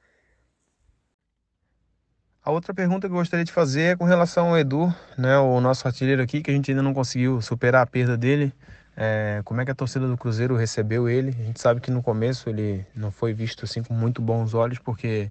A 2.43 2.51
outra 2.51 2.73
pergunta 2.73 3.07
que 3.07 3.13
eu 3.13 3.17
gostaria 3.17 3.43
de 3.43 3.51
fazer 3.51 3.81
é 3.81 3.95
com 3.95 4.05
relação 4.05 4.49
ao 4.49 4.57
Edu, 4.57 4.93
né, 5.17 5.37
o 5.37 5.59
nosso 5.59 5.85
artilheiro 5.85 6.21
aqui, 6.21 6.41
que 6.41 6.49
a 6.49 6.53
gente 6.53 6.71
ainda 6.71 6.81
não 6.81 6.93
conseguiu 6.93 7.41
superar 7.41 7.83
a 7.83 7.85
perda 7.85 8.17
dele. 8.17 8.53
É, 8.95 9.41
como 9.43 9.59
é 9.59 9.65
que 9.65 9.71
a 9.71 9.75
torcida 9.75 10.07
do 10.07 10.17
Cruzeiro 10.17 10.55
recebeu 10.55 11.09
ele? 11.09 11.29
A 11.29 11.43
gente 11.43 11.59
sabe 11.59 11.81
que 11.81 11.91
no 11.91 12.01
começo 12.01 12.49
ele 12.49 12.85
não 12.95 13.11
foi 13.11 13.33
visto 13.33 13.65
assim 13.65 13.83
com 13.83 13.93
muito 13.93 14.21
bons 14.21 14.53
olhos, 14.53 14.79
porque 14.79 15.29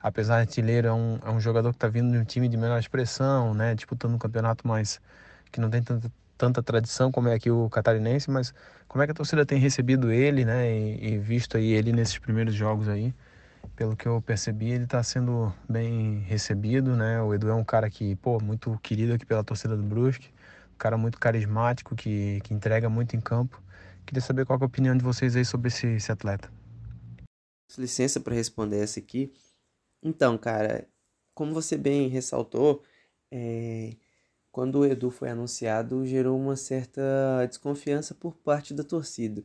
apesar 0.00 0.36
de 0.36 0.40
artilheiro 0.48 0.88
é 0.88 0.92
um, 0.92 1.18
é 1.24 1.30
um 1.30 1.40
jogador 1.40 1.70
que 1.70 1.76
está 1.76 1.88
vindo 1.88 2.10
de 2.10 2.18
um 2.18 2.24
time 2.24 2.48
de 2.48 2.56
menor 2.56 2.78
expressão, 2.78 3.54
né, 3.54 3.74
disputando 3.74 4.14
um 4.14 4.18
campeonato 4.18 4.66
mais 4.66 5.00
que 5.50 5.60
não 5.60 5.70
tem 5.70 5.82
tanta, 5.82 6.12
tanta 6.36 6.62
tradição 6.62 7.10
como 7.10 7.28
é 7.28 7.34
aqui 7.34 7.50
o 7.50 7.68
catarinense, 7.70 8.30
mas 8.30 8.54
como 8.88 9.02
é 9.02 9.06
que 9.06 9.12
a 9.12 9.14
torcida 9.14 9.44
tem 9.44 9.58
recebido 9.58 10.10
ele, 10.10 10.44
né, 10.44 10.70
e, 10.72 11.14
e 11.14 11.18
visto 11.18 11.56
aí 11.56 11.72
ele 11.72 11.92
nesses 11.92 12.18
primeiros 12.18 12.54
jogos 12.54 12.88
aí? 12.88 13.14
Pelo 13.74 13.96
que 13.96 14.06
eu 14.06 14.22
percebi, 14.22 14.70
ele 14.70 14.84
está 14.84 15.02
sendo 15.02 15.52
bem 15.68 16.20
recebido, 16.20 16.96
né? 16.96 17.20
O 17.20 17.34
Edu 17.34 17.48
é 17.48 17.54
um 17.54 17.64
cara 17.64 17.90
que, 17.90 18.16
pô, 18.16 18.40
muito 18.40 18.78
querido 18.82 19.12
aqui 19.12 19.26
pela 19.26 19.44
torcida 19.44 19.76
do 19.76 19.82
Brusque, 19.82 20.30
um 20.72 20.78
cara 20.78 20.96
muito 20.96 21.18
carismático, 21.18 21.94
que, 21.94 22.40
que 22.42 22.54
entrega 22.54 22.88
muito 22.88 23.14
em 23.16 23.20
campo. 23.20 23.60
Queria 24.06 24.22
saber 24.22 24.46
qual 24.46 24.58
é 24.58 24.62
a 24.62 24.66
opinião 24.66 24.96
de 24.96 25.04
vocês 25.04 25.36
aí 25.36 25.44
sobre 25.44 25.68
esse, 25.68 25.86
esse 25.88 26.10
atleta. 26.10 26.50
Licença 27.76 28.20
para 28.20 28.34
responder 28.34 28.78
essa 28.78 29.00
aqui. 29.00 29.34
Então, 30.02 30.38
cara, 30.38 30.86
como 31.34 31.52
você 31.52 31.76
bem 31.76 32.08
ressaltou, 32.08 32.82
é, 33.30 33.96
quando 34.56 34.76
o 34.78 34.86
Edu 34.86 35.10
foi 35.10 35.28
anunciado, 35.28 36.06
gerou 36.06 36.34
uma 36.34 36.56
certa 36.56 37.02
desconfiança 37.46 38.14
por 38.14 38.34
parte 38.36 38.72
da 38.72 38.82
torcida. 38.82 39.44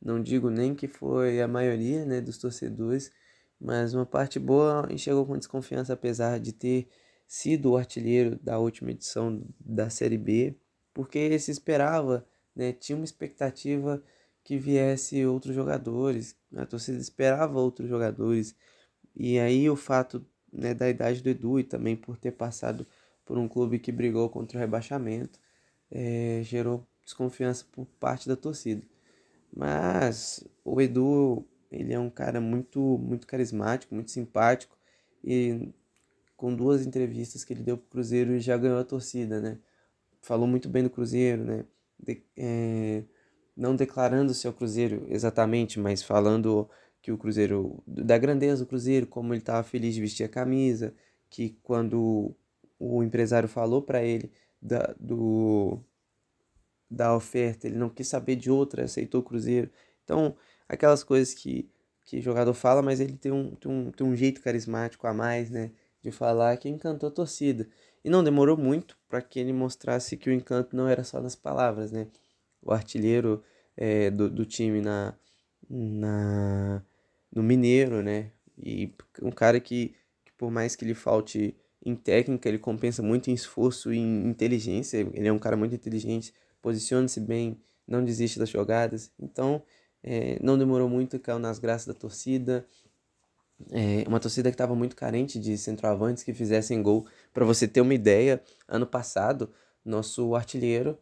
Não 0.00 0.22
digo 0.22 0.48
nem 0.48 0.74
que 0.74 0.88
foi 0.88 1.42
a 1.42 1.46
maioria 1.46 2.06
né, 2.06 2.18
dos 2.18 2.38
torcedores, 2.38 3.12
mas 3.60 3.92
uma 3.92 4.06
parte 4.06 4.38
boa 4.38 4.88
enxergou 4.90 5.26
com 5.26 5.36
desconfiança, 5.36 5.92
apesar 5.92 6.40
de 6.40 6.54
ter 6.54 6.88
sido 7.26 7.72
o 7.72 7.76
artilheiro 7.76 8.38
da 8.42 8.58
última 8.58 8.90
edição 8.90 9.44
da 9.60 9.90
Série 9.90 10.16
B, 10.16 10.56
porque 10.94 11.38
se 11.38 11.50
esperava, 11.50 12.26
né, 12.56 12.72
tinha 12.72 12.96
uma 12.96 13.04
expectativa 13.04 14.02
que 14.42 14.56
viesse 14.56 15.26
outros 15.26 15.54
jogadores, 15.54 16.34
a 16.56 16.64
torcida 16.64 16.96
esperava 16.96 17.60
outros 17.60 17.86
jogadores, 17.86 18.56
e 19.14 19.38
aí 19.38 19.68
o 19.68 19.76
fato 19.76 20.24
né, 20.50 20.72
da 20.72 20.88
idade 20.88 21.22
do 21.22 21.28
Edu 21.28 21.60
e 21.60 21.64
também 21.64 21.94
por 21.94 22.16
ter 22.16 22.32
passado 22.32 22.86
por 23.28 23.36
um 23.36 23.46
clube 23.46 23.78
que 23.78 23.92
brigou 23.92 24.30
contra 24.30 24.56
o 24.56 24.60
rebaixamento, 24.60 25.38
é, 25.90 26.40
gerou 26.42 26.82
desconfiança 27.04 27.66
por 27.70 27.84
parte 28.00 28.26
da 28.26 28.34
torcida. 28.34 28.82
Mas 29.54 30.42
o 30.64 30.80
Edu, 30.80 31.44
ele 31.70 31.92
é 31.92 31.98
um 31.98 32.08
cara 32.08 32.40
muito, 32.40 32.80
muito 32.80 33.26
carismático, 33.26 33.94
muito 33.94 34.10
simpático 34.10 34.74
e 35.22 35.68
com 36.38 36.54
duas 36.54 36.86
entrevistas 36.86 37.44
que 37.44 37.52
ele 37.52 37.62
deu 37.62 37.76
pro 37.76 37.90
Cruzeiro 37.90 38.40
já 38.40 38.56
ganhou 38.56 38.78
a 38.78 38.84
torcida, 38.84 39.40
né? 39.42 39.58
Falou 40.22 40.46
muito 40.46 40.66
bem 40.66 40.82
do 40.82 40.90
Cruzeiro, 40.90 41.44
né? 41.44 41.66
De, 42.02 42.22
é, 42.34 43.02
não 43.54 43.76
declarando 43.76 44.32
se 44.32 44.46
ao 44.46 44.54
Cruzeiro 44.54 45.06
exatamente, 45.10 45.78
mas 45.78 46.02
falando 46.02 46.66
que 47.02 47.12
o 47.12 47.18
Cruzeiro, 47.18 47.82
da 47.86 48.16
grandeza 48.16 48.64
do 48.64 48.68
Cruzeiro, 48.68 49.06
como 49.06 49.34
ele 49.34 49.40
estava 49.42 49.62
feliz 49.62 49.94
de 49.94 50.00
vestir 50.00 50.24
a 50.24 50.28
camisa, 50.30 50.94
que 51.28 51.58
quando 51.62 52.34
o 52.78 53.02
empresário 53.02 53.48
falou 53.48 53.82
para 53.82 54.02
ele 54.02 54.30
da, 54.60 54.94
do, 54.98 55.78
da 56.90 57.14
oferta, 57.14 57.66
ele 57.66 57.76
não 57.76 57.88
quis 57.88 58.08
saber 58.08 58.36
de 58.36 58.50
outra, 58.50 58.84
aceitou 58.84 59.20
o 59.20 59.24
Cruzeiro. 59.24 59.70
Então, 60.04 60.36
aquelas 60.68 61.02
coisas 61.02 61.34
que, 61.34 61.68
que 62.04 62.20
jogador 62.20 62.54
fala, 62.54 62.82
mas 62.82 63.00
ele 63.00 63.16
tem 63.16 63.32
um, 63.32 63.54
tem, 63.54 63.70
um, 63.70 63.90
tem 63.90 64.06
um 64.06 64.16
jeito 64.16 64.40
carismático 64.40 65.06
a 65.06 65.14
mais, 65.14 65.50
né? 65.50 65.72
De 66.02 66.10
falar 66.10 66.56
que 66.56 66.68
encantou 66.68 67.08
a 67.08 67.12
torcida. 67.12 67.68
E 68.04 68.08
não 68.10 68.22
demorou 68.22 68.56
muito 68.56 68.96
para 69.08 69.20
que 69.20 69.38
ele 69.38 69.52
mostrasse 69.52 70.16
que 70.16 70.30
o 70.30 70.32
encanto 70.32 70.76
não 70.76 70.86
era 70.88 71.02
só 71.04 71.20
nas 71.20 71.34
palavras, 71.34 71.90
né? 71.92 72.06
O 72.62 72.72
artilheiro 72.72 73.42
é, 73.76 74.10
do, 74.10 74.30
do 74.30 74.44
time 74.44 74.80
na, 74.80 75.14
na, 75.68 76.82
no 77.32 77.42
Mineiro, 77.42 78.02
né? 78.02 78.32
E 78.56 78.92
um 79.22 79.30
cara 79.30 79.60
que, 79.60 79.94
que 80.24 80.32
por 80.36 80.50
mais 80.50 80.74
que 80.74 80.84
lhe 80.84 80.94
falte 80.94 81.56
em 81.84 81.94
técnica, 81.94 82.48
ele 82.48 82.58
compensa 82.58 83.02
muito 83.02 83.30
em 83.30 83.34
esforço 83.34 83.92
e 83.92 83.98
em 83.98 84.28
inteligência. 84.28 84.98
Ele 84.98 85.28
é 85.28 85.32
um 85.32 85.38
cara 85.38 85.56
muito 85.56 85.74
inteligente, 85.74 86.34
posiciona-se 86.60 87.20
bem, 87.20 87.60
não 87.86 88.04
desiste 88.04 88.38
das 88.38 88.48
jogadas. 88.48 89.10
Então, 89.18 89.62
é, 90.02 90.38
não 90.42 90.58
demorou 90.58 90.88
muito, 90.88 91.18
caiu 91.18 91.38
nas 91.38 91.58
graças 91.58 91.86
da 91.86 91.94
torcida. 91.94 92.66
É, 93.72 94.04
uma 94.06 94.20
torcida 94.20 94.50
que 94.50 94.54
estava 94.54 94.74
muito 94.74 94.94
carente 94.94 95.38
de 95.38 95.56
centroavantes 95.58 96.22
que 96.22 96.34
fizessem 96.34 96.82
gol. 96.82 97.06
Para 97.32 97.44
você 97.44 97.66
ter 97.66 97.80
uma 97.80 97.94
ideia, 97.94 98.42
ano 98.68 98.86
passado, 98.86 99.50
nosso 99.84 100.34
artilheiro 100.34 100.98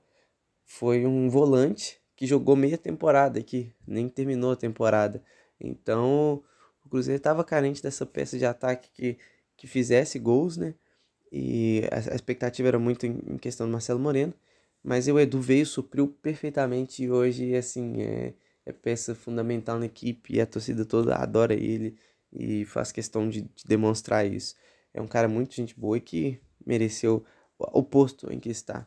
foi 0.65 1.07
um 1.07 1.29
volante 1.29 2.01
que 2.15 2.27
jogou 2.27 2.57
meia 2.57 2.79
temporada 2.79 3.39
aqui, 3.39 3.73
nem 3.87 4.09
terminou 4.09 4.53
a 4.53 4.57
temporada. 4.57 5.23
Então, 5.61 6.43
o 6.85 6.89
Cruzeiro 6.89 7.19
estava 7.19 7.45
carente 7.45 7.83
dessa 7.83 8.07
peça 8.07 8.39
de 8.39 8.47
ataque 8.47 8.91
que, 8.93 9.19
que 9.57 9.67
fizesse 9.67 10.19
gols, 10.19 10.57
né? 10.57 10.75
E 11.33 11.83
a, 11.91 12.13
a 12.13 12.15
expectativa 12.15 12.69
era 12.69 12.79
muito 12.79 13.07
em, 13.07 13.19
em, 13.27 13.39
questão 13.39 13.67
do 13.67 13.73
Marcelo 13.73 13.99
Moreno, 13.99 14.35
mas 14.83 15.09
o 15.09 15.19
Edu 15.19 15.41
veio, 15.41 15.67
supriu 15.67 16.09
perfeitamente 16.09 17.03
e 17.03 17.11
hoje, 17.11 17.55
assim, 17.57 18.01
é, 18.03 18.35
é 18.65 18.73
peça 18.73 19.15
fundamental 19.15 19.79
na 19.79 19.87
equipe 19.87 20.35
e 20.35 20.41
a 20.41 20.47
torcida 20.47 20.85
toda 20.85 21.17
adora 21.17 21.55
ele 21.55 21.99
e 22.33 22.65
faz 22.65 22.93
questão 22.93 23.29
de, 23.29 23.43
de 23.43 23.65
demonstrar 23.67 24.27
isso. 24.27 24.55
É 24.95 25.01
um 25.01 25.09
cara 25.09 25.29
muito 25.29 25.55
gente 25.55 25.79
boa 25.79 25.97
e 25.97 26.01
que 26.01 26.41
mereceu 26.65 27.25
o 27.59 27.83
posto 27.83 28.33
em 28.33 28.39
que 28.39 28.51
está. 28.51 28.87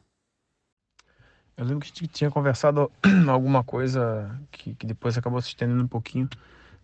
Eu 1.57 1.65
lembro 1.65 1.85
que 1.85 2.07
tinha 2.07 2.31
conversado 2.31 2.89
alguma 3.29 3.63
coisa 3.63 4.39
que, 4.49 4.73
que 4.75 4.87
depois 4.87 5.17
acabou 5.17 5.41
se 5.41 5.49
estendendo 5.49 5.83
um 5.83 5.87
pouquinho 5.87 6.29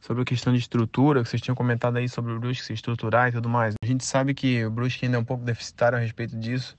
sobre 0.05 0.21
a 0.21 0.25
questão 0.25 0.53
de 0.53 0.59
estrutura, 0.59 1.23
que 1.23 1.29
vocês 1.29 1.41
tinham 1.41 1.55
comentado 1.55 1.97
aí 1.97 2.07
sobre 2.07 2.31
o 2.31 2.39
Brusque 2.39 2.63
se 2.63 2.73
estruturar 2.73 3.29
e 3.29 3.31
tudo 3.31 3.49
mais. 3.49 3.73
A 3.81 3.85
gente 3.87 4.05
sabe 4.05 4.35
que 4.35 4.63
o 4.63 4.69
Brusque 4.69 5.05
ainda 5.05 5.17
é 5.17 5.19
um 5.19 5.23
pouco 5.23 5.43
deficitário 5.43 5.97
a 5.97 6.01
respeito 6.01 6.37
disso. 6.37 6.77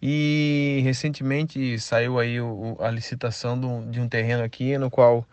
E 0.00 0.80
recentemente 0.84 1.76
saiu 1.80 2.20
aí 2.20 2.40
o, 2.40 2.76
a 2.80 2.88
licitação 2.88 3.58
do, 3.58 3.90
de 3.90 4.00
um 4.00 4.08
terreno 4.08 4.44
aqui 4.44 4.78
no 4.78 4.88
qual 4.88 5.26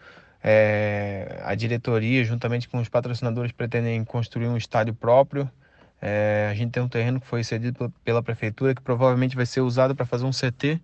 é, 0.44 1.40
a 1.44 1.54
diretoria, 1.54 2.24
juntamente 2.24 2.68
com 2.68 2.80
os 2.80 2.90
patrocinadores, 2.90 3.52
pretendem 3.52 4.04
construir 4.04 4.48
um 4.48 4.58
estádio 4.58 4.96
próprio. 4.96 5.48
É, 6.02 6.50
a 6.52 6.56
gente 6.56 6.72
tem 6.72 6.82
um 6.82 6.90
terreno 6.90 7.22
que 7.22 7.28
foi 7.28 7.44
cedido 7.44 7.94
pela 8.04 8.24
prefeitura 8.24 8.74
que 8.74 8.82
provavelmente 8.82 9.36
vai 9.36 9.46
ser 9.46 9.62
usado 9.62 9.96
para 9.96 10.06
fazer 10.06 10.26
um 10.26 10.32
CT 10.32 10.82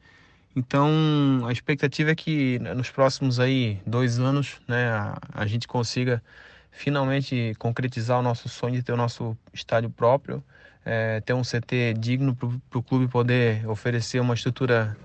então, 0.56 1.46
a 1.48 1.52
expectativa 1.52 2.12
é 2.12 2.16
que 2.16 2.60
né, 2.60 2.74
nos 2.74 2.90
próximos 2.90 3.40
aí 3.40 3.82
dois 3.86 4.20
anos, 4.20 4.62
né, 4.68 4.88
a, 4.90 5.18
a 5.34 5.46
gente 5.46 5.68
consiga 5.68 6.24
finalmente 6.72 7.54
concretizar 7.60 8.20
o 8.20 8.22
nosso 8.22 8.48
sonho 8.48 8.76
de 8.76 8.84
ter 8.84 8.94
o 8.94 8.98
nosso 8.98 9.38
estádio 9.54 9.90
próprio, 9.90 10.44
é, 10.86 11.20
ter 11.22 11.34
um 11.34 11.42
CT 11.42 11.96
digno 11.98 12.36
para 12.36 12.80
o 12.80 12.84
clube 12.84 13.08
poder 13.08 13.68
oferecer 13.68 14.20
uma 14.20 14.34
estrutura 14.34 14.96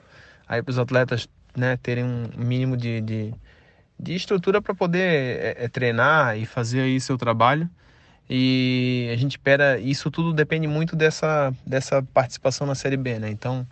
aí 0.46 0.62
para 0.62 0.70
os 0.70 0.78
atletas, 0.78 1.28
né, 1.56 1.76
terem 1.76 2.04
um 2.04 2.28
mínimo 2.36 2.76
de, 2.76 3.00
de, 3.00 3.34
de 3.98 4.14
estrutura 4.14 4.62
para 4.62 4.74
poder 4.74 5.00
é, 5.00 5.64
é, 5.64 5.68
treinar 5.68 6.36
e 6.38 6.46
fazer 6.46 6.82
aí 6.82 7.00
seu 7.00 7.18
trabalho. 7.18 7.68
E 8.28 9.10
a 9.12 9.16
gente 9.16 9.32
espera, 9.32 9.78
isso 9.80 10.10
tudo 10.10 10.32
depende 10.32 10.68
muito 10.68 10.94
dessa, 10.94 11.52
dessa 11.66 12.00
participação 12.00 12.66
na 12.66 12.76
Série 12.76 12.96
B, 12.96 13.18
né? 13.18 13.28
Então, 13.28 13.66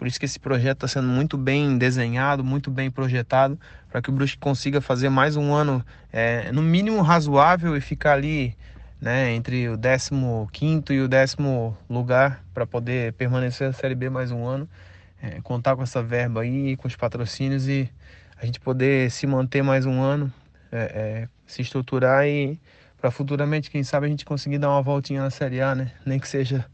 por 0.00 0.06
isso 0.06 0.18
que 0.18 0.24
esse 0.24 0.40
projeto 0.40 0.78
está 0.78 0.88
sendo 0.88 1.08
muito 1.08 1.36
bem 1.36 1.76
desenhado, 1.76 2.42
muito 2.42 2.70
bem 2.70 2.90
projetado, 2.90 3.60
para 3.90 4.00
que 4.00 4.08
o 4.08 4.12
Brusque 4.14 4.38
consiga 4.38 4.80
fazer 4.80 5.10
mais 5.10 5.36
um 5.36 5.52
ano, 5.52 5.84
é, 6.10 6.50
no 6.52 6.62
mínimo 6.62 7.02
razoável, 7.02 7.76
e 7.76 7.82
ficar 7.82 8.14
ali 8.14 8.56
né, 8.98 9.30
entre 9.34 9.68
o 9.68 9.76
15 10.50 10.84
e 10.94 11.00
o 11.02 11.06
décimo 11.06 11.76
lugar 11.86 12.42
para 12.54 12.66
poder 12.66 13.12
permanecer 13.12 13.66
na 13.66 13.74
Série 13.74 13.94
B 13.94 14.08
mais 14.08 14.30
um 14.32 14.46
ano, 14.46 14.66
é, 15.22 15.38
contar 15.42 15.76
com 15.76 15.82
essa 15.82 16.02
verba 16.02 16.40
aí, 16.40 16.78
com 16.78 16.88
os 16.88 16.96
patrocínios 16.96 17.68
e 17.68 17.86
a 18.40 18.46
gente 18.46 18.58
poder 18.58 19.10
se 19.10 19.26
manter 19.26 19.62
mais 19.62 19.84
um 19.84 20.00
ano, 20.00 20.32
é, 20.72 20.78
é 20.78 21.28
se 21.46 21.60
estruturar 21.60 22.26
e 22.26 22.58
para 23.00 23.10
futuramente, 23.10 23.70
quem 23.70 23.82
sabe, 23.82 24.06
a 24.06 24.08
gente 24.08 24.24
conseguir 24.24 24.58
dar 24.58 24.70
uma 24.70 24.82
voltinha 24.82 25.22
na 25.22 25.30
Série 25.30 25.60
A, 25.60 25.74
né? 25.74 25.92
Nem 26.04 26.18
que 26.18 26.28
seja 26.28 26.64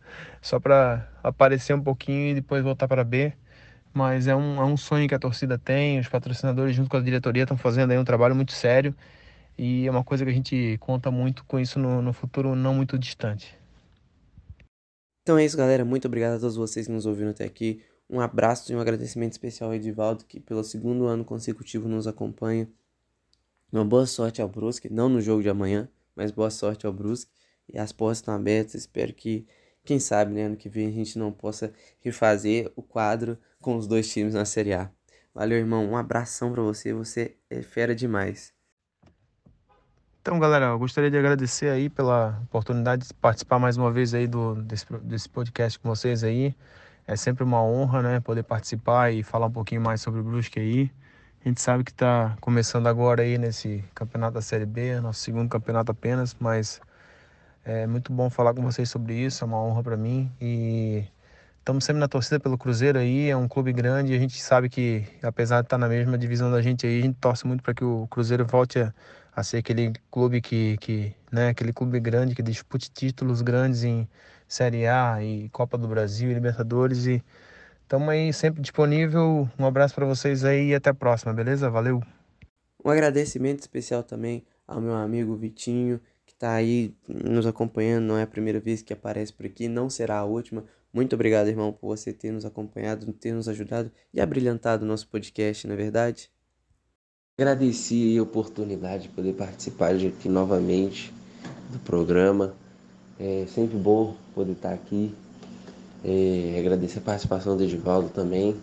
só 0.42 0.58
para 0.58 1.08
aparecer 1.22 1.74
um 1.74 1.82
pouquinho 1.82 2.30
e 2.30 2.34
depois 2.34 2.62
voltar 2.62 2.88
para 2.88 3.04
B. 3.04 3.32
Mas 3.94 4.26
é 4.26 4.36
um, 4.36 4.60
é 4.60 4.64
um 4.64 4.76
sonho 4.76 5.08
que 5.08 5.14
a 5.14 5.18
torcida 5.18 5.56
tem, 5.58 5.98
os 5.98 6.08
patrocinadores 6.08 6.76
junto 6.76 6.90
com 6.90 6.96
a 6.98 7.00
diretoria 7.00 7.44
estão 7.44 7.56
fazendo 7.56 7.92
aí 7.92 7.98
um 7.98 8.04
trabalho 8.04 8.34
muito 8.34 8.52
sério 8.52 8.94
e 9.58 9.86
é 9.86 9.90
uma 9.90 10.04
coisa 10.04 10.24
que 10.24 10.30
a 10.30 10.34
gente 10.34 10.76
conta 10.78 11.10
muito 11.10 11.44
com 11.44 11.58
isso 11.58 11.78
no, 11.78 12.02
no 12.02 12.12
futuro 12.12 12.54
não 12.54 12.74
muito 12.74 12.98
distante. 12.98 13.56
Então 15.22 15.38
é 15.38 15.44
isso, 15.44 15.56
galera. 15.56 15.84
Muito 15.84 16.06
obrigado 16.06 16.34
a 16.34 16.38
todos 16.38 16.56
vocês 16.56 16.86
que 16.86 16.92
nos 16.92 17.06
ouviram 17.06 17.30
até 17.30 17.44
aqui. 17.44 17.82
Um 18.08 18.20
abraço 18.20 18.70
e 18.70 18.76
um 18.76 18.80
agradecimento 18.80 19.32
especial 19.32 19.70
ao 19.70 19.76
Edivaldo, 19.76 20.24
que 20.24 20.38
pelo 20.38 20.62
segundo 20.62 21.06
ano 21.06 21.24
consecutivo 21.24 21.88
nos 21.88 22.06
acompanha. 22.06 22.68
Uma 23.72 23.84
boa 23.84 24.06
sorte 24.06 24.40
ao 24.40 24.48
Brusque, 24.48 24.88
não 24.88 25.08
no 25.08 25.20
jogo 25.20 25.42
de 25.42 25.48
amanhã, 25.48 25.88
mas 26.16 26.30
boa 26.32 26.50
sorte 26.50 26.86
ao 26.86 26.92
Brusque. 26.92 27.30
E 27.72 27.78
as 27.78 27.92
portas 27.92 28.18
estão 28.18 28.34
abertas. 28.34 28.74
Espero 28.74 29.12
que, 29.12 29.46
quem 29.84 30.00
sabe, 30.00 30.32
né, 30.32 30.44
ano 30.44 30.56
que 30.56 30.68
vem 30.68 30.88
a 30.88 30.92
gente 30.92 31.18
não 31.18 31.30
possa 31.30 31.72
refazer 32.00 32.72
o 32.74 32.82
quadro 32.82 33.38
com 33.60 33.76
os 33.76 33.86
dois 33.86 34.10
times 34.10 34.34
na 34.34 34.44
Série 34.44 34.72
A. 34.72 34.90
Valeu, 35.34 35.58
irmão. 35.58 35.84
Um 35.84 35.96
abração 35.96 36.50
para 36.50 36.62
você. 36.62 36.94
Você 36.94 37.36
é 37.50 37.60
fera 37.60 37.94
demais. 37.94 38.54
Então, 40.22 40.40
galera, 40.40 40.66
eu 40.66 40.78
gostaria 40.78 41.10
de 41.10 41.16
agradecer 41.16 41.68
aí 41.68 41.88
pela 41.88 42.40
oportunidade 42.44 43.06
de 43.06 43.14
participar 43.14 43.60
mais 43.60 43.76
uma 43.76 43.92
vez 43.92 44.12
aí 44.12 44.26
do, 44.26 44.56
desse, 44.62 44.84
desse 45.02 45.28
podcast 45.28 45.78
com 45.78 45.88
vocês 45.88 46.24
aí. 46.24 46.52
É 47.06 47.14
sempre 47.14 47.44
uma 47.44 47.62
honra, 47.62 48.02
né, 48.02 48.18
poder 48.18 48.42
participar 48.42 49.12
e 49.12 49.22
falar 49.22 49.46
um 49.46 49.52
pouquinho 49.52 49.80
mais 49.80 50.00
sobre 50.00 50.20
o 50.20 50.24
Brusque 50.24 50.58
aí. 50.58 50.90
A 51.46 51.48
gente 51.48 51.60
sabe 51.60 51.84
que 51.84 51.92
está 51.92 52.36
começando 52.40 52.88
agora 52.88 53.22
aí 53.22 53.38
nesse 53.38 53.84
campeonato 53.94 54.34
da 54.34 54.42
Série 54.42 54.66
B, 54.66 54.98
nosso 55.00 55.20
segundo 55.20 55.48
campeonato 55.48 55.92
apenas, 55.92 56.34
mas 56.40 56.80
é 57.64 57.86
muito 57.86 58.12
bom 58.12 58.28
falar 58.28 58.52
com 58.52 58.62
vocês 58.62 58.90
sobre 58.90 59.14
isso, 59.14 59.44
é 59.44 59.46
uma 59.46 59.62
honra 59.62 59.80
para 59.80 59.96
mim. 59.96 60.28
E 60.40 61.04
estamos 61.60 61.84
sempre 61.84 62.00
na 62.00 62.08
torcida 62.08 62.40
pelo 62.40 62.58
Cruzeiro 62.58 62.98
aí, 62.98 63.30
é 63.30 63.36
um 63.36 63.46
clube 63.46 63.72
grande, 63.72 64.12
a 64.12 64.18
gente 64.18 64.42
sabe 64.42 64.68
que 64.68 65.04
apesar 65.22 65.60
de 65.60 65.66
estar 65.66 65.76
tá 65.76 65.78
na 65.78 65.86
mesma 65.86 66.18
divisão 66.18 66.50
da 66.50 66.60
gente 66.60 66.84
aí, 66.84 66.98
a 66.98 67.02
gente 67.02 67.18
torce 67.20 67.46
muito 67.46 67.62
para 67.62 67.74
que 67.74 67.84
o 67.84 68.08
Cruzeiro 68.08 68.44
volte 68.44 68.80
a, 68.80 68.92
a, 69.32 69.44
ser 69.44 69.58
aquele 69.58 69.92
clube 70.10 70.40
que, 70.40 70.76
que, 70.78 71.14
né, 71.30 71.50
aquele 71.50 71.72
clube 71.72 72.00
grande 72.00 72.34
que 72.34 72.42
dispute 72.42 72.90
títulos 72.90 73.40
grandes 73.40 73.84
em 73.84 74.08
Série 74.48 74.88
A 74.88 75.22
e 75.22 75.48
Copa 75.50 75.78
do 75.78 75.86
Brasil 75.86 76.28
e 76.28 76.34
Libertadores. 76.34 77.06
E 77.06 77.22
Tamo 77.88 78.10
aí 78.10 78.32
sempre 78.32 78.60
disponível. 78.60 79.48
Um 79.56 79.64
abraço 79.64 79.94
para 79.94 80.04
vocês 80.04 80.44
aí 80.44 80.70
e 80.70 80.74
até 80.74 80.90
a 80.90 80.94
próxima, 80.94 81.32
beleza? 81.32 81.70
Valeu. 81.70 82.02
Um 82.84 82.90
agradecimento 82.90 83.60
especial 83.60 84.02
também 84.02 84.44
ao 84.66 84.80
meu 84.80 84.94
amigo 84.94 85.36
Vitinho, 85.36 86.00
que 86.24 86.32
está 86.32 86.52
aí 86.52 86.92
nos 87.08 87.46
acompanhando. 87.46 88.04
Não 88.04 88.18
é 88.18 88.22
a 88.22 88.26
primeira 88.26 88.58
vez 88.58 88.82
que 88.82 88.92
aparece 88.92 89.32
por 89.32 89.46
aqui, 89.46 89.68
não 89.68 89.88
será 89.88 90.18
a 90.18 90.24
última. 90.24 90.64
Muito 90.92 91.14
obrigado, 91.14 91.46
irmão, 91.46 91.72
por 91.72 91.88
você 91.88 92.12
ter 92.12 92.32
nos 92.32 92.44
acompanhado, 92.44 93.12
ter 93.12 93.32
nos 93.32 93.48
ajudado 93.48 93.92
e 94.12 94.20
abrilhantado 94.20 94.84
o 94.84 94.88
nosso 94.88 95.06
podcast, 95.08 95.66
não 95.66 95.74
é 95.74 95.76
verdade? 95.76 96.30
Agradeci 97.38 98.16
a 98.18 98.22
oportunidade 98.22 99.04
de 99.04 99.08
poder 99.10 99.34
participar 99.34 99.94
aqui 99.94 100.28
novamente 100.28 101.12
do 101.70 101.78
programa. 101.80 102.54
É 103.20 103.44
sempre 103.46 103.76
bom 103.76 104.16
poder 104.34 104.52
estar 104.52 104.72
aqui 104.72 105.14
é, 106.08 106.60
agradecer 106.60 107.00
a 107.00 107.02
participação 107.02 107.56
do 107.56 107.64
Edivaldo 107.64 108.08
também. 108.10 108.56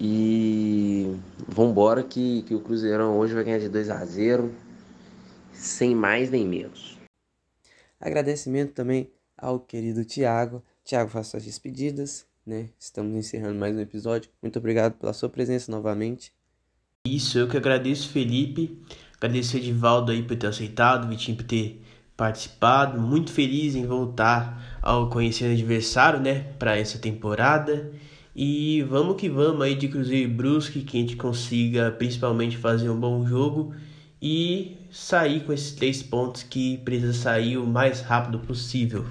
E 0.00 1.14
vambora 1.46 2.02
que, 2.02 2.42
que 2.42 2.54
o 2.54 2.60
Cruzeirão 2.60 3.16
hoje 3.18 3.34
vai 3.34 3.44
ganhar 3.44 3.60
de 3.60 3.68
2 3.68 3.88
a 3.90 4.04
0 4.04 4.52
sem 5.52 5.94
mais 5.94 6.30
nem 6.30 6.44
menos. 6.44 6.98
Agradecimento 8.00 8.72
também 8.72 9.10
ao 9.38 9.60
querido 9.60 10.04
Tiago. 10.04 10.62
Tiago, 10.82 11.10
faça 11.10 11.30
suas 11.30 11.44
despedidas, 11.44 12.26
né? 12.44 12.70
Estamos 12.78 13.14
encerrando 13.14 13.58
mais 13.58 13.76
um 13.76 13.80
episódio. 13.80 14.30
Muito 14.42 14.58
obrigado 14.58 14.94
pela 14.94 15.12
sua 15.12 15.28
presença 15.28 15.70
novamente. 15.70 16.32
Isso, 17.06 17.38
eu 17.38 17.48
que 17.48 17.56
agradeço, 17.56 18.08
Felipe. 18.08 18.82
Agradecer 19.18 19.58
o 19.58 19.60
Edivaldo 19.60 20.10
aí 20.10 20.22
por 20.22 20.36
ter 20.36 20.48
aceitado, 20.48 21.04
o 21.04 21.08
Vitinho 21.08 21.36
por 21.36 21.46
ter 21.46 21.80
participado, 22.20 23.00
muito 23.00 23.32
feliz 23.32 23.74
em 23.74 23.86
voltar 23.86 24.78
ao 24.82 25.08
conhecer 25.08 25.50
adversário, 25.50 26.20
né, 26.20 26.52
para 26.58 26.76
essa 26.76 26.98
temporada. 26.98 27.90
E 28.36 28.82
vamos 28.82 29.16
que 29.16 29.26
vamos 29.26 29.62
aí 29.62 29.74
de 29.74 29.88
Cruzeiro 29.88 30.30
e 30.30 30.34
Brusque, 30.34 30.82
que 30.82 30.98
a 30.98 31.00
gente 31.00 31.16
consiga 31.16 31.90
principalmente 31.90 32.58
fazer 32.58 32.90
um 32.90 33.00
bom 33.00 33.26
jogo 33.26 33.74
e 34.20 34.76
sair 34.90 35.44
com 35.44 35.52
esses 35.54 35.72
três 35.72 36.02
pontos 36.02 36.42
que 36.42 36.76
precisa 36.84 37.14
sair 37.14 37.56
o 37.56 37.66
mais 37.66 38.02
rápido 38.02 38.38
possível. 38.40 39.06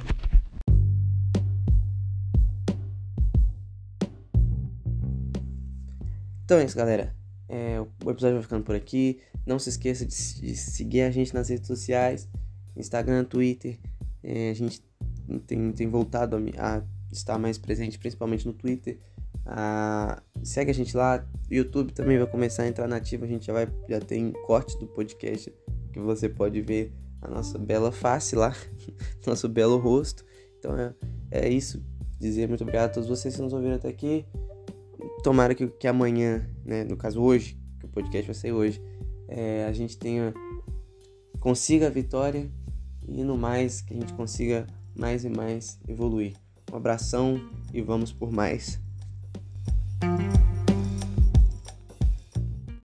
Então 6.46 6.60
é 6.60 6.64
isso, 6.64 6.78
galera. 6.78 7.16
É, 7.50 7.82
o 8.06 8.12
episódio 8.12 8.36
vai 8.36 8.44
ficando 8.44 8.64
por 8.64 8.76
aqui. 8.76 9.20
Não 9.48 9.58
se 9.58 9.70
esqueça 9.70 10.06
de, 10.06 10.42
de 10.42 10.56
seguir 10.56 11.02
a 11.02 11.10
gente 11.10 11.34
nas 11.34 11.50
redes 11.50 11.66
sociais. 11.66 12.30
Instagram, 12.76 13.24
Twitter. 13.24 13.80
É, 14.24 14.50
a 14.50 14.54
gente 14.54 14.84
tem, 15.46 15.72
tem 15.72 15.88
voltado 15.88 16.36
a, 16.36 16.78
a, 16.78 16.84
estar 17.12 17.38
mais 17.38 17.58
presente, 17.58 17.98
principalmente 17.98 18.46
no 18.46 18.54
Twitter. 18.54 19.00
Segue 20.44 20.72
a 20.72 20.74
gente 20.74 20.96
lá. 20.96 21.26
O 21.50 21.54
YouTube 21.54 21.94
também 21.94 22.18
vai 22.18 22.28
começar 22.28 22.64
a 22.64 22.68
entrar 22.68 22.88
nativo. 22.88 23.26
A 23.26 23.28
gente 23.28 23.48
já 23.48 23.54
vai 23.54 23.68
já 23.88 24.00
tem 24.00 24.32
corte 24.46 24.78
do 24.80 24.88
podcast 24.88 25.54
que 25.92 26.00
você 26.00 26.30
pode 26.30 26.62
ver 26.62 26.94
a 27.22 27.28
nossa 27.28 27.58
bela 27.58 27.92
face 27.92 28.36
lá, 28.36 28.56
nosso 29.26 29.50
belo 29.50 29.78
rosto. 29.78 30.24
Então 30.58 30.78
é, 30.78 30.94
é 31.32 31.50
isso. 31.50 31.84
Dizer 32.20 32.48
muito 32.48 32.62
obrigado 32.62 32.90
a 32.90 32.94
todos 32.94 33.10
vocês 33.10 33.36
que 33.36 33.42
nos 33.42 33.54
ouviram 33.54 33.76
até 33.76 33.88
aqui. 33.88 34.26
Tomara 35.24 35.56
que, 35.56 35.68
que 35.68 35.88
amanhã, 35.88 36.48
né, 36.66 36.84
no 36.84 36.98
caso 36.98 37.22
hoje, 37.22 37.58
que 37.80 37.86
o 37.86 37.90
podcast 37.90 38.26
vai 38.26 38.36
sair 38.36 38.52
hoje, 38.52 38.82
é, 39.28 39.66
a 39.66 39.72
gente 39.72 39.98
tenha 39.98 40.34
consiga 41.40 41.88
a 41.88 41.90
vitória 41.90 42.52
e 43.14 43.24
no 43.24 43.38
mais 43.38 43.82
que 43.82 43.94
a 43.94 43.98
gente 43.98 44.14
consiga 44.14 44.66
mais 44.96 45.24
e 45.24 45.30
mais 45.30 45.80
evoluir. 45.88 46.34
Um 46.72 46.78
abração 46.78 47.40
e 47.74 47.82
vamos 47.82 48.12
por 48.12 48.32
mais. 48.32 48.80